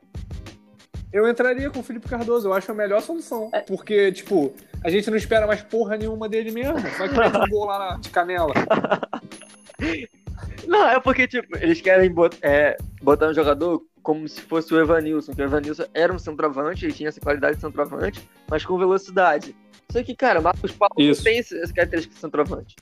Eu 1.12 1.28
entraria 1.28 1.70
com 1.72 1.80
o 1.80 1.84
Felipe 1.84 2.08
Cardoso, 2.08 2.50
eu 2.50 2.54
acho 2.54 2.70
a 2.72 2.76
melhor 2.76 3.02
solução. 3.02 3.50
É. 3.54 3.62
Porque, 3.62 4.12
tipo, 4.12 4.54
a 4.84 4.90
gente 4.90 5.10
não 5.10 5.18
espera 5.18 5.48
mais 5.48 5.64
porra 5.64 5.96
nenhuma 5.98 6.28
dele 6.30 6.52
mesmo. 6.52 6.76
Vai 6.78 7.10
que 7.10 7.18
mete 7.18 7.38
um 7.38 7.50
gol 7.50 7.66
lá 7.66 7.80
na- 7.94 7.98
de 7.98 8.10
canela. 8.10 8.54
Não, 10.68 10.88
é 10.90 11.00
porque, 11.00 11.28
tipo, 11.28 11.58
eles 11.58 11.82
querem 11.82 12.12
bot- 12.12 12.38
é, 12.42 12.78
botar 13.02 13.30
um 13.30 13.34
jogador 13.34 13.82
como 14.04 14.28
se 14.28 14.42
fosse 14.42 14.74
o 14.74 14.80
Evanilson, 14.80 15.34
que 15.34 15.42
o 15.42 15.46
Evanilson 15.46 15.84
era 15.94 16.14
um 16.14 16.20
centroavante, 16.20 16.86
ele 16.86 16.94
tinha 16.94 17.10
essa 17.10 17.20
qualidade 17.20 17.56
de 17.56 17.62
centroavante, 17.62 18.22
mas 18.50 18.66
com 18.66 18.78
velocidade. 18.78 19.56
Só 19.92 20.02
que, 20.04 20.16
cara, 20.16 20.40
Marcos 20.42 20.72
Paulo 20.72 20.94
Isso. 20.98 21.20
não 21.22 21.24
tem 21.26 21.40
esse- 21.40 21.58
essa 21.60 21.74
característica 21.74 22.14
de 22.16 22.20
centroavante. 22.22 22.76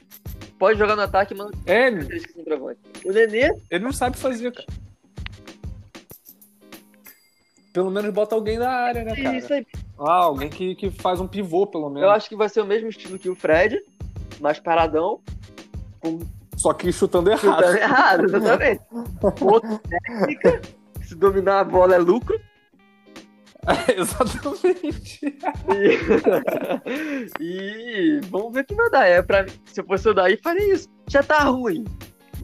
Pode 0.60 0.78
jogar 0.80 0.96
no 0.96 1.02
ataque, 1.02 1.34
mas 1.36 1.46
não 1.48 1.52
tem 1.52 1.76
É, 1.76 1.92
característica 1.92 2.34
de 2.34 2.40
centroavante. 2.40 2.80
O 3.06 3.12
Nenê, 3.12 3.52
ele 3.70 3.84
não 3.84 3.92
sabe 3.92 4.18
fazer, 4.18 4.52
cara. 4.52 4.68
Pelo 7.74 7.92
menos 7.92 8.14
bota 8.14 8.36
alguém 8.36 8.58
da 8.58 8.72
área, 8.72 9.04
né, 9.04 9.16
cara? 9.16 9.38
isso 9.38 9.54
aí. 9.54 9.66
Ah, 10.00 10.14
alguém 10.24 10.50
que, 10.50 10.76
que 10.76 10.90
faz 10.90 11.20
um 11.20 11.28
pivô, 11.28 11.68
pelo 11.68 11.90
menos. 11.90 12.04
Eu 12.04 12.10
acho 12.10 12.30
que 12.30 12.36
vai 12.36 12.48
ser 12.48 12.62
o 12.62 12.66
mesmo 12.66 12.88
estilo 12.90 13.20
que 13.20 13.30
o 13.30 13.36
Fred, 13.36 13.82
mais 14.40 14.60
paradão, 14.60 15.20
com 16.00 16.20
Só 16.66 16.74
que 16.74 16.92
chutando 16.92 17.30
errado. 17.30 17.64
chutando 17.64 17.78
errado, 17.78 18.26
exatamente. 18.26 18.82
Outra 19.40 19.80
técnica, 19.88 20.62
se 21.04 21.14
dominar 21.14 21.60
a 21.60 21.64
bola 21.64 21.94
é 21.94 22.00
lucro. 22.00 22.42
Exatamente. 23.96 25.20
E... 27.40 28.18
e 28.18 28.20
vamos 28.32 28.52
ver 28.52 28.62
o 28.62 28.66
que 28.66 28.74
vai 28.74 28.90
dar. 28.90 29.06
É, 29.06 29.22
pra... 29.22 29.46
Se 29.66 29.80
eu 29.80 29.86
fosse 29.86 30.08
eu 30.08 30.16
daí, 30.16 30.38
faria 30.38 30.74
isso. 30.74 30.90
Já 31.08 31.22
tá 31.22 31.44
ruim. 31.44 31.86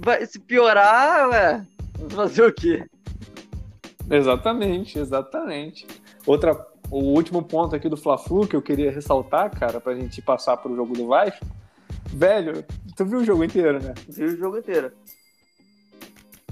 Vai... 0.05 0.23
Se 0.27 0.39
piorar, 0.39 1.29
ué, 1.29 1.65
fazer 2.09 2.43
o 2.43 2.53
quê? 2.53 2.85
Exatamente, 4.07 4.99
exatamente. 4.99 5.87
Outra, 6.27 6.63
o 6.91 6.99
último 6.99 7.41
ponto 7.41 7.75
aqui 7.75 7.89
do 7.89 7.97
Fla-Flu 7.97 8.47
que 8.47 8.55
eu 8.55 8.61
queria 8.61 8.91
ressaltar, 8.91 9.49
cara, 9.49 9.81
pra 9.81 9.95
gente 9.95 10.21
passar 10.21 10.57
pro 10.57 10.75
jogo 10.75 10.93
do 10.93 11.07
Vasco. 11.07 11.43
Velho, 12.07 12.63
tu 12.95 13.05
viu 13.05 13.19
o 13.19 13.23
jogo 13.23 13.43
inteiro, 13.43 13.81
né? 13.81 13.93
Viu 14.09 14.27
o 14.27 14.37
jogo 14.37 14.57
inteiro. 14.57 14.91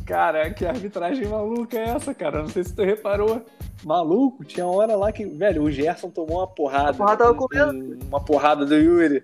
Cara, 0.05 0.49
que 0.51 0.65
arbitragem 0.65 1.27
maluca 1.27 1.77
é 1.77 1.89
essa, 1.89 2.13
cara? 2.15 2.41
Não 2.41 2.49
sei 2.49 2.63
se 2.63 2.73
tu 2.73 2.81
reparou. 2.83 3.45
Maluco, 3.83 4.43
tinha 4.43 4.65
hora 4.65 4.95
lá 4.95 5.11
que, 5.11 5.25
velho, 5.25 5.63
o 5.63 5.71
Gerson 5.71 6.09
tomou 6.09 6.37
uma 6.39 6.47
porrada. 6.47 6.89
A 6.89 6.93
porrada 6.93 7.17
tava 7.25 7.35
comendo. 7.35 7.71
um- 7.73 8.07
Uma 8.07 8.19
porrada 8.19 8.65
do 8.65 8.75
Yuri. 8.75 9.23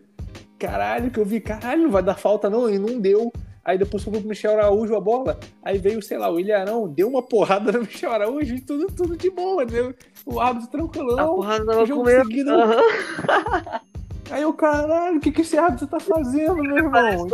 Caralho, 0.60 1.10
que 1.12 1.20
eu 1.20 1.26
vi, 1.26 1.40
caralho, 1.42 1.84
não 1.84 1.90
vai 1.92 2.04
dar 2.04 2.16
falta 2.16 2.50
não, 2.50 2.70
e 2.70 2.78
não 2.78 3.00
deu. 3.00 3.32
Aí 3.64 3.80
depois 3.80 4.04
sobrou 4.04 4.22
pro 4.22 4.30
Michel 4.30 4.52
Araújo 4.54 4.96
a 4.96 5.02
bola. 5.02 5.40
Aí 5.64 5.80
veio, 5.80 6.00
sei 6.04 6.20
lá, 6.20 6.30
o 6.32 6.40
Ilharão, 6.40 6.88
deu 6.88 7.10
uma 7.10 7.24
porrada 7.24 7.72
no 7.72 7.80
Michel 7.82 8.12
Araújo 8.12 8.54
e 8.56 8.62
tudo, 8.62 8.86
tudo 8.96 9.18
de 9.18 9.30
boa, 9.32 9.66
né? 9.66 9.94
O 10.26 10.40
árbitro 10.40 10.68
A 10.68 10.72
tranquilão. 10.72 11.36
porrada 11.36 11.66
tava 11.66 11.88
comendo. 11.88 12.28
seguido- 12.28 12.52
Aham. 12.52 12.78
Aí 14.32 14.42
eu, 14.42 14.54
caralho, 14.54 15.18
o 15.18 15.20
que, 15.20 15.32
que 15.32 15.42
esse 15.42 15.58
árbitro 15.58 15.88
tá 15.88 16.00
fazendo, 16.00 16.56
meu 16.56 16.78
irmão? 16.78 16.92
Parece 16.92 17.30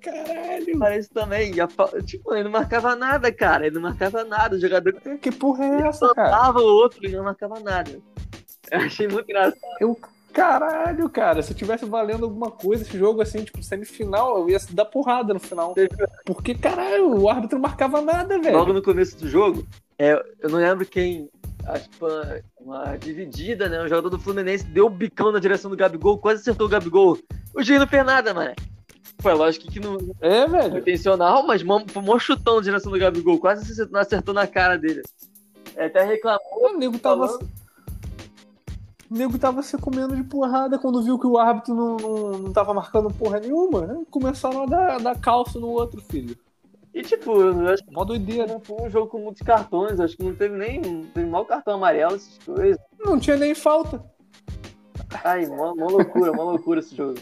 Caralho. 0.00 0.78
Parece 0.78 1.10
também. 1.10 1.52
Tipo, 2.04 2.34
ele 2.34 2.44
não 2.44 2.50
marcava 2.50 2.94
nada, 2.94 3.32
cara. 3.32 3.66
Ele 3.66 3.74
não 3.74 3.82
marcava 3.82 4.24
nada. 4.24 4.56
O 4.56 4.60
jogador 4.60 4.92
que 4.92 5.18
Que 5.18 5.32
porra 5.32 5.64
é 5.64 5.88
essa, 5.88 6.12
cara? 6.14 6.30
soltava 6.30 6.60
o 6.60 6.64
outro 6.64 7.04
e 7.04 7.08
não 7.10 7.24
marcava 7.24 7.58
nada. 7.60 7.90
Eu 8.70 8.80
achei 8.80 9.08
muito 9.08 9.28
engraçado. 9.28 9.58
Eu, 9.80 9.98
caralho, 10.32 11.08
cara, 11.08 11.42
se 11.42 11.54
tivesse 11.54 11.84
valendo 11.84 12.24
alguma 12.24 12.50
coisa 12.50 12.82
esse 12.82 12.96
jogo 12.98 13.22
assim, 13.22 13.44
tipo, 13.44 13.62
semifinal, 13.62 14.38
eu 14.38 14.50
ia 14.50 14.58
dar 14.70 14.84
porrada 14.84 15.34
no 15.34 15.40
final. 15.40 15.74
Porque, 16.24 16.54
caralho, 16.54 17.16
o 17.16 17.28
árbitro 17.28 17.58
não 17.58 17.68
marcava 17.68 18.00
nada, 18.00 18.38
velho. 18.38 18.56
Logo 18.56 18.72
no 18.72 18.82
começo 18.82 19.16
do 19.18 19.28
jogo, 19.28 19.66
é, 19.98 20.12
eu 20.40 20.50
não 20.50 20.58
lembro 20.58 20.84
quem. 20.84 21.28
Foi 21.98 22.42
uma, 22.60 22.96
dividida, 22.96 23.68
né? 23.68 23.82
O 23.82 23.88
jogador 23.88 24.08
do 24.10 24.18
Fluminense 24.18 24.64
deu 24.64 24.86
o 24.86 24.90
bicão 24.90 25.32
na 25.32 25.38
direção 25.40 25.70
do 25.70 25.76
Gabigol, 25.76 26.18
quase 26.18 26.40
acertou 26.40 26.66
o 26.66 26.70
Gabigol. 26.70 27.18
O 27.54 27.62
juiz 27.62 27.80
não 27.80 27.86
fez 27.86 28.04
nada, 28.04 28.32
mano. 28.32 28.54
Foi 29.20 29.32
lógico 29.34 29.66
que 29.70 29.80
não 29.80 29.96
É, 30.20 30.46
foi 30.48 30.60
velho. 30.60 30.78
intencional, 30.78 31.44
mas 31.46 31.62
foi 31.62 32.02
um 32.02 32.18
chutão 32.18 32.56
na 32.56 32.62
direção 32.62 32.92
do 32.92 32.98
Gabigol, 32.98 33.38
quase 33.38 33.62
acertou- 33.62 33.92
não 33.92 34.00
acertou 34.00 34.34
na 34.34 34.46
cara 34.46 34.76
dele. 34.76 35.02
É, 35.74 35.86
até 35.86 36.04
reclamou. 36.04 36.74
O 36.74 36.78
nego 36.78 36.98
tava. 36.98 37.26
Falando. 37.26 37.48
O 39.10 39.14
nego 39.16 39.38
tava 39.38 39.62
se 39.62 39.76
comendo 39.78 40.16
de 40.16 40.24
porrada 40.24 40.78
quando 40.78 41.02
viu 41.02 41.18
que 41.18 41.26
o 41.26 41.38
árbitro 41.38 41.74
não, 41.74 41.96
não, 41.96 42.38
não 42.38 42.52
tava 42.52 42.74
marcando 42.74 43.08
porra 43.12 43.38
nenhuma. 43.40 43.86
né? 43.86 44.02
Começaram 44.10 44.64
a 44.64 44.66
dar, 44.66 44.98
dar 45.00 45.18
calço 45.18 45.60
no 45.60 45.68
outro, 45.68 46.00
filho. 46.02 46.36
E 46.96 47.02
tipo, 47.02 47.38
eu 47.42 47.68
acho 47.68 47.84
que 47.84 47.92
Mó 47.92 48.04
doideira. 48.04 48.46
não 48.46 48.58
foi 48.58 48.86
um 48.86 48.88
jogo 48.90 49.08
com 49.08 49.18
muitos 49.18 49.42
cartões, 49.42 50.00
acho 50.00 50.16
que 50.16 50.24
não 50.24 50.34
teve 50.34 50.56
nem. 50.56 50.80
Não 50.80 51.02
teve 51.04 51.26
mal 51.28 51.44
cartão 51.44 51.74
amarelo, 51.74 52.14
essas 52.16 52.38
coisas. 52.42 52.78
Não 52.98 53.20
tinha 53.20 53.36
nem 53.36 53.54
falta. 53.54 54.02
Ai, 55.22 55.44
mó, 55.46 55.74
mó 55.76 55.88
loucura, 55.88 56.32
mó 56.32 56.42
loucura 56.44 56.80
esse 56.80 56.96
jogo. 56.96 57.18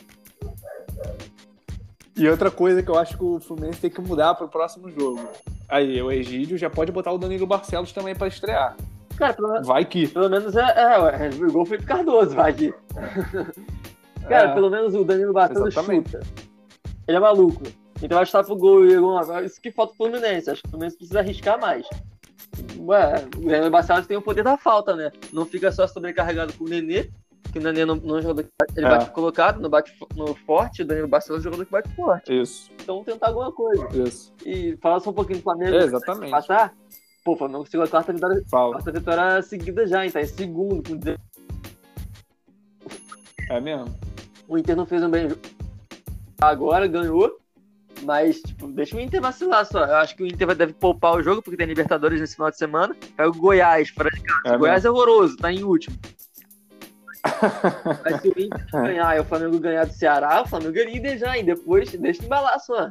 E 2.16 2.28
outra 2.28 2.50
coisa 2.52 2.82
que 2.84 2.88
eu 2.88 2.96
acho 2.96 3.18
que 3.18 3.24
o 3.24 3.40
Fluminense 3.40 3.80
tem 3.80 3.90
que 3.90 4.00
mudar 4.00 4.37
pro 4.37 4.48
próximo 4.48 4.88
jogo. 4.88 5.20
Aí, 5.68 6.00
o 6.00 6.12
Egídio 6.12 6.56
já 6.56 6.70
pode 6.70 6.92
botar 6.92 7.10
o 7.10 7.18
Danilo 7.18 7.44
Barcelos 7.46 7.92
também 7.92 8.14
pra 8.14 8.28
estrear. 8.28 8.76
Cara, 9.16 9.34
pelo, 9.34 9.60
Vai 9.64 9.84
que. 9.84 10.06
pelo 10.06 10.28
menos 10.30 10.54
é, 10.54 10.60
é, 10.76 10.98
ué, 11.00 11.30
o 11.30 11.52
gol 11.52 11.66
foi 11.66 11.78
do 11.78 11.84
Cardoso, 11.84 12.37
vai 12.37 12.50
aqui. 12.52 12.72
Cara, 14.28 14.50
É. 14.50 14.54
pelo 14.54 14.70
menos 14.70 14.94
o 14.94 15.04
Danilo 15.04 15.32
Barcelos 15.32 15.68
Exatamente. 15.74 16.12
chuta. 16.12 16.24
Ele 17.08 17.16
é 17.16 17.20
maluco. 17.20 17.62
Então 18.02 18.16
vai 18.16 18.26
chutar 18.26 18.44
pro 18.44 18.57
gol 18.57 18.85
e. 18.87 19.44
Isso 19.46 19.61
que 19.61 19.70
falta 19.70 19.94
pro 19.96 20.07
Fluminense. 20.09 20.50
Acho 20.50 20.62
que 20.62 20.68
o 20.68 20.70
Fluminense 20.70 20.96
precisa 20.96 21.20
arriscar 21.20 21.59
mais. 21.61 21.87
Ué, 22.78 23.14
o 23.37 23.46
Danilo 23.48 23.70
Barcelos 23.70 24.07
tem 24.07 24.16
o 24.16 24.22
poder 24.22 24.42
da 24.45 24.57
falta, 24.57 24.95
né? 24.95 25.11
Não 25.32 25.45
fica 25.47 25.72
só 25.72 25.86
sobrecarregado 25.86 26.53
com 26.53 26.64
o 26.64 26.68
Nenê, 26.68 27.11
que 27.53 27.59
o 27.59 27.62
Nenê 27.62 27.84
não, 27.84 27.97
não 27.97 28.20
que 28.20 28.26
bate- 28.32 28.53
ele 28.76 28.86
É. 28.86 28.90
bate 28.90 29.11
colocado, 29.11 29.61
não 29.61 29.70
bate 29.70 29.92
no 30.14 30.34
forte, 30.34 30.82
o 30.82 30.86
Danilo 30.86 31.09
Barcelos 31.09 31.40
é 31.40 31.45
jogador 31.45 31.64
que 31.64 31.72
bate 31.72 31.88
forte. 31.97 32.40
Isso, 32.40 32.70
Então 32.80 33.03
tentar 33.03 33.28
alguma 33.28 33.51
coisa. 33.51 33.88
isso. 34.07 34.32
E 34.45 34.76
falar 34.82 35.01
só 35.01 35.11
um 35.11 35.14
pouquinho 35.14 35.38
do 35.38 35.42
Flamengo. 35.42 35.74
É, 35.74 35.84
exatamente. 35.84 36.30
Passar? 36.30 36.74
Pô, 37.24 37.32
o 37.32 37.36
Flamengo 37.36 37.61
conseguiu 37.61 37.82
a 37.82 37.88
quarta 37.88 38.12
vitória, 38.12 38.42
Fala. 38.51 38.72
quarta 38.72 38.92
vitória 38.92 39.42
seguida 39.42 39.86
já, 39.86 40.05
hein? 40.05 40.11
Tá 40.12 40.20
em 40.20 40.26
segundo 40.26 40.82
com 40.88 40.97
16 40.97 41.18
É 43.51 43.61
mesmo? 43.61 43.86
O 44.47 44.59
Inter 44.59 44.76
não 44.76 44.86
fez 44.86 45.03
um 45.03 45.09
bem. 45.11 45.28
Agora 46.40 46.86
ganhou. 46.86 47.38
Mas, 48.05 48.40
tipo, 48.40 48.66
deixa 48.68 48.96
o 48.96 49.00
Inter 49.00 49.20
vacilar 49.20 49.64
só. 49.64 49.84
Eu 49.84 49.96
acho 49.96 50.14
que 50.16 50.22
o 50.22 50.26
Inter 50.26 50.55
deve 50.55 50.72
poupar 50.74 51.14
o 51.16 51.22
jogo, 51.22 51.40
porque 51.42 51.57
tem 51.57 51.66
Libertadores 51.66 52.20
nesse 52.20 52.34
final 52.34 52.50
de 52.50 52.59
semana. 52.59 52.94
Aí 53.16 53.26
o 53.26 53.32
Goiás, 53.32 53.88
fora 53.88 54.11
de 54.11 54.20
casa. 54.22 54.40
É 54.46 54.57
o 54.57 54.59
Goiás 54.59 54.84
é 54.84 54.90
horroroso, 54.90 55.36
tá 55.36 55.52
em 55.52 55.62
último. 55.64 55.96
Mas 58.05 58.20
se 58.20 58.28
o 58.28 58.38
Inter 58.38 58.66
É. 58.74 58.80
ganhar 58.82 59.16
e 59.16 59.20
o 59.20 59.24
Flamengo 59.24 59.59
ganhar 59.59 59.86
do 59.86 59.92
Ceará, 59.92 60.42
o 60.42 60.46
Flamengo 60.48 60.78
é 60.78 60.84
líder 60.84 61.18
já, 61.18 61.36
hein? 61.36 61.44
Depois 61.44 61.90
deixa 61.92 62.24
embalar 62.24 62.61
só. 62.61 62.90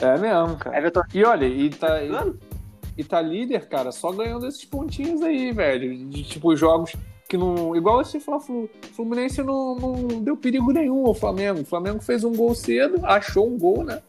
É 0.00 0.18
mesmo, 0.18 0.56
cara. 0.56 0.78
Everton 0.78 1.02
E 1.14 1.24
olha, 1.24 1.46
e 1.46 1.70
tá. 1.70 2.02
e- 2.02 2.52
e 2.98 3.04
tá 3.04 3.22
líder, 3.22 3.68
cara, 3.68 3.90
só 3.92 4.12
ganhando 4.12 4.46
esses 4.46 4.64
pontinhos 4.64 5.22
aí, 5.22 5.52
velho. 5.52 5.96
De 6.08 6.22
tipo, 6.24 6.54
jogos 6.56 6.92
que 7.32 7.36
não. 7.38 7.74
Igual 7.74 8.02
esse 8.02 8.20
Fla-Flu. 8.20 8.68
Fluminense 8.94 9.42
não, 9.42 9.74
não 9.74 10.22
deu 10.22 10.36
perigo 10.36 10.70
nenhum 10.70 11.06
ao 11.06 11.14
Flamengo. 11.14 11.62
O 11.62 11.64
Flamengo 11.64 11.98
fez 12.02 12.24
um 12.24 12.36
gol 12.36 12.54
cedo, 12.54 13.00
achou 13.06 13.48
um 13.48 13.58
gol, 13.58 13.82
né? 13.82 14.02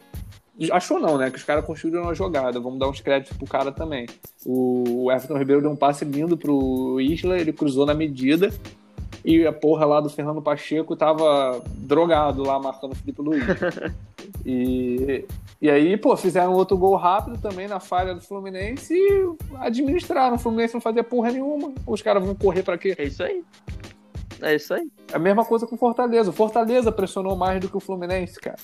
Achou 0.70 1.00
não, 1.00 1.18
né? 1.18 1.32
Que 1.32 1.38
os 1.38 1.44
caras 1.44 1.66
construíram 1.66 2.04
uma 2.04 2.14
jogada. 2.14 2.60
Vamos 2.60 2.80
dar 2.80 2.90
uns 2.90 3.00
créditos 3.00 3.38
pro 3.38 3.48
cara 3.48 3.72
também. 3.72 4.08
O 4.46 5.10
Everton 5.10 5.38
Ribeiro 5.38 5.62
deu 5.62 5.72
um 5.72 5.76
passe 5.76 6.04
lindo 6.04 6.38
pro 6.38 7.00
Isla, 7.00 7.40
ele 7.40 7.54
cruzou 7.54 7.86
na 7.86 7.94
medida. 7.94 8.54
E 9.24 9.48
a 9.48 9.54
porra 9.54 9.86
lá 9.86 10.02
do 10.02 10.10
Fernando 10.10 10.42
Pacheco 10.42 10.96
tava 10.96 11.62
drogado 11.68 12.44
lá 12.44 12.60
marcando 12.60 12.92
o 12.92 12.96
Felipe 12.96 13.22
Luiz. 13.22 13.44
e, 14.46 15.26
e 15.62 15.70
aí, 15.70 15.96
pô, 15.96 16.16
fizeram 16.18 16.52
outro 16.54 16.78
gol 16.78 16.96
rápido 16.96 17.38
também 17.38 17.68
na 17.68 17.80
falha 17.80 18.14
do 18.14 18.22
Fluminense 18.22 18.94
e 18.94 19.36
administraram. 19.60 20.36
O 20.36 20.40
Fluminense 20.40 20.74
não 20.74 20.82
fazia 20.82 21.04
porra 21.04 21.32
nenhuma. 21.32 21.74
Os 21.88 22.02
caras 22.02 22.24
vão 22.24 22.36
correr 22.36 22.64
para 22.64 22.78
quê? 22.78 22.96
É 22.98 23.06
isso 23.06 23.24
aí. 23.24 23.44
É 24.42 24.56
isso 24.56 24.74
aí. 24.74 24.92
É 25.12 25.16
a 25.16 25.20
mesma 25.20 25.46
coisa 25.46 25.66
com 25.66 25.76
o 25.76 25.80
Fortaleza. 25.80 26.30
O 26.30 26.34
Fortaleza 26.34 26.92
pressionou 26.92 27.36
mais 27.36 27.62
do 27.62 27.70
que 27.70 27.78
o 27.78 27.80
Fluminense, 27.80 28.38
cara. 28.42 28.60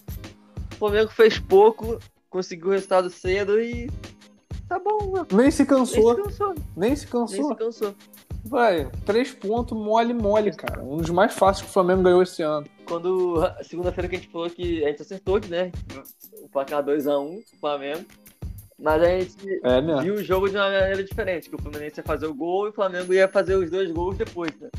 O 0.73 0.75
Flamengo 0.75 1.09
fez 1.09 1.39
pouco, 1.39 1.97
conseguiu 2.29 2.67
o 2.67 2.71
resultado 2.71 3.09
cedo 3.09 3.61
e. 3.61 3.89
Tá 4.67 4.77
bom, 4.77 5.11
mano. 5.11 5.27
Nem 5.31 5.49
se 5.49 5.65
cansou. 5.65 6.15
Nem 6.15 6.25
se 6.25 6.29
cansou. 6.29 6.55
Nem 6.75 6.95
se 6.95 7.07
cansou. 7.07 7.37
Nem 7.37 7.47
se 7.47 7.55
cansou. 7.55 7.95
Vai, 8.45 8.89
três 9.05 9.31
pontos 9.31 9.77
mole, 9.77 10.13
mole, 10.13 10.51
cara. 10.51 10.81
Um 10.81 10.97
dos 10.97 11.09
mais 11.09 11.33
fáceis 11.33 11.63
que 11.63 11.69
o 11.69 11.73
Flamengo 11.73 12.03
ganhou 12.03 12.23
esse 12.23 12.41
ano. 12.41 12.65
Quando, 12.85 13.41
segunda-feira 13.63 14.07
que 14.07 14.15
a 14.15 14.19
gente 14.19 14.31
falou 14.31 14.49
que 14.49 14.83
a 14.83 14.87
gente 14.87 15.01
acertou, 15.01 15.39
né? 15.47 15.71
O 16.41 16.49
placar 16.49 16.83
2x1 16.83 17.19
um, 17.19 17.43
Flamengo. 17.59 18.05
Mas 18.81 19.01
a 19.01 19.19
gente 19.19 19.61
é, 19.63 20.01
viu 20.01 20.15
o 20.15 20.23
jogo 20.23 20.49
de 20.49 20.55
uma 20.55 20.69
maneira 20.69 21.03
diferente, 21.03 21.49
que 21.49 21.55
o 21.55 21.61
Fluminense 21.61 21.99
ia 21.99 22.03
fazer 22.03 22.27
o 22.27 22.33
gol 22.33 22.67
e 22.67 22.69
o 22.69 22.73
Flamengo 22.73 23.13
ia 23.13 23.27
fazer 23.27 23.55
os 23.55 23.69
dois 23.69 23.91
gols 23.91 24.17
depois, 24.17 24.51
né? 24.59 24.69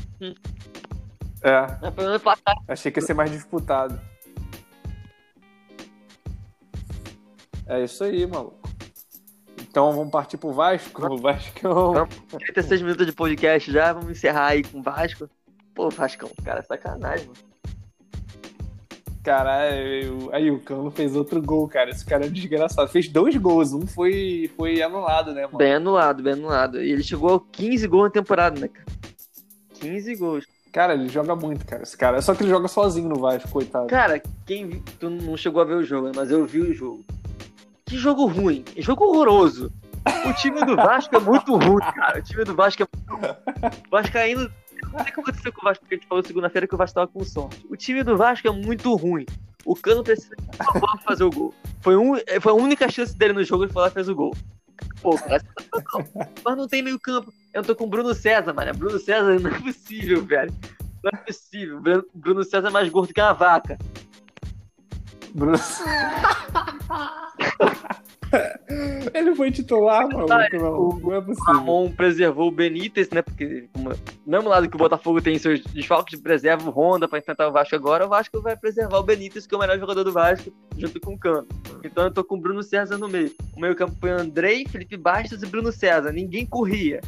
É. 1.43 2.19
Placar... 2.19 2.55
Achei 2.67 2.91
que 2.91 2.99
ia 2.99 3.05
ser 3.05 3.13
mais 3.13 3.29
disputado. 3.29 3.99
É 7.67 7.83
isso 7.83 8.03
aí, 8.03 8.25
maluco. 8.25 8.60
Então 9.71 9.89
vamos 9.93 10.11
partir 10.11 10.35
pro 10.35 10.51
Vasco. 10.51 11.05
O 11.05 11.17
Vascão. 11.17 11.93
36 12.37 12.81
minutos 12.81 13.05
de 13.05 13.13
podcast 13.13 13.71
já, 13.71 13.93
vamos 13.93 14.11
encerrar 14.11 14.47
aí 14.47 14.63
com 14.65 14.79
o 14.79 14.83
Vasco. 14.83 15.29
Pô, 15.73 15.89
Vascão, 15.89 16.29
cara, 16.43 16.59
é 16.59 16.63
sacanagem, 16.63 17.27
mano. 17.27 17.39
Caralho, 19.23 20.29
aí 20.33 20.51
o 20.51 20.59
Cano 20.59 20.91
fez 20.91 21.15
outro 21.15 21.41
gol, 21.41 21.69
cara. 21.69 21.89
Esse 21.89 22.03
cara 22.03 22.25
é 22.25 22.29
desgraçado. 22.29 22.89
Fez 22.89 23.07
dois 23.07 23.37
gols, 23.37 23.71
um 23.71 23.87
foi, 23.87 24.51
foi 24.57 24.81
anulado, 24.81 25.33
né, 25.33 25.43
mano? 25.43 25.57
Bem 25.57 25.75
anulado, 25.75 26.21
bem 26.21 26.33
anulado. 26.33 26.83
E 26.83 26.91
ele 26.91 27.03
chegou 27.03 27.35
a 27.35 27.41
15 27.53 27.87
gols 27.87 28.03
na 28.05 28.09
temporada, 28.09 28.59
né, 28.59 28.67
cara? 28.67 28.85
15 29.75 30.15
gols. 30.17 30.45
Cara, 30.73 30.95
ele 30.95 31.07
joga 31.07 31.33
muito, 31.33 31.65
cara. 31.65 31.83
Esse 31.83 31.95
cara. 31.95 32.21
Só 32.21 32.35
que 32.35 32.43
ele 32.43 32.49
joga 32.49 32.67
sozinho 32.67 33.07
no 33.07 33.19
Vasco, 33.21 33.47
coitado. 33.49 33.87
Cara, 33.87 34.21
quem. 34.45 34.81
Tu 34.99 35.09
não 35.09 35.37
chegou 35.37 35.61
a 35.61 35.65
ver 35.65 35.75
o 35.75 35.83
jogo, 35.83 36.07
né? 36.07 36.13
Mas 36.13 36.29
eu 36.29 36.45
vi 36.45 36.59
o 36.59 36.73
jogo. 36.73 37.05
Que 37.91 37.97
jogo 37.97 38.25
ruim. 38.25 38.63
Jogo 38.77 39.03
horroroso. 39.03 39.69
O 40.25 40.33
time 40.35 40.63
do 40.63 40.77
Vasco 40.77 41.13
é 41.13 41.19
muito 41.19 41.57
ruim, 41.57 41.83
cara. 41.93 42.19
O 42.19 42.23
time 42.23 42.45
do 42.45 42.55
Vasco 42.55 42.83
é 42.83 42.87
muito... 43.09 43.35
Vascaíno. 43.91 44.49
Não 44.93 44.99
sei 44.99 45.01
o 45.01 45.03
que 45.03 45.19
aconteceu 45.19 45.51
com 45.51 45.59
o 45.59 45.63
Vasco, 45.65 45.83
porque 45.83 45.95
a 45.95 45.97
gente 45.97 46.07
falou 46.07 46.23
segunda-feira 46.23 46.65
que 46.65 46.73
o 46.73 46.77
Vasco 46.77 46.95
tava 46.95 47.07
com 47.09 47.21
sorte. 47.25 47.65
O 47.69 47.75
time 47.75 48.01
do 48.01 48.15
Vasco 48.15 48.47
é 48.47 48.51
muito 48.51 48.95
ruim. 48.95 49.25
O 49.65 49.75
Cano 49.75 50.05
precisa 50.05 50.33
de 50.37 51.03
fazer 51.03 51.25
o 51.25 51.29
gol. 51.29 51.53
Foi, 51.81 51.97
um, 51.97 52.13
foi 52.39 52.51
a 52.53 52.55
única 52.55 52.89
chance 52.89 53.13
dele 53.13 53.33
no 53.33 53.43
jogo, 53.43 53.65
ele 53.65 53.73
foi 53.73 53.81
lá 53.81 53.89
e 53.89 53.91
fez 53.91 54.07
o 54.07 54.15
gol. 54.15 54.33
Pô, 55.01 55.17
cara, 55.17 55.43
mas 56.45 56.57
não 56.57 56.69
tem 56.69 56.81
meio 56.81 56.97
campo. 56.97 57.29
Eu 57.53 57.61
tô 57.61 57.75
com 57.75 57.83
o 57.83 57.89
Bruno 57.89 58.13
César, 58.13 58.53
mano. 58.53 58.73
Bruno 58.73 58.99
César 58.99 59.37
não 59.37 59.51
é 59.51 59.59
possível, 59.59 60.23
velho. 60.23 60.53
Não 61.03 61.11
é 61.13 61.17
possível. 61.17 61.81
Bruno 62.15 62.45
César 62.45 62.69
é 62.69 62.71
mais 62.71 62.87
gordo 62.87 63.13
que 63.13 63.19
uma 63.19 63.33
vaca. 63.33 63.77
Bruno. 65.33 65.57
Ele 69.13 69.35
foi 69.35 69.51
titular, 69.51 70.07
maluco. 70.07 70.27
Não, 70.29 70.99
não 70.99 71.13
é 71.13 71.21
possível. 71.21 71.53
O 71.53 71.57
Ramon 71.57 71.91
preservou 71.91 72.47
o 72.47 72.51
Benítez, 72.51 73.09
né? 73.09 73.21
Porque, 73.21 73.67
como, 73.73 73.91
mesmo 74.25 74.49
lado 74.49 74.69
que 74.69 74.75
o 74.75 74.79
Botafogo 74.79 75.21
tem 75.21 75.37
seus 75.37 75.61
desfalques, 75.65 76.19
preserva 76.19 76.69
o 76.69 76.71
Honda 76.71 77.07
pra 77.07 77.19
enfrentar 77.19 77.47
o 77.47 77.51
Vasco 77.51 77.75
agora, 77.75 78.05
o 78.05 78.09
Vasco 78.09 78.41
vai 78.41 78.55
preservar 78.55 78.99
o 78.99 79.03
Benítez, 79.03 79.45
que 79.45 79.53
é 79.53 79.57
o 79.57 79.61
melhor 79.61 79.77
jogador 79.77 80.03
do 80.03 80.13
Vasco, 80.13 80.51
junto 80.77 80.99
com 81.01 81.13
o 81.13 81.19
Cano. 81.19 81.47
Então 81.83 82.05
eu 82.05 82.11
tô 82.11 82.23
com 82.23 82.35
o 82.35 82.39
Bruno 82.39 82.63
César 82.63 82.97
no 82.97 83.09
meio. 83.09 83.31
O 83.55 83.59
meio 83.59 83.75
campo 83.75 83.95
foi 83.99 84.11
Andrei, 84.11 84.65
Felipe 84.65 84.95
Bastos 84.95 85.43
e 85.43 85.45
Bruno 85.45 85.71
César. 85.71 86.11
Ninguém 86.11 86.45
corria. 86.45 87.01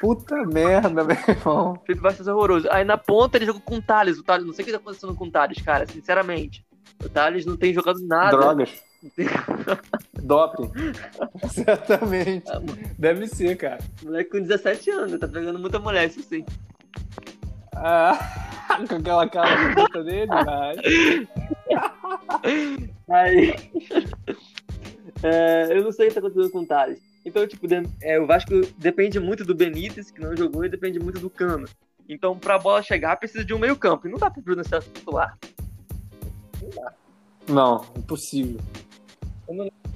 Puta 0.00 0.36
merda, 0.46 1.04
meu 1.04 1.16
irmão. 1.28 1.74
Felipe 1.84 2.02
Bastos 2.02 2.28
é 2.28 2.32
horroroso. 2.32 2.68
Aí 2.70 2.84
na 2.84 2.96
ponta 2.96 3.36
ele 3.36 3.46
jogou 3.46 3.60
com 3.60 3.76
o 3.76 3.82
Thales. 3.82 4.18
O 4.18 4.22
Thales, 4.22 4.46
não 4.46 4.54
sei 4.54 4.62
o 4.62 4.66
que 4.66 4.72
tá 4.72 4.78
acontecendo 4.78 5.14
com 5.14 5.26
o 5.26 5.30
Thales, 5.30 5.60
cara, 5.60 5.86
sinceramente. 5.86 6.64
O 7.04 7.08
Thales 7.08 7.46
não 7.46 7.56
tem 7.56 7.72
jogado 7.72 7.98
nada. 8.06 8.36
Drogas. 8.36 8.82
Doping. 10.22 10.70
Certamente. 11.48 12.50
Ah, 12.50 12.60
Deve 12.98 13.26
ser, 13.26 13.56
cara. 13.56 13.78
Moleque 14.02 14.30
com 14.30 14.40
17 14.40 14.90
anos, 14.90 15.18
tá 15.18 15.26
pegando 15.26 15.58
muita 15.58 15.78
mulher, 15.78 16.06
isso 16.06 16.22
sim. 16.22 16.44
Ah, 17.74 18.18
com 18.88 18.96
aquela 18.96 19.28
cara 19.28 19.74
bonita 19.74 20.04
dele, 20.04 20.26
mas. 20.26 20.78
Aí. 23.08 23.54
É, 25.22 25.68
eu 25.70 25.82
não 25.82 25.92
sei 25.92 26.06
o 26.06 26.08
que 26.08 26.14
tá 26.14 26.20
acontecendo 26.20 26.50
com 26.50 26.60
o 26.60 26.66
Thales. 26.66 27.00
Então, 27.24 27.46
tipo, 27.46 27.66
é, 28.02 28.18
o 28.18 28.26
Vasco 28.26 28.52
depende 28.78 29.20
muito 29.20 29.44
do 29.44 29.54
Benítez, 29.54 30.10
que 30.10 30.20
não 30.20 30.36
jogou, 30.36 30.64
e 30.64 30.68
depende 30.68 30.98
muito 30.98 31.20
do 31.20 31.28
Cano. 31.28 31.68
Então, 32.08 32.38
pra 32.38 32.58
bola 32.58 32.82
chegar, 32.82 33.16
precisa 33.16 33.44
de 33.44 33.54
um 33.54 33.58
meio 33.58 33.76
campo. 33.76 34.08
E 34.08 34.10
não 34.10 34.18
dá 34.18 34.30
pro 34.30 34.42
Bruno 34.42 34.64
César 34.64 34.86
titular. 34.92 35.38
Não 36.62 36.70
dá. 36.70 36.92
Não, 37.48 37.84
impossível. 37.96 38.60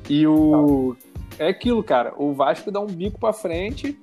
E 0.08 0.26
o. 0.26 0.96
É 1.38 1.48
aquilo, 1.48 1.82
cara. 1.82 2.14
O 2.16 2.32
Vasco 2.32 2.70
dá 2.70 2.80
um 2.80 2.86
bico 2.86 3.18
pra 3.18 3.32
frente, 3.32 3.98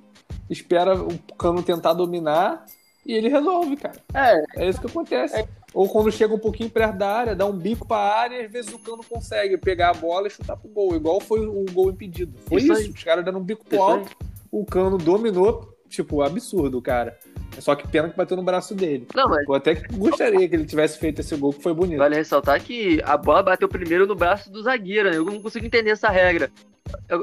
espera 0.48 1.00
o 1.00 1.18
Cano 1.38 1.62
tentar 1.62 1.92
dominar 1.94 2.64
e 3.04 3.12
ele 3.12 3.28
resolve, 3.28 3.76
cara. 3.76 4.00
É. 4.14 4.64
É 4.64 4.68
isso 4.68 4.80
que 4.80 4.86
acontece. 4.86 5.36
É. 5.36 5.48
Ou 5.74 5.88
quando 5.88 6.12
chega 6.12 6.34
um 6.34 6.38
pouquinho 6.38 6.70
perto 6.70 6.98
da 6.98 7.10
área, 7.10 7.34
dá 7.34 7.46
um 7.46 7.56
bico 7.56 7.86
pra 7.86 7.96
área 7.96 8.36
e 8.36 8.44
às 8.44 8.52
vezes 8.52 8.72
o 8.72 8.78
Cano 8.78 9.02
consegue 9.08 9.56
pegar 9.56 9.90
a 9.90 9.94
bola 9.94 10.26
e 10.26 10.30
chutar 10.30 10.56
pro 10.56 10.68
gol. 10.68 10.94
Igual 10.94 11.20
foi 11.20 11.46
o 11.46 11.64
gol 11.72 11.90
impedido. 11.90 12.38
Foi 12.46 12.60
isso. 12.60 12.72
isso. 12.72 12.90
Os 12.90 13.04
caras 13.04 13.24
dando 13.24 13.38
um 13.38 13.42
bico 13.42 13.64
pro 13.64 13.82
alto, 13.82 14.14
o 14.50 14.64
Cano 14.64 14.98
dominou, 14.98 15.74
tipo, 15.88 16.22
absurdo, 16.22 16.80
cara. 16.82 17.18
Só 17.58 17.74
que 17.74 17.86
pena 17.86 18.08
que 18.08 18.16
bateu 18.16 18.36
no 18.36 18.42
braço 18.42 18.74
dele. 18.74 19.06
Não, 19.14 19.28
mas... 19.28 19.46
Eu 19.46 19.54
até 19.54 19.74
gostaria 19.92 20.48
que 20.48 20.56
ele 20.56 20.64
tivesse 20.64 20.98
feito 20.98 21.20
esse 21.20 21.36
gol, 21.36 21.52
que 21.52 21.62
foi 21.62 21.74
bonito. 21.74 21.98
Vale 21.98 22.16
ressaltar 22.16 22.62
que 22.62 23.00
a 23.04 23.16
bola 23.16 23.42
bateu 23.42 23.68
primeiro 23.68 24.06
no 24.06 24.14
braço 24.14 24.50
do 24.50 24.62
zagueiro, 24.62 25.10
né? 25.10 25.16
Eu 25.16 25.24
não 25.24 25.40
consigo 25.40 25.66
entender 25.66 25.90
essa 25.90 26.08
regra. 26.08 26.50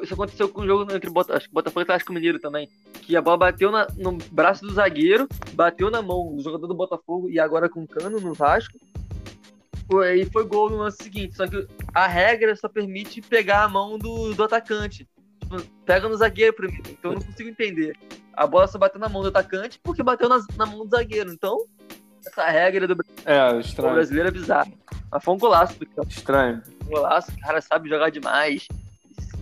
Isso 0.03 0.13
aconteceu 0.13 0.47
com 0.47 0.61
o 0.61 0.67
jogo 0.67 0.91
entre 0.93 1.09
Bota... 1.09 1.35
acho 1.35 1.47
que 1.47 1.53
Botafogo 1.53 1.81
e 1.81 1.83
Atlético 1.83 2.13
Mineiro 2.13 2.39
também. 2.39 2.69
Que 3.01 3.15
a 3.17 3.21
bola 3.21 3.37
bateu 3.37 3.71
na... 3.71 3.87
no 3.97 4.17
braço 4.31 4.65
do 4.65 4.73
zagueiro, 4.73 5.27
bateu 5.53 5.89
na 5.89 6.01
mão 6.01 6.35
do 6.35 6.41
jogador 6.41 6.67
do 6.67 6.75
Botafogo 6.75 7.29
e 7.29 7.39
agora 7.39 7.67
com 7.67 7.85
cano 7.85 8.19
no 8.19 8.33
Vasco. 8.33 8.77
E 10.15 10.25
foi 10.25 10.45
gol 10.45 10.69
no 10.69 10.77
lance 10.77 11.03
seguinte. 11.03 11.35
Só 11.35 11.47
que 11.47 11.67
a 11.93 12.07
regra 12.07 12.55
só 12.55 12.69
permite 12.69 13.21
pegar 13.21 13.63
a 13.63 13.69
mão 13.69 13.97
do, 13.97 14.33
do 14.33 14.43
atacante. 14.43 15.07
Pega 15.85 16.07
no 16.07 16.15
zagueiro 16.15 16.53
primeiro. 16.53 16.89
Então 16.89 17.11
eu 17.11 17.19
não 17.19 17.25
consigo 17.25 17.49
entender 17.49 17.97
a 18.39 18.47
bola 18.47 18.67
só 18.67 18.77
bateu 18.77 19.01
na 19.01 19.09
mão 19.09 19.21
do 19.21 19.27
atacante 19.27 19.77
porque 19.83 20.01
bateu 20.01 20.29
na, 20.29 20.41
na 20.55 20.65
mão 20.65 20.85
do 20.85 20.89
zagueiro. 20.89 21.29
Então, 21.29 21.65
essa 22.25 22.47
regra 22.47 22.87
do, 22.87 22.95
é, 23.25 23.59
estranho. 23.59 23.95
brasileiro 23.95 24.29
é 24.29 24.31
bizarra. 24.31 24.71
Mas 25.11 25.21
foi 25.21 25.33
um 25.33 25.37
golaço 25.37 25.77
do 25.77 25.85
campo. 25.85 26.07
Estranho. 26.07 26.63
Um 26.85 26.87
golaço, 26.87 27.31
o 27.33 27.39
cara 27.41 27.59
sabe 27.59 27.89
jogar 27.89 28.09
demais. 28.09 28.65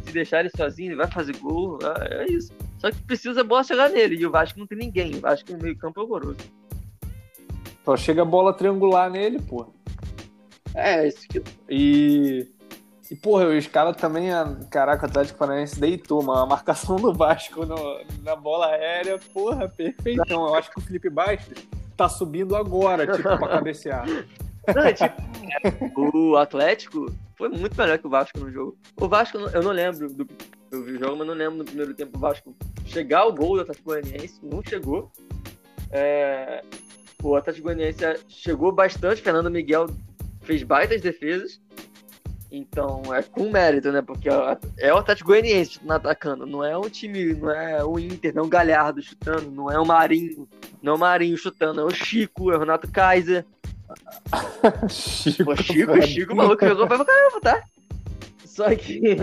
Se 0.03 0.12
deixar 0.12 0.39
ele 0.39 0.49
sozinho, 0.49 0.89
ele 0.89 0.95
vai 0.95 1.05
fazer 1.12 1.38
gol. 1.38 1.78
É, 1.84 2.24
é 2.24 2.32
isso. 2.32 2.51
Só 2.80 2.89
que 2.89 2.97
precisa 3.03 3.41
a 3.41 3.43
bola 3.43 3.64
chegar 3.64 3.88
nele. 3.89 4.16
E 4.16 4.26
o 4.26 4.32
Vasco 4.32 4.58
não 4.58 4.66
tem 4.66 4.80
ninguém. 4.80 5.16
O 5.16 5.20
Vasco 5.20 5.51
no 5.51 5.60
meio 5.60 5.78
campo 5.78 6.01
é 6.01 6.03
horroroso. 6.03 6.39
Só 7.86 7.95
chega 7.95 8.24
a 8.24 8.26
bola 8.26 8.51
triangular 8.51 9.12
nele, 9.12 9.39
pô. 9.39 9.72
É, 10.74 11.08
isso 11.08 11.28
que. 11.28 11.43
E 11.70 12.47
e, 13.10 13.16
porra, 13.16 13.45
os 13.45 13.68
caras 13.68 13.95
também, 13.95 14.30
caraca, 14.70 15.05
o 15.05 15.10
Atlético 15.10 15.39
Paranaense 15.39 15.80
deitou, 15.80 16.22
mano. 16.22 16.41
A 16.41 16.45
marcação 16.45 16.97
do 16.97 17.14
Vasco 17.14 17.66
no, 17.66 18.01
na 18.24 18.36
bola 18.36 18.68
aérea, 18.68 19.20
porra, 19.34 19.70
perfeitão. 19.70 20.47
Eu 20.47 20.55
acho 20.55 20.72
que 20.72 20.80
o 20.80 20.82
Felipe 20.82 21.10
Bastos 21.10 21.64
tá 21.95 22.10
subindo 22.10 22.55
agora, 22.55 23.08
tipo, 23.08 23.24
pra 23.24 23.47
cabecear. 23.47 24.05
Não, 24.76 24.84
é 24.84 24.93
tipo, 24.93 26.18
o 26.18 26.36
Atlético 26.36 27.05
foi 27.38 27.49
muito 27.49 27.78
melhor 27.78 27.97
que 27.97 28.08
o 28.08 28.10
Vasco 28.10 28.39
no 28.39 28.51
jogo. 28.51 28.78
O 28.99 29.08
Vasco, 29.08 29.38
eu 29.38 29.64
não 29.64 29.72
lembro 29.72 30.10
do. 30.10 30.28
Eu 30.70 30.84
vi 30.84 30.93
o 30.93 30.99
jogo, 30.99 31.16
mas 31.18 31.28
não 31.28 31.34
lembro 31.34 31.60
no 31.60 31.66
primeiro 31.66 31.93
tempo 31.93 32.18
o 32.18 32.20
Vasco 32.20 32.53
chegar 32.86 33.20
ao 33.20 33.34
gol 33.34 33.55
do 33.55 33.62
Atlético 33.62 33.89
Goianiense. 33.91 34.39
Não 34.43 34.62
chegou. 34.62 35.10
É, 35.89 36.62
o 37.24 37.36
Atlético 37.36 37.68
Goianiense 37.68 38.03
chegou 38.28 38.72
bastante. 38.72 39.22
Fernando 39.22 39.49
Miguel 39.49 39.88
fez 40.41 40.64
baitas 40.64 41.01
defesas. 41.01 41.62
Então, 42.52 43.02
é 43.14 43.22
com 43.22 43.50
mérito, 43.50 43.91
né? 43.91 44.02
Porque 44.02 44.30
é 44.78 44.93
o 44.93 44.98
Atlético 44.98 45.30
Goianiense 45.30 45.80
atacando. 45.89 46.45
Não 46.45 46.64
é 46.64 46.78
um 46.78 46.89
time, 46.89 47.34
não 47.34 47.52
é 47.52 47.84
o 47.84 48.00
Inter, 48.00 48.34
não 48.34 48.43
é 48.43 48.45
o 48.45 48.50
Galhardo 48.50 49.02
chutando, 49.02 49.52
não 49.52 49.70
é 49.70 49.78
o 49.78 49.86
Marinho, 49.86 50.48
não 50.82 50.93
é 50.93 50.95
o 50.95 51.00
Marinho 51.00 51.38
chutando, 51.38 51.82
é 51.82 51.84
o 51.84 51.89
Chico, 51.89 52.52
é 52.52 52.56
o 52.56 52.60
Renato 52.60 52.89
Kaiser. 52.89 53.45
Chico, 54.89 55.45
Pô, 55.45 55.56
Chico, 55.56 56.02
Chico, 56.02 56.34
o 56.34 56.36
maluco 56.36 56.66
jogou 56.66 56.88
pra 56.88 57.04
caramba, 57.04 57.41
tá? 57.41 57.64
Só 58.45 58.74
que. 58.76 59.02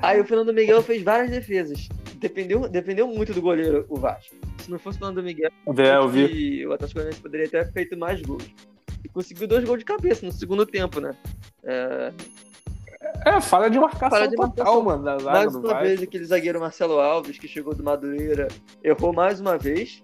Aí 0.00 0.20
o 0.20 0.24
Fernando 0.24 0.54
Miguel 0.54 0.82
fez 0.82 1.02
várias 1.02 1.30
defesas. 1.30 1.88
Dependeu, 2.16 2.68
dependeu 2.68 3.08
muito 3.08 3.34
do 3.34 3.42
goleiro, 3.42 3.84
o 3.88 3.96
Vasco. 3.96 4.36
Se 4.58 4.70
não 4.70 4.78
fosse 4.78 4.96
o 4.96 5.00
Fernando 5.00 5.24
Miguel, 5.24 5.50
é, 5.76 5.96
eu 5.96 6.08
vi. 6.08 6.64
o 6.66 6.72
Atlético 6.72 7.00
Goianiense 7.00 7.20
poderia 7.20 7.48
ter 7.48 7.72
feito 7.72 7.96
mais 7.96 8.22
gols 8.22 8.48
conseguiu 9.08 9.46
dois 9.46 9.64
gols 9.64 9.78
de 9.78 9.84
cabeça 9.84 10.24
no 10.24 10.32
segundo 10.32 10.64
tempo, 10.64 11.00
né? 11.00 11.14
É, 11.62 12.12
é 13.24 13.40
falha 13.40 13.70
de 13.70 13.78
marcação 13.78 14.10
falha 14.10 14.28
de 14.28 14.36
total, 14.36 14.82
mano. 14.82 15.04
Da 15.04 15.18
zaga 15.18 15.38
mais 15.38 15.54
uma 15.54 15.80
vez, 15.80 16.02
aquele 16.02 16.24
zagueiro 16.24 16.60
Marcelo 16.60 16.98
Alves, 16.98 17.38
que 17.38 17.48
chegou 17.48 17.74
do 17.74 17.82
Madureira, 17.82 18.48
errou 18.82 19.12
mais 19.12 19.40
uma 19.40 19.58
vez. 19.58 20.02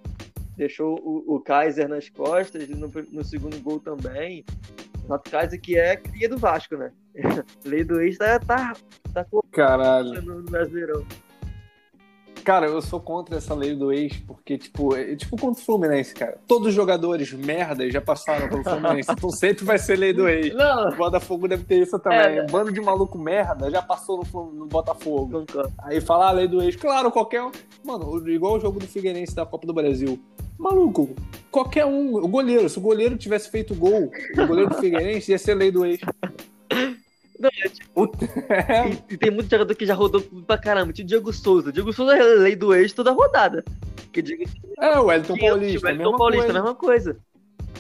Deixou 0.57 0.99
o, 1.03 1.37
o 1.37 1.41
Kaiser 1.41 1.89
nas 1.89 2.09
costas, 2.09 2.69
no, 2.69 2.91
no 3.11 3.25
segundo 3.25 3.59
gol 3.61 3.81
também. 3.81 4.45
O 5.09 5.19
Kaiser 5.19 5.61
que 5.61 5.79
é 5.79 5.97
cria 5.97 6.29
do 6.29 6.39
Vasco, 6.39 6.77
né? 6.77 6.93
Lei 7.65 7.85
do 7.85 8.01
ex 8.01 8.19
tá, 8.19 8.39
tá, 8.39 8.77
tá 9.13 9.27
Caralho. 9.51 10.23
no 10.23 10.43
Brasileirão. 10.43 11.05
Cara, 12.45 12.67
eu 12.67 12.83
sou 12.83 13.01
contra 13.01 13.37
essa 13.37 13.55
lei 13.55 13.75
do 13.75 13.93
ex, 13.93 14.17
porque, 14.27 14.59
tipo, 14.59 14.97
é 14.97 15.15
tipo 15.15 15.37
contra 15.37 15.61
o 15.63 15.65
Fluminense, 15.65 16.13
cara. 16.13 16.39
Todos 16.47 16.69
os 16.69 16.75
jogadores 16.75 17.33
merda 17.33 17.89
já 17.91 18.01
passaram 18.01 18.49
pelo 18.49 18.65
Fluminense, 18.65 19.11
então 19.13 19.31
sempre 19.31 19.65
vai 19.65 19.79
ser 19.79 19.97
lei 19.97 20.13
do 20.13 20.29
ex. 20.29 20.53
Não. 20.55 20.89
O 20.89 20.97
Botafogo 20.97 21.47
deve 21.47 21.65
ter 21.65 21.81
isso 21.81 21.99
também. 21.99 22.39
É. 22.39 22.47
Bando 22.47 22.73
de 22.73 22.81
maluco 22.81 23.17
merda 23.17 23.71
já 23.71 23.81
passou 23.81 24.25
no, 24.33 24.53
no 24.53 24.67
Botafogo. 24.67 25.45
Aí 25.85 26.01
fala 26.01 26.27
a 26.27 26.29
ah, 26.29 26.33
lei 26.33 26.49
do 26.49 26.63
ex. 26.63 26.75
Claro, 26.77 27.11
qualquer 27.11 27.43
um. 27.43 27.53
Mano, 27.85 28.29
igual 28.29 28.55
o 28.55 28.61
jogo 28.61 28.81
do 28.81 28.87
Figueirense 28.87 29.35
da 29.35 29.47
Copa 29.47 29.67
do 29.67 29.73
Brasil. 29.73 30.19
Maluco, 30.59 31.15
qualquer 31.51 31.87
um. 31.87 32.17
O 32.17 32.29
goleiro, 32.29 32.69
se 32.69 32.79
o 32.79 32.83
goleiro 32.83 33.17
tivesse 33.17 33.51
feito 33.51 33.75
gol, 33.75 34.11
o 34.37 34.47
goleiro 34.47 34.71
do 34.71 34.77
Figueirense 34.77 35.31
ia 35.31 35.39
ser 35.39 35.55
lei 35.55 35.71
do 35.71 35.85
ex. 35.85 36.01
Não, 37.43 37.51
é 37.65 37.69
tipo, 37.69 38.13
e, 39.11 39.15
e, 39.15 39.19
tem 39.19 39.33
muito 39.33 39.51
jogador 39.51 39.75
que 39.75 39.85
já 39.85 39.95
rodou 39.95 40.23
pra 40.47 40.57
caramba. 40.57 40.93
Tipo 40.93 41.09
Diego 41.09 41.33
Souza. 41.33 41.73
Diego 41.73 41.93
Souza 41.93 42.17
é 42.17 42.23
lei 42.23 42.55
do 42.55 42.73
ex 42.73 42.93
toda 42.93 43.11
rodada. 43.11 43.65
Que 44.13 44.23
Diego... 44.23 44.45
É, 44.79 44.97
o 45.01 45.11
Elton 45.11 45.37
Paulista. 45.37 45.87
O 45.89 45.91
Elton 45.91 46.17
Paulista, 46.17 46.45
coisa. 46.45 46.63
mesma 46.63 46.75
coisa. 46.77 47.17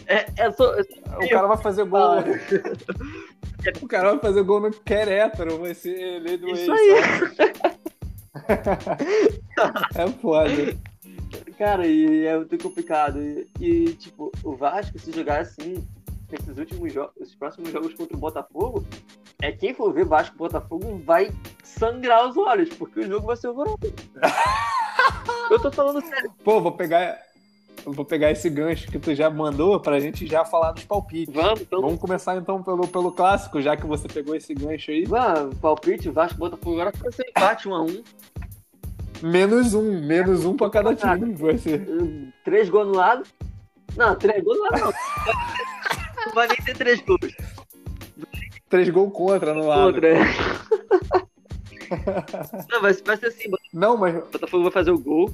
É, 0.06 0.26
é 0.36 0.50
só, 0.50 0.74
é 0.74 0.82
só... 0.82 0.96
O 1.20 1.28
cara 1.28 1.46
vai 1.46 1.56
fazer 1.58 1.84
gol. 1.84 2.00
Ah. 2.00 2.24
o 3.80 3.86
cara 3.86 4.10
vai 4.10 4.18
fazer 4.18 4.42
gol 4.42 4.60
no 4.60 4.72
Querétaro, 4.72 5.58
vai 5.58 5.74
ser 5.74 6.18
lei 6.18 6.36
do 6.36 6.48
Isso 6.48 6.74
ex. 6.74 7.38
Aí. 7.38 7.52
é 9.94 10.08
foda. 10.20 10.50
Cara, 11.56 11.86
e 11.86 12.26
é 12.26 12.36
muito 12.36 12.58
complicado. 12.58 13.22
E, 13.22 13.46
e, 13.60 13.92
tipo, 13.94 14.32
o 14.42 14.56
Vasco, 14.56 14.98
se 14.98 15.12
jogar 15.12 15.42
assim, 15.42 15.86
nesses 16.32 16.56
últimos 16.56 16.92
jogos, 16.92 17.14
os 17.20 17.34
próximos 17.34 17.70
jogos 17.70 17.94
contra 17.94 18.16
o 18.16 18.20
Botafogo, 18.20 18.84
é 19.43 19.51
quem 19.51 19.74
for 19.74 19.93
ver 19.93 20.07
Vasco 20.07 20.36
Botafogo 20.36 21.03
vai 21.05 21.30
sangrar 21.64 22.28
os 22.28 22.36
olhos, 22.36 22.68
porque 22.70 23.01
o 23.01 23.07
jogo 23.07 23.26
vai 23.26 23.36
ser 23.36 23.49
horroroso. 23.49 23.76
Eu 25.51 25.61
tô 25.61 25.70
falando 25.70 26.01
sério. 26.01 26.32
Pô, 26.43 26.61
vou 26.61 26.72
pegar. 26.72 27.18
Vou 27.84 28.05
pegar 28.05 28.30
esse 28.30 28.49
gancho 28.49 28.86
que 28.86 28.99
tu 28.99 29.12
já 29.12 29.28
mandou 29.28 29.80
pra 29.80 29.99
gente 29.99 30.24
já 30.26 30.45
falar 30.45 30.70
dos 30.70 30.84
palpites. 30.84 31.34
Vamos, 31.34 31.62
então. 31.62 31.80
Vamos 31.80 31.99
começar 31.99 32.36
então 32.36 32.62
pelo, 32.62 32.86
pelo 32.86 33.11
clássico, 33.11 33.61
já 33.61 33.76
que 33.76 33.84
você 33.84 34.07
pegou 34.07 34.36
esse 34.36 34.55
gancho 34.55 34.93
aí. 34.93 35.05
Vamos, 35.05 35.59
palpite, 35.59 36.09
Vasco 36.09 36.38
Botafogo 36.38 36.80
agora 36.80 36.93
vai 36.97 37.11
ser 37.11 37.28
empate 37.28 37.68
1 37.68 37.72
um 37.72 37.74
a 37.74 37.82
1 37.82 37.86
um. 37.86 38.03
Menos 39.22 39.74
um, 39.74 40.01
menos 40.01 40.45
um 40.45 40.57
pra 40.57 40.70
cada 40.70 40.95
time. 40.95 41.34
Vai 41.34 41.59
ser. 41.59 41.84
Três 42.45 42.68
gols 42.70 42.86
no 42.86 42.95
lado. 42.95 43.24
Não, 43.97 44.14
três 44.14 44.43
gols 44.45 44.59
no 44.59 44.64
lado 44.64 44.80
não. 44.80 44.93
não 46.26 46.32
vai 46.32 46.47
nem 46.47 46.57
ter 46.59 46.76
três 46.76 47.01
gols. 47.01 47.18
Três 48.73 48.89
gols 48.89 49.12
contra 49.12 49.53
no 49.53 49.66
lado. 49.66 49.93
Contra, 49.93 50.09
é. 50.09 50.20
Não, 52.73 52.81
vai, 52.81 52.95
vai 52.95 53.16
ser 53.18 53.27
assim. 53.27 53.51
Não, 53.70 53.99
mas. 53.99 54.16
O 54.16 54.31
Botafogo 54.31 54.62
vai 54.62 54.73
fazer 54.73 54.93
o 54.93 54.99
gol. 54.99 55.31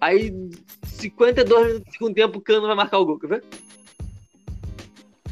Aí, 0.00 0.32
52 0.84 1.66
minutos 1.66 1.84
do 1.84 1.92
segundo 1.92 2.14
tempo, 2.14 2.38
o 2.38 2.40
Cano 2.40 2.64
vai 2.64 2.76
marcar 2.76 2.98
o 2.98 3.04
gol, 3.04 3.18
quer 3.18 3.26
ver? 3.26 3.44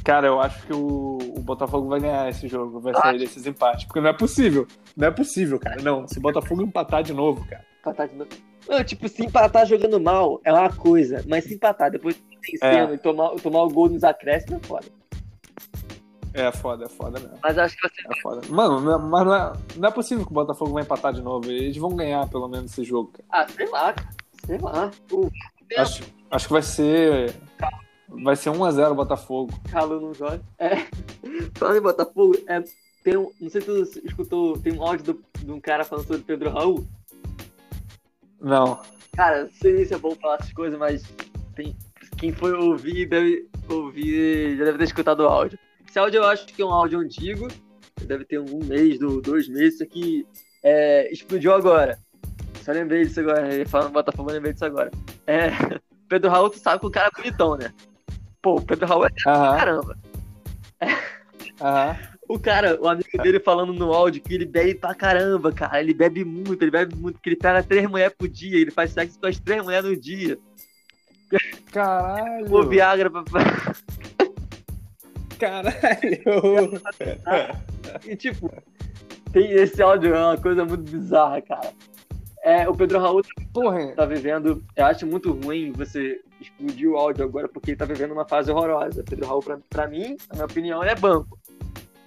Cara, 0.03 0.27
eu 0.27 0.41
acho 0.41 0.67
que 0.67 0.73
o, 0.73 1.19
o 1.37 1.41
Botafogo 1.43 1.89
vai 1.89 2.01
ganhar 2.01 2.29
esse 2.29 2.49
jogo, 2.49 2.81
vai 2.81 2.93
sair 2.93 3.21
desses 3.21 3.47
empates. 3.47 3.85
Porque 3.85 4.01
não 4.01 4.11
é 4.11 4.13
possível. 4.13 4.67
Não 4.97 5.07
é 5.07 5.13
possível, 5.13 5.61
cara. 5.61 5.81
Não, 5.81 6.09
se 6.09 6.19
o 6.19 6.23
Botafogo 6.23 6.61
empatar 6.61 7.05
de 7.05 7.13
novo, 7.13 7.47
cara. 7.47 7.65
Empatar 7.83 8.09
de 8.09 8.17
novo. 8.17 8.31
Não, 8.69 8.83
tipo, 8.83 9.09
se 9.09 9.25
empatar 9.25 9.65
jogando 9.65 10.01
mal 10.01 10.41
é 10.43 10.53
uma 10.53 10.75
coisa, 10.75 11.25
mas 11.29 11.45
se 11.45 11.55
empatar 11.55 11.93
depois 11.93 12.21
vencendo 12.43 12.91
é. 12.91 12.95
e 12.95 12.99
tomar, 12.99 13.31
tomar 13.37 13.63
o 13.63 13.71
gol 13.71 13.91
nos 13.91 14.03
acréscimos 14.03 14.61
é 14.61 14.67
foda. 14.67 15.04
É 16.35 16.51
foda, 16.51 16.87
é 16.87 16.89
foda 16.89 17.21
mesmo. 17.21 17.39
Mas 17.41 17.57
acho 17.57 17.77
que 17.77 17.83
vai 17.83 17.91
ser. 17.95 18.07
É 18.11 18.21
foda. 18.21 18.41
Mano, 18.49 18.91
é, 18.91 18.99
mas 18.99 19.25
não 19.25 19.35
é, 19.35 19.53
não 19.77 19.89
é 19.89 19.93
possível 19.93 20.25
que 20.25 20.33
o 20.33 20.35
Botafogo 20.35 20.73
vai 20.73 20.83
empatar 20.83 21.13
de 21.13 21.23
novo. 21.23 21.49
Eles 21.49 21.77
vão 21.77 21.95
ganhar 21.95 22.29
pelo 22.29 22.49
menos 22.49 22.73
esse 22.73 22.83
jogo, 22.83 23.13
cara. 23.13 23.25
Ah, 23.31 23.49
sei 23.49 23.69
lá, 23.71 23.93
cara. 23.93 24.09
Sei 24.45 24.59
lá. 24.59 24.91
Uh, 25.13 25.31
acho, 25.79 26.03
acho 26.29 26.47
que 26.49 26.53
vai 26.53 26.63
ser. 26.63 27.35
Vai 28.09 28.35
ser 28.35 28.51
1x0 28.51 28.91
o 28.91 28.95
Botafogo. 28.97 29.53
Calou 29.71 30.01
no 30.01 30.13
jogo. 30.13 30.41
É. 30.59 30.77
Falando 31.55 31.79
em 31.79 31.83
Botafogo, 31.83 32.37
é, 32.49 32.63
tem 33.05 33.17
um, 33.17 33.31
não 33.41 33.51
sei 33.51 33.61
se 33.61 33.67
tu 33.67 34.07
escutou, 34.07 34.59
tem 34.59 34.73
um 34.73 34.83
áudio 34.83 35.15
do, 35.15 35.25
de 35.39 35.53
um 35.53 35.61
cara 35.61 35.85
falando 35.85 36.07
sobre 36.07 36.23
Pedro 36.23 36.51
Raul. 36.51 36.87
Não. 38.41 38.81
Cara, 39.17 39.45
não 39.45 39.51
sei 39.53 39.85
se 39.85 39.95
é 39.95 39.99
bom 39.99 40.15
falar 40.17 40.37
essas 40.41 40.53
coisas, 40.53 40.79
mas 40.79 41.05
tem, 41.55 41.77
quem 42.19 42.33
foi 42.33 42.53
ouvir 42.53 43.09
deve 43.09 43.49
ouvir, 43.69 44.57
já 44.57 44.65
deve 44.65 44.79
ter 44.79 44.85
escutado 44.85 45.21
o 45.21 45.29
áudio. 45.29 45.59
Esse 45.95 46.01
áudio 46.01 46.23
eu 46.23 46.25
acho 46.25 46.47
que 46.47 46.61
é 46.61 46.65
um 46.65 46.73
áudio 46.73 46.99
antigo, 46.99 47.47
deve 48.05 48.25
ter 48.25 48.41
um 48.41 48.59
mês, 48.65 48.99
dois 48.99 49.47
meses, 49.47 49.75
isso 49.75 49.85
aqui 49.85 50.27
é, 50.61 51.09
explodiu 51.13 51.55
agora. 51.55 51.97
Só 52.65 52.73
lembrei 52.73 53.05
disso 53.05 53.21
agora, 53.21 53.55
ele 53.55 53.65
falando 53.65 53.93
Botafogo, 53.93 54.29
eu 54.29 54.35
lembrei 54.35 54.53
disso 54.53 54.65
agora. 54.65 54.91
É, 55.25 55.51
Pedro 56.11 56.33
Raul, 56.33 56.51
tu 56.51 56.59
sabe 56.59 56.81
que 56.81 56.87
o 56.87 56.91
cara 56.91 57.13
é 57.15 57.17
bonitão, 57.17 57.57
né? 57.57 57.73
Pô, 58.43 58.57
o 58.57 58.63
Pedro 58.63 58.89
Raul 58.89 59.05
é 59.05 59.09
uhum. 59.09 59.57
caramba. 59.57 59.99
Uhum. 60.83 62.15
O 62.27 62.39
cara, 62.39 62.81
o 62.81 62.89
amigo 62.89 63.19
dele 63.23 63.39
falando 63.39 63.75
no 63.75 63.93
áudio 63.93 64.23
que 64.23 64.33
ele 64.33 64.47
bebe 64.47 64.77
pra 64.77 64.95
caramba, 64.95 65.53
cara. 65.53 65.79
Ele 65.79 65.93
bebe 65.93 66.25
muito, 66.25 66.63
ele 66.63 66.71
bebe 66.71 66.97
muito, 66.97 67.21
que 67.21 67.29
ele 67.29 67.37
pega 67.37 67.63
três 67.63 67.87
mulheres 67.87 68.17
por 68.19 68.27
dia, 68.27 68.59
ele 68.59 68.71
faz 68.71 68.93
sexo 68.93 69.21
com 69.21 69.27
as 69.27 69.39
três 69.39 69.63
mulheres 69.63 69.91
no 69.91 69.95
dia. 69.95 70.39
Caralho! 71.71 72.47
Pô, 72.47 72.63
Viagra 72.63 73.11
pra. 73.11 73.23
Caralho! 75.39 76.81
e 78.07 78.17
tipo, 78.17 78.51
tem 79.33 79.51
esse 79.53 79.83
áudio 79.83 80.15
é 80.15 80.27
uma 80.27 80.39
coisa 80.39 80.65
muito 80.65 80.91
bizarra, 80.91 81.43
cara. 81.43 81.73
É, 82.45 82.69
o 82.69 82.75
Pedro 82.75 83.01
Raul 83.01 83.23
Porra. 83.55 83.93
tá 83.97 84.05
vivendo. 84.05 84.63
Eu 84.77 84.85
acho 84.85 85.07
muito 85.07 85.33
ruim 85.33 85.73
você 85.73 86.21
explodir 86.39 86.91
o 86.91 86.97
áudio 86.97 87.25
agora, 87.25 87.49
porque 87.49 87.71
ele 87.71 87.79
tá 87.79 87.87
vivendo 87.87 88.13
uma 88.13 88.29
fase 88.29 88.53
horrorosa. 88.53 89.01
O 89.01 89.05
Pedro 89.05 89.27
Raul, 89.27 89.43
pra, 89.43 89.59
pra 89.71 89.89
mim, 89.89 90.17
na 90.29 90.35
minha 90.35 90.45
opinião, 90.45 90.83
ele 90.83 90.91
é 90.91 90.95
banco. 90.95 91.39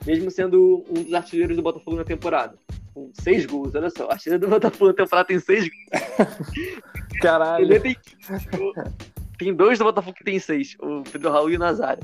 Mesmo 0.06 0.30
sendo 0.30 0.86
um 0.90 1.04
dos 1.04 1.14
artilheiros 1.14 1.58
do 1.58 1.64
Botafogo 1.64 1.98
na 1.98 2.04
temporada. 2.04 2.56
Com 2.94 3.10
seis 3.14 3.48
gols, 3.48 3.74
olha 3.74 3.90
só. 3.90 4.08
O 4.08 4.12
artilheiro 4.12 4.46
do 4.46 4.50
Botafogo 4.50 4.92
na 4.92 4.94
temporada 4.94 5.28
tem 5.28 5.40
seis 5.40 5.68
gols. 5.68 6.30
Caralho. 7.20 7.66
Ele 7.66 7.80
tem, 7.80 7.98
tem 9.40 9.54
dois 9.56 9.80
do 9.80 9.86
Botafogo 9.86 10.16
que 10.16 10.24
tem 10.24 10.38
seis. 10.38 10.78
O 10.80 11.02
Pedro 11.02 11.32
Raul 11.32 11.50
e 11.50 11.56
o 11.56 11.60
Nazário. 11.60 12.04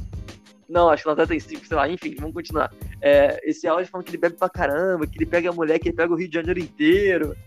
Não, 0.74 0.89
acho 0.89 1.03
que 1.03 1.09
ela 1.09 1.28
tem 1.28 1.39
cinco, 1.39 1.67
sei 1.67 1.78
lá, 1.78 1.88
enfim, 1.88 2.15
vamos 2.17 2.34
continuar. 2.34 2.74
É, 2.99 3.39
esse 3.47 3.67
áudio 3.67 3.88
falando 3.88 4.05
que 4.05 4.09
ele 4.09 4.17
bebe 4.17 4.36
pra 4.36 4.49
caramba, 4.49 5.05
que 5.05 5.15
ele 5.19 5.26
pega 5.28 5.51
a 5.51 5.53
mulher, 5.53 5.78
que 5.78 5.89
ele 5.89 5.95
pega 5.95 6.11
o 6.11 6.15
Rio 6.15 6.28
de 6.28 6.34
Janeiro 6.34 6.59
inteiro. 6.59 7.38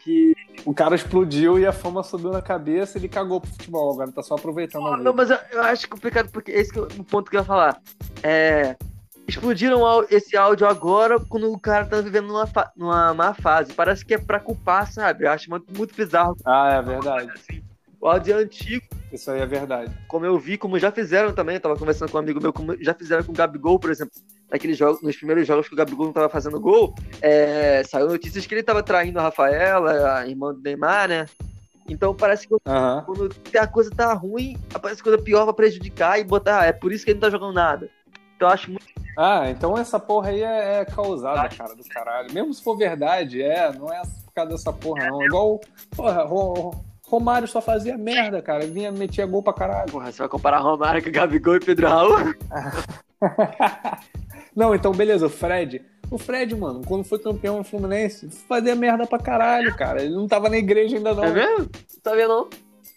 Que. 0.00 0.34
O 0.64 0.74
cara 0.74 0.96
explodiu 0.96 1.60
e 1.60 1.64
a 1.64 1.72
fama 1.72 2.02
subiu 2.02 2.32
na 2.32 2.42
cabeça 2.42 2.98
e 2.98 3.00
ele 3.00 3.08
cagou 3.08 3.40
pro 3.40 3.50
futebol, 3.50 3.92
agora 3.92 4.10
tá 4.10 4.20
só 4.20 4.34
aproveitando 4.34 4.88
a 4.88 4.96
Não, 4.96 5.14
mas 5.14 5.30
eu, 5.30 5.38
eu, 5.52 5.62
acho 5.62 5.88
complicado 5.88 6.28
porque 6.32 6.50
esse 6.50 6.76
é 6.76 6.82
o 6.82 7.04
ponto 7.04 7.30
que 7.30 7.36
eu 7.36 7.40
ia 7.40 7.46
falar. 7.46 7.80
É. 8.20 8.76
Explodiram 9.28 9.80
esse 10.10 10.36
áudio 10.36 10.66
agora 10.66 11.20
quando 11.20 11.52
o 11.52 11.60
cara 11.60 11.86
tá 11.86 12.00
vivendo 12.00 12.26
numa, 12.26 12.48
numa 12.76 13.14
má 13.14 13.32
fase. 13.32 13.72
Parece 13.74 14.04
que 14.04 14.14
é 14.14 14.18
pra 14.18 14.40
culpar, 14.40 14.90
sabe? 14.90 15.24
Eu 15.24 15.30
acho 15.30 15.48
muito, 15.48 15.72
muito 15.72 15.94
bizarro. 15.94 16.34
Ah, 16.44 16.72
é 16.72 16.82
verdade. 16.82 17.30
Assim. 17.30 17.62
O 18.00 18.08
áudio 18.08 18.34
é 18.34 18.42
antigo. 18.42 18.97
Isso 19.12 19.30
aí 19.30 19.40
é 19.40 19.46
verdade. 19.46 19.92
Como 20.06 20.26
eu 20.26 20.38
vi, 20.38 20.58
como 20.58 20.78
já 20.78 20.92
fizeram 20.92 21.32
também, 21.32 21.54
eu 21.56 21.60
tava 21.60 21.76
conversando 21.76 22.10
com 22.10 22.18
um 22.18 22.20
amigo 22.20 22.40
meu, 22.40 22.52
como 22.52 22.76
já 22.82 22.92
fizeram 22.92 23.24
com 23.24 23.32
o 23.32 23.34
Gabigol, 23.34 23.78
por 23.78 23.90
exemplo, 23.90 24.12
naqueles 24.50 24.76
jogos, 24.76 25.02
nos 25.02 25.16
primeiros 25.16 25.46
jogos 25.46 25.66
que 25.66 25.74
o 25.74 25.76
Gabigol 25.76 26.06
não 26.06 26.12
tava 26.12 26.28
fazendo 26.28 26.60
gol, 26.60 26.94
é, 27.22 27.82
saiu 27.84 28.08
notícias 28.08 28.46
que 28.46 28.54
ele 28.54 28.62
tava 28.62 28.82
traindo 28.82 29.18
a 29.18 29.22
Rafaela, 29.22 30.18
a 30.18 30.26
irmã 30.26 30.52
do 30.52 30.60
Neymar, 30.60 31.08
né? 31.08 31.26
Então 31.88 32.14
parece 32.14 32.46
que 32.46 32.52
uhum. 32.52 33.02
quando 33.06 33.34
a 33.58 33.66
coisa 33.66 33.90
tá 33.90 34.12
ruim, 34.12 34.58
aparece 34.74 35.02
coisa 35.02 35.16
pior 35.16 35.44
pra 35.44 35.54
prejudicar 35.54 36.20
e 36.20 36.24
botar, 36.24 36.60
ah, 36.60 36.66
é 36.66 36.72
por 36.72 36.92
isso 36.92 37.04
que 37.04 37.12
ele 37.12 37.18
não 37.18 37.26
tá 37.28 37.30
jogando 37.30 37.54
nada. 37.54 37.88
Então 38.36 38.48
eu 38.48 38.54
acho 38.54 38.70
muito. 38.70 38.86
Ah, 39.16 39.50
então 39.50 39.76
essa 39.76 39.98
porra 39.98 40.28
aí 40.28 40.42
é, 40.42 40.80
é 40.80 40.84
causada, 40.84 41.48
cara, 41.48 41.74
do 41.74 41.82
caralho. 41.84 42.32
Mesmo 42.32 42.52
se 42.52 42.62
for 42.62 42.76
verdade, 42.76 43.42
é, 43.42 43.72
não 43.72 43.92
é 43.92 44.02
por 44.02 44.32
causa 44.34 44.50
dessa 44.52 44.72
porra, 44.72 45.08
não. 45.08 45.24
Igual, 45.24 45.60
porra, 45.96 46.22
Ro- 46.24 46.84
Romário 47.08 47.48
só 47.48 47.60
fazia 47.60 47.96
merda, 47.96 48.42
cara. 48.42 48.66
Vinha, 48.66 48.92
metia 48.92 49.26
gol 49.26 49.42
pra 49.42 49.52
caralho. 49.52 49.90
Porra, 49.90 50.12
você 50.12 50.18
vai 50.18 50.28
comparar 50.28 50.58
Romário 50.58 51.02
com 51.02 51.10
Gabigol 51.10 51.56
e 51.56 51.60
Pedro 51.60 51.88
Raul? 51.88 52.34
Não, 54.54 54.74
então 54.74 54.92
beleza, 54.92 55.26
o 55.26 55.30
Fred. 55.30 55.82
O 56.10 56.18
Fred, 56.18 56.54
mano, 56.54 56.82
quando 56.86 57.04
foi 57.04 57.18
campeão 57.18 57.58
no 57.58 57.64
Fluminense, 57.64 58.28
fazia 58.48 58.74
merda 58.74 59.06
pra 59.06 59.18
caralho, 59.18 59.74
cara. 59.76 60.02
Ele 60.02 60.14
não 60.14 60.26
tava 60.26 60.48
na 60.48 60.56
igreja 60.56 60.96
ainda, 60.96 61.14
não. 61.14 61.22
É 61.22 61.30
mesmo? 61.30 61.58
Não 61.58 62.02
sabia 62.02 62.26
não. 62.26 62.48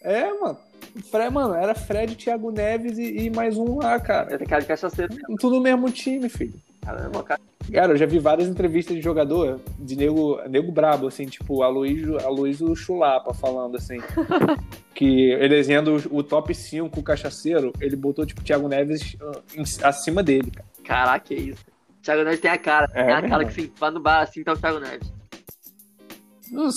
É, 0.01 0.33
mano. 0.33 0.57
O 0.95 1.03
Fred, 1.03 1.33
mano, 1.33 1.53
era 1.53 1.75
Fred, 1.75 2.15
Thiago 2.15 2.51
Neves 2.51 2.97
e, 2.97 3.25
e 3.25 3.29
mais 3.29 3.57
um 3.57 3.79
lá, 3.79 3.99
cara. 3.99 4.31
Eu 4.31 4.37
tenho 4.37 4.49
cara 4.49 4.61
de 4.61 4.67
cachaceiro. 4.67 5.13
Tudo 5.39 5.57
no 5.57 5.61
mesmo 5.61 5.91
time, 5.91 6.29
filho. 6.29 6.53
Caramba, 6.81 7.23
cara. 7.23 7.41
Cara, 7.71 7.93
eu 7.93 7.97
já 7.97 8.05
vi 8.05 8.17
várias 8.19 8.49
entrevistas 8.49 8.95
de 8.95 9.01
jogador, 9.01 9.59
de 9.77 9.95
nego, 9.95 10.41
nego 10.49 10.71
brabo, 10.71 11.07
assim, 11.07 11.25
tipo, 11.27 11.61
Aloysio, 11.61 12.17
Aloysio 12.25 12.75
Chulapa 12.75 13.33
falando, 13.33 13.77
assim, 13.77 13.99
que 14.95 15.31
elegindo 15.31 15.95
o, 16.09 16.17
o 16.17 16.23
top 16.23 16.53
5 16.53 17.01
cachaceiro, 17.03 17.71
ele 17.79 17.95
botou, 17.95 18.25
tipo, 18.25 18.43
Thiago 18.43 18.67
Neves 18.67 19.15
ah, 19.21 19.41
em- 19.55 19.85
acima 19.85 20.23
dele, 20.23 20.49
cara. 20.51 20.67
Caraca, 20.83 21.25
que 21.25 21.35
isso. 21.35 21.63
Thiago 22.01 22.23
Neves 22.23 22.39
tem 22.39 22.51
a 22.51 22.57
cara. 22.57 22.89
É 22.93 23.05
tem 23.05 23.13
a 23.13 23.15
mesmo. 23.17 23.29
cara 23.29 23.45
que 23.45 23.53
se 23.53 23.73
vai 23.79 23.91
no 23.91 23.99
bar 23.99 24.21
assim, 24.21 24.43
tá 24.43 24.53
o 24.53 24.57
Thiago 24.57 24.79
Neves. 24.79 25.13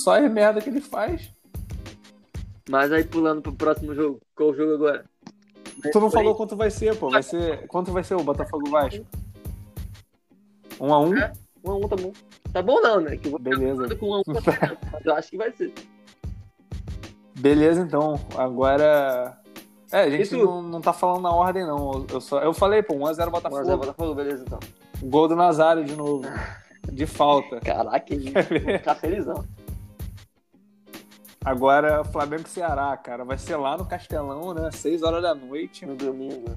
Só 0.05 0.17
é 0.17 0.29
merda 0.29 0.61
que 0.61 0.69
ele 0.69 0.81
faz. 0.83 1.31
Mas 2.69 2.93
aí 2.93 3.05
pulando 3.05 3.43
pro 3.43 3.53
próximo 3.53 3.95
jogo. 3.95 4.21
Qual 4.37 4.51
o 4.51 4.55
jogo 4.55 4.75
agora? 4.75 5.05
Tu 5.93 6.01
não 6.01 6.11
falou 6.11 6.35
quanto 6.35 6.57
vai 6.57 6.71
ser, 6.71 6.95
pô. 6.97 7.11
Vai 7.11 7.23
ser. 7.23 7.67
Quanto 7.67 7.91
vai 7.91 8.05
ser 8.05 8.15
o 8.15 8.23
Botafogo 8.23 8.71
Vasco? 8.71 9.05
Um 10.81 10.93
a 10.93 11.01
um? 11.01 11.17
É. 11.17 11.33
Um 11.65 11.71
a 11.71 11.77
um 11.77 11.89
tá 11.89 11.97
bom. 11.97 12.13
Tá 12.53 12.63
bom 12.63 12.81
não, 12.81 13.01
né? 13.01 13.17
Que 13.17 13.27
eu 13.27 13.33
vou 13.33 13.41
Beleza. 13.41 13.95
com 13.97 14.11
um 14.11 14.15
a 14.15 14.19
um 14.21 14.23
caramba, 14.23 14.79
mas 14.93 15.05
eu 15.05 15.15
acho 15.15 15.31
que 15.31 15.37
vai 15.37 15.51
ser. 15.53 15.73
Beleza, 17.39 17.81
então. 17.81 18.21
Agora. 18.37 19.37
É, 19.93 20.01
a 20.01 20.11
gente 20.11 20.35
não, 20.37 20.63
não 20.63 20.81
tá 20.81 20.93
falando 20.93 21.23
na 21.23 21.33
ordem, 21.33 21.65
não. 21.65 22.05
Eu, 22.11 22.21
só, 22.21 22.41
eu 22.41 22.53
falei, 22.53 22.83
pô, 22.83 22.95
1x0 22.95 23.29
1 23.29 23.31
Botafogo. 23.31 23.61
a 23.61 23.65
0 23.65 23.79
Botafogo, 23.79 24.15
beleza 24.15 24.45
então. 24.45 24.59
Gol 25.03 25.29
do 25.29 25.37
Nazário 25.37 25.85
de 25.85 25.95
novo. 25.95 26.27
De 26.91 27.07
falta. 27.07 27.61
Caraca. 27.61 28.07
Vou 28.15 28.79
ficar 28.79 28.95
felizão. 28.97 29.45
Agora, 31.45 32.03
Flamengo 32.05 32.45
e 32.47 32.49
Ceará, 32.49 32.97
cara. 32.97 33.25
Vai 33.25 33.39
ser 33.39 33.57
lá 33.57 33.77
no 33.77 33.85
Castelão, 33.85 34.55
né? 34.55 34.71
6 34.73 35.03
horas 35.03 35.23
da 35.23 35.35
noite. 35.35 35.85
No 35.85 35.95
domingo. 35.95 36.57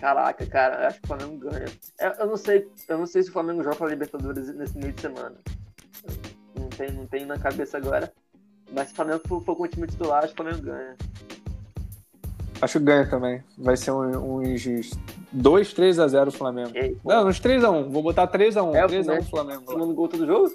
Caraca, 0.00 0.46
cara, 0.46 0.82
eu 0.82 0.86
acho 0.88 0.98
que 1.00 1.04
o 1.04 1.08
Flamengo 1.08 1.36
ganha. 1.38 1.66
Eu, 2.00 2.10
eu 2.20 2.26
não 2.26 2.36
sei, 2.36 2.66
eu 2.88 2.98
não 2.98 3.06
sei 3.06 3.22
se 3.22 3.28
o 3.28 3.32
Flamengo 3.32 3.62
joga 3.62 3.76
pra 3.76 3.88
Libertadores 3.88 4.54
nesse 4.54 4.76
meio 4.78 4.92
de 4.92 5.00
semana. 5.00 5.36
Eu 6.56 6.62
Não 6.62 6.68
tem, 6.70 6.90
não 6.92 7.06
tem 7.06 7.26
na 7.26 7.38
cabeça 7.38 7.76
agora. 7.76 8.10
Mas 8.72 8.86
se 8.88 8.92
o 8.94 8.96
Flamengo 8.96 9.20
for, 9.28 9.42
for 9.44 9.56
com 9.56 9.64
o 9.64 9.68
time 9.68 9.86
titular, 9.86 10.24
acho 10.24 10.34
que 10.34 10.40
o 10.40 10.44
Flamengo 10.44 10.64
ganha. 10.64 10.96
Acho 12.62 12.78
que 12.78 12.84
ganha 12.84 13.08
também. 13.08 13.42
Vai 13.58 13.76
ser 13.76 13.90
um- 13.90 14.40
uns 14.42 14.90
2, 15.32 15.72
3 15.72 15.98
a 15.98 16.06
0 16.08 16.28
o 16.28 16.32
Flamengo. 16.32 16.70
E 16.76 16.94
pô, 16.96 17.08
Não, 17.10 17.26
uns 17.28 17.40
3x1. 17.40 17.88
Vou 17.90 18.02
botar 18.02 18.26
3x1. 18.26 18.74
É, 18.74 18.84
o 18.84 18.88
3x1 18.88 19.22
Flamengo. 19.28 19.64
lá. 19.66 19.72
tomando 19.72 19.94
gol 19.94 20.08
todo 20.08 20.26
jogo? 20.26 20.50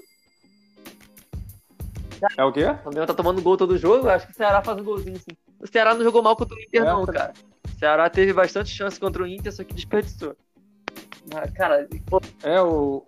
É 2.37 2.43
o 2.43 2.51
quê? 2.51 2.65
O 2.65 2.77
Flamengo 2.83 3.05
tá 3.07 3.13
tomando 3.13 3.41
gol 3.41 3.57
todo 3.57 3.77
jogo, 3.77 4.07
acho 4.09 4.25
que 4.27 4.33
o 4.33 4.35
Ceará 4.35 4.61
faz 4.61 4.79
um 4.79 4.83
golzinho 4.83 5.17
assim. 5.17 5.37
O 5.59 5.67
Ceará 5.67 5.93
não 5.93 6.03
jogou 6.03 6.23
mal 6.23 6.35
contra 6.35 6.55
o 6.55 6.59
Inter, 6.59 6.81
É, 6.81 6.85
não, 6.85 7.05
tá- 7.05 7.13
cara. 7.13 7.33
Ceará 7.77 8.09
teve 8.09 8.33
bastante 8.33 8.69
chance 8.69 8.99
contra 8.99 9.23
o 9.23 9.27
Inter, 9.27 9.51
só 9.53 9.63
que 9.63 9.73
desperdiçou. 9.73 10.35
Mas, 11.33 11.51
cara, 11.51 11.87
pô, 12.05 12.21
É, 12.43 12.61
o. 12.61 13.05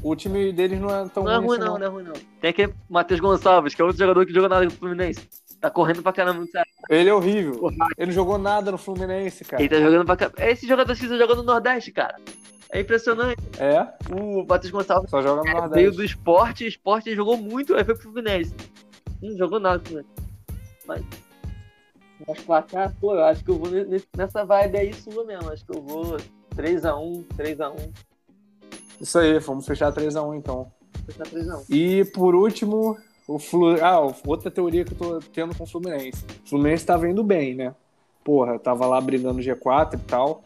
O 0.00 0.14
time 0.14 0.52
deles 0.52 0.80
não 0.80 0.88
é 0.90 1.08
tão 1.08 1.24
não 1.24 1.32
é 1.32 1.36
ruim, 1.36 1.46
ruim 1.46 1.56
assim, 1.58 1.66
não, 1.66 1.78
não 1.78 1.86
é 1.86 1.88
ruim 1.88 2.04
não. 2.04 2.12
Tem 2.40 2.50
aquele 2.50 2.72
Matheus 2.88 3.18
Gonçalves, 3.18 3.74
que 3.74 3.82
é 3.82 3.84
outro 3.84 3.98
jogador 3.98 4.24
que 4.24 4.32
joga 4.32 4.48
nada 4.48 4.64
com 4.66 4.72
o 4.72 4.76
Fluminense. 4.76 5.28
Tá 5.60 5.68
correndo 5.70 6.02
pra 6.04 6.12
caramba 6.12 6.38
no 6.40 6.46
Ceará. 6.46 6.68
Ele 6.88 7.08
é 7.10 7.14
horrível. 7.14 7.68
Ele 7.96 8.06
não 8.06 8.12
jogou 8.12 8.38
nada 8.38 8.70
no 8.70 8.78
Fluminense, 8.78 9.44
cara. 9.44 9.60
Ele 9.60 9.68
tá 9.68 9.80
jogando 9.80 10.06
pra 10.06 10.16
caramba. 10.16 10.36
É 10.40 10.52
esse 10.52 10.68
jogador 10.68 10.94
que 10.94 11.08
tá 11.08 11.16
jogando 11.16 11.38
no 11.38 11.42
Nordeste, 11.42 11.90
cara. 11.90 12.14
É 12.70 12.80
impressionante. 12.80 13.42
É, 13.58 13.88
O 14.14 14.44
Matheus 14.46 14.70
Gonçalves 14.70 15.10
só 15.10 15.20
joga 15.20 15.38
no 15.38 15.42
veio 15.42 15.56
Nordeste. 15.62 15.96
do 15.96 16.04
esporte, 16.04 16.66
esporte 16.66 17.16
jogou 17.16 17.36
muito, 17.36 17.74
aí 17.74 17.82
foi 17.84 17.94
pro 17.94 18.04
Fluminense. 18.04 18.54
Não 19.20 19.36
jogou 19.36 19.58
nada 19.58 19.80
com 19.80 19.84
o 19.86 19.88
Fluminense. 19.88 20.14
Mas. 20.86 21.04
Mas 22.26 22.40
placar, 22.42 22.92
pô, 23.00 23.14
eu 23.14 23.24
acho 23.24 23.44
que 23.44 23.50
eu 23.50 23.58
vou 23.58 23.70
ne- 23.70 24.02
nessa 24.16 24.44
vibe 24.44 24.78
aí 24.78 24.92
sua 24.92 25.24
mesmo. 25.24 25.50
Acho 25.50 25.64
que 25.64 25.76
eu 25.76 25.82
vou 25.82 26.16
3x1, 26.56 27.24
3x1. 27.36 27.90
Isso 29.00 29.18
aí, 29.18 29.38
vamos 29.38 29.66
fechar 29.66 29.92
3x1 29.92 30.36
então. 30.36 30.70
Fechar 31.06 31.24
3x1. 31.26 31.64
E 31.70 32.04
por 32.06 32.34
último, 32.34 32.96
o 33.26 33.38
Flu. 33.38 33.76
Ah, 33.82 34.00
outra 34.26 34.50
teoria 34.50 34.84
que 34.84 34.92
eu 34.94 34.98
tô 34.98 35.18
tendo 35.32 35.54
com 35.54 35.64
o 35.64 35.66
Fluminense. 35.66 36.24
O 36.44 36.48
Fluminense 36.48 36.84
tava 36.84 37.08
indo 37.08 37.22
bem, 37.22 37.54
né? 37.54 37.74
Porra, 38.24 38.58
tava 38.58 38.84
lá 38.86 39.00
brigando 39.00 39.40
G4 39.40 39.94
e 39.94 39.98
tal. 39.98 40.42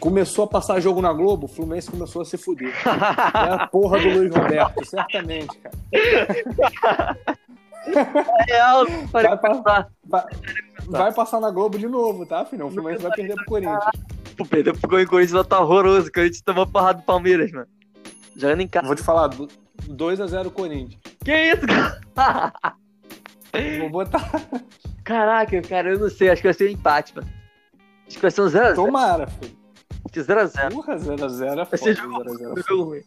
Começou 0.00 0.44
a 0.44 0.48
passar 0.48 0.78
jogo 0.78 1.02
na 1.02 1.12
Globo, 1.12 1.46
o 1.46 1.48
Fluminense 1.48 1.90
começou 1.90 2.22
a 2.22 2.24
se 2.24 2.38
fuder. 2.38 2.72
É 2.86 3.50
a 3.54 3.66
porra 3.66 3.98
do 3.98 4.08
Luiz 4.10 4.32
Roberto, 4.32 4.84
certamente, 4.86 5.58
cara. 5.58 5.76
Real, 8.46 8.86
parei 9.12 9.28
Vai 9.30 9.38
pra 9.38 9.50
pensar. 9.54 9.88
Vai, 10.04 10.24
vai 10.86 11.12
passar 11.12 11.40
na 11.40 11.50
Globo 11.50 11.78
de 11.78 11.86
novo, 11.86 12.26
tá, 12.26 12.44
filhão? 12.44 12.68
O 12.68 12.70
Fluminense 12.70 13.02
vai 13.02 13.12
perder 13.12 13.34
pro 13.34 13.44
Corinthians. 13.44 13.84
Pô, 14.36 14.46
perdeu 14.46 14.74
pro 14.74 15.06
Corinthians, 15.06 15.46
tá 15.46 15.60
horroroso. 15.60 16.08
O 16.08 16.12
Corinthians 16.12 16.42
tomou 16.42 16.66
porrada 16.66 17.00
do 17.00 17.04
Palmeiras, 17.04 17.50
mano. 17.52 17.66
Jogando 18.36 18.60
em 18.60 18.68
casa. 18.68 18.86
Vou 18.86 18.96
te 18.96 19.02
falar, 19.02 19.28
2x0 19.30 20.50
Corinthians. 20.50 21.00
Que 21.24 21.52
isso, 21.52 21.66
cara? 21.66 22.52
Vou 23.80 23.90
botar. 23.90 24.30
Caraca, 25.04 25.60
cara, 25.62 25.90
eu 25.90 25.98
não 25.98 26.10
sei. 26.10 26.30
Acho 26.30 26.42
que 26.42 26.48
vai 26.48 26.54
ser 26.54 26.68
um 26.68 26.72
empate, 26.72 27.14
mano. 27.16 27.28
Acho 28.06 28.16
que 28.16 28.22
vai 28.22 28.30
ser 28.30 28.42
um 28.42 28.46
0x0. 28.46 28.74
Tomara, 28.74 29.26
filho. 29.26 29.58
0x0. 30.14 30.72
Porra, 30.72 30.96
0x0 30.96 31.58
é 31.60 31.64
Vai 31.64 31.78
ser 31.78 31.96
foda. 31.96 32.30
jogo 32.30 32.54
0x0 32.54 32.58
é 32.58 32.62
jogo 32.68 32.82
ruim. 32.84 33.00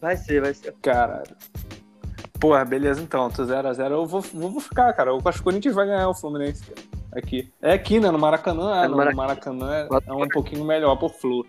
Vai 0.00 0.16
ser, 0.16 0.40
vai 0.40 0.54
ser. 0.54 0.74
Caralho. 0.82 1.36
Porra, 2.44 2.62
beleza 2.62 3.00
então. 3.00 3.30
Tu 3.30 3.42
0x0. 3.42 3.90
Eu 3.90 4.04
vou, 4.04 4.20
vou 4.20 4.60
ficar, 4.60 4.92
cara. 4.92 5.10
Eu 5.12 5.22
acho 5.24 5.38
que 5.38 5.40
o 5.40 5.44
Corinthians 5.44 5.74
vai 5.74 5.86
ganhar 5.86 6.10
o 6.10 6.14
Fluminense 6.14 6.62
aqui. 7.10 7.50
É 7.62 7.72
aqui, 7.72 7.98
né? 7.98 8.10
No 8.10 8.18
Maracanã. 8.18 8.82
É, 8.82 8.84
É 8.84 8.88
no 8.88 9.02
no 9.02 9.16
Maracanã 9.16 9.74
é, 9.74 9.88
é 10.06 10.12
um 10.12 10.28
pouquinho 10.28 10.62
melhor 10.62 10.94
por 10.96 11.08
Flu. 11.08 11.46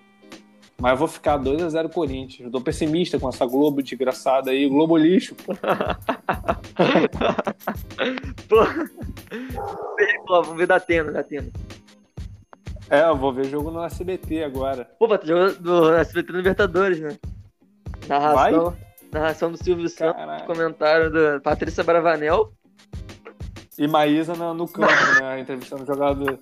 Mas 0.79 0.91
eu 0.91 0.97
vou 0.97 1.09
ficar 1.09 1.37
2x0 1.37 1.91
Corinthians. 1.91 2.45
Eu 2.45 2.51
tô 2.51 2.61
pessimista 2.61 3.19
com 3.19 3.27
essa 3.27 3.45
Globo 3.45 3.83
desgraçada 3.83 4.51
aí. 4.51 4.69
Globo 4.69 4.95
lixo. 4.95 5.35
pô. 5.45 5.53
Pô. 8.47 8.65
Pô, 10.25 10.43
vamos 10.43 10.57
ver 10.57 10.67
da 10.67 10.77
Atena, 10.77 11.11
da 11.11 11.19
Atena. 11.19 11.51
É, 12.89 13.01
eu 13.01 13.17
vou 13.17 13.33
ver 13.33 13.49
jogo 13.49 13.69
no 13.69 13.83
SBT 13.83 14.45
agora. 14.45 14.89
Pô, 14.97 15.09
vai 15.09 15.17
ter 15.17 15.27
jogo 15.27 15.61
do 15.61 15.93
SBT 15.93 16.31
no 16.31 16.37
Libertadores, 16.37 17.01
né? 17.01 17.17
Narração, 18.07 18.73
narração 19.15 19.51
do 19.51 19.57
Silvio 19.63 19.89
Santos, 19.89 20.15
Caralho. 20.21 20.45
comentário 20.45 21.11
da 21.11 21.39
Patrícia 21.39 21.83
Bravanel. 21.83 22.53
E 23.77 23.87
Maísa 23.87 24.33
no, 24.35 24.53
no 24.53 24.67
campo, 24.67 24.93
né? 25.21 25.39
Entrevistando 25.41 25.83
o 25.83 25.85
jogador. 25.85 26.39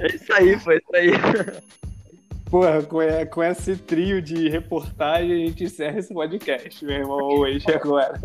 É 0.00 0.06
isso 0.14 0.32
aí, 0.34 0.58
foi 0.58 0.76
isso 0.76 0.94
aí. 0.94 1.10
Porra, 2.50 2.82
com, 2.82 3.00
é- 3.00 3.24
com 3.24 3.42
esse 3.42 3.76
trio 3.76 4.20
de 4.20 4.48
reportagem 4.48 5.32
a 5.32 5.46
gente 5.46 5.64
encerra 5.64 5.98
esse 5.98 6.12
podcast, 6.12 6.84
meu 6.84 6.94
irmão, 6.96 7.18
hoje 7.18 7.64
agora. 7.74 8.20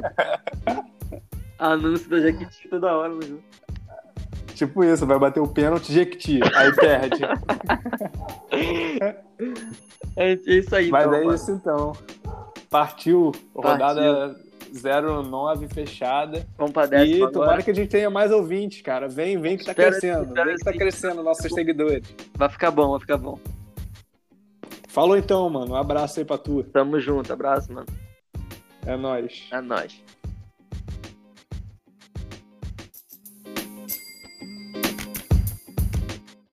Anúncio 1.58 2.10
da 2.10 2.20
Jequiti 2.20 2.68
toda 2.70 2.96
hora 2.96 3.10
no 3.10 3.22
jogo. 3.22 3.44
Tipo 4.60 4.84
isso, 4.84 5.06
vai 5.08 5.18
bater 5.18 5.40
o 5.40 5.48
pênalti 5.48 5.94
Jequiti, 5.94 6.42
aí 6.54 6.76
perde. 6.76 7.22
É 10.18 10.34
isso 10.46 10.76
aí, 10.76 10.90
Mas 10.90 11.06
então, 11.06 11.16
é 11.18 11.24
mano. 11.24 11.34
isso 11.36 11.52
então. 11.52 11.94
Partiu, 12.70 13.32
rodada 13.56 14.36
09 14.74 15.68
fechada. 15.70 16.46
Vamos 16.58 16.74
pra 16.74 16.86
décima 16.86 17.10
E 17.10 17.16
agora. 17.20 17.32
tomara 17.32 17.64
que 17.64 17.72
a 17.72 17.74
gente 17.74 17.88
tenha 17.90 18.10
mais 18.10 18.32
ouvintes, 18.34 18.82
cara. 18.82 19.08
Vem, 19.08 19.40
vem 19.40 19.56
que 19.58 19.64
tá 19.64 19.72
Espera- 19.72 19.92
crescendo. 19.92 20.24
espera 20.26 20.46
Vem 20.48 20.56
que 20.58 20.64
tá 20.66 20.74
crescendo 20.74 21.24
nossos 21.24 21.52
seguidores. 21.54 22.14
Vai 22.36 22.50
ficar 22.50 22.70
bom, 22.72 22.92
vai 22.92 23.00
ficar 23.00 23.18
bom. 23.18 23.40
Falou 24.90 25.16
então, 25.18 25.50
mano. 25.50 25.72
Um 25.72 25.78
abraço 25.78 26.20
aí 26.20 26.26
pra 26.26 26.38
tu. 26.38 26.64
Tamo 26.64 27.00
junto, 27.00 27.32
abraço, 27.32 27.72
mano. 27.72 27.88
É 28.86 28.98
nóis. 28.98 29.48
É 29.52 29.62
nóis. 29.62 30.04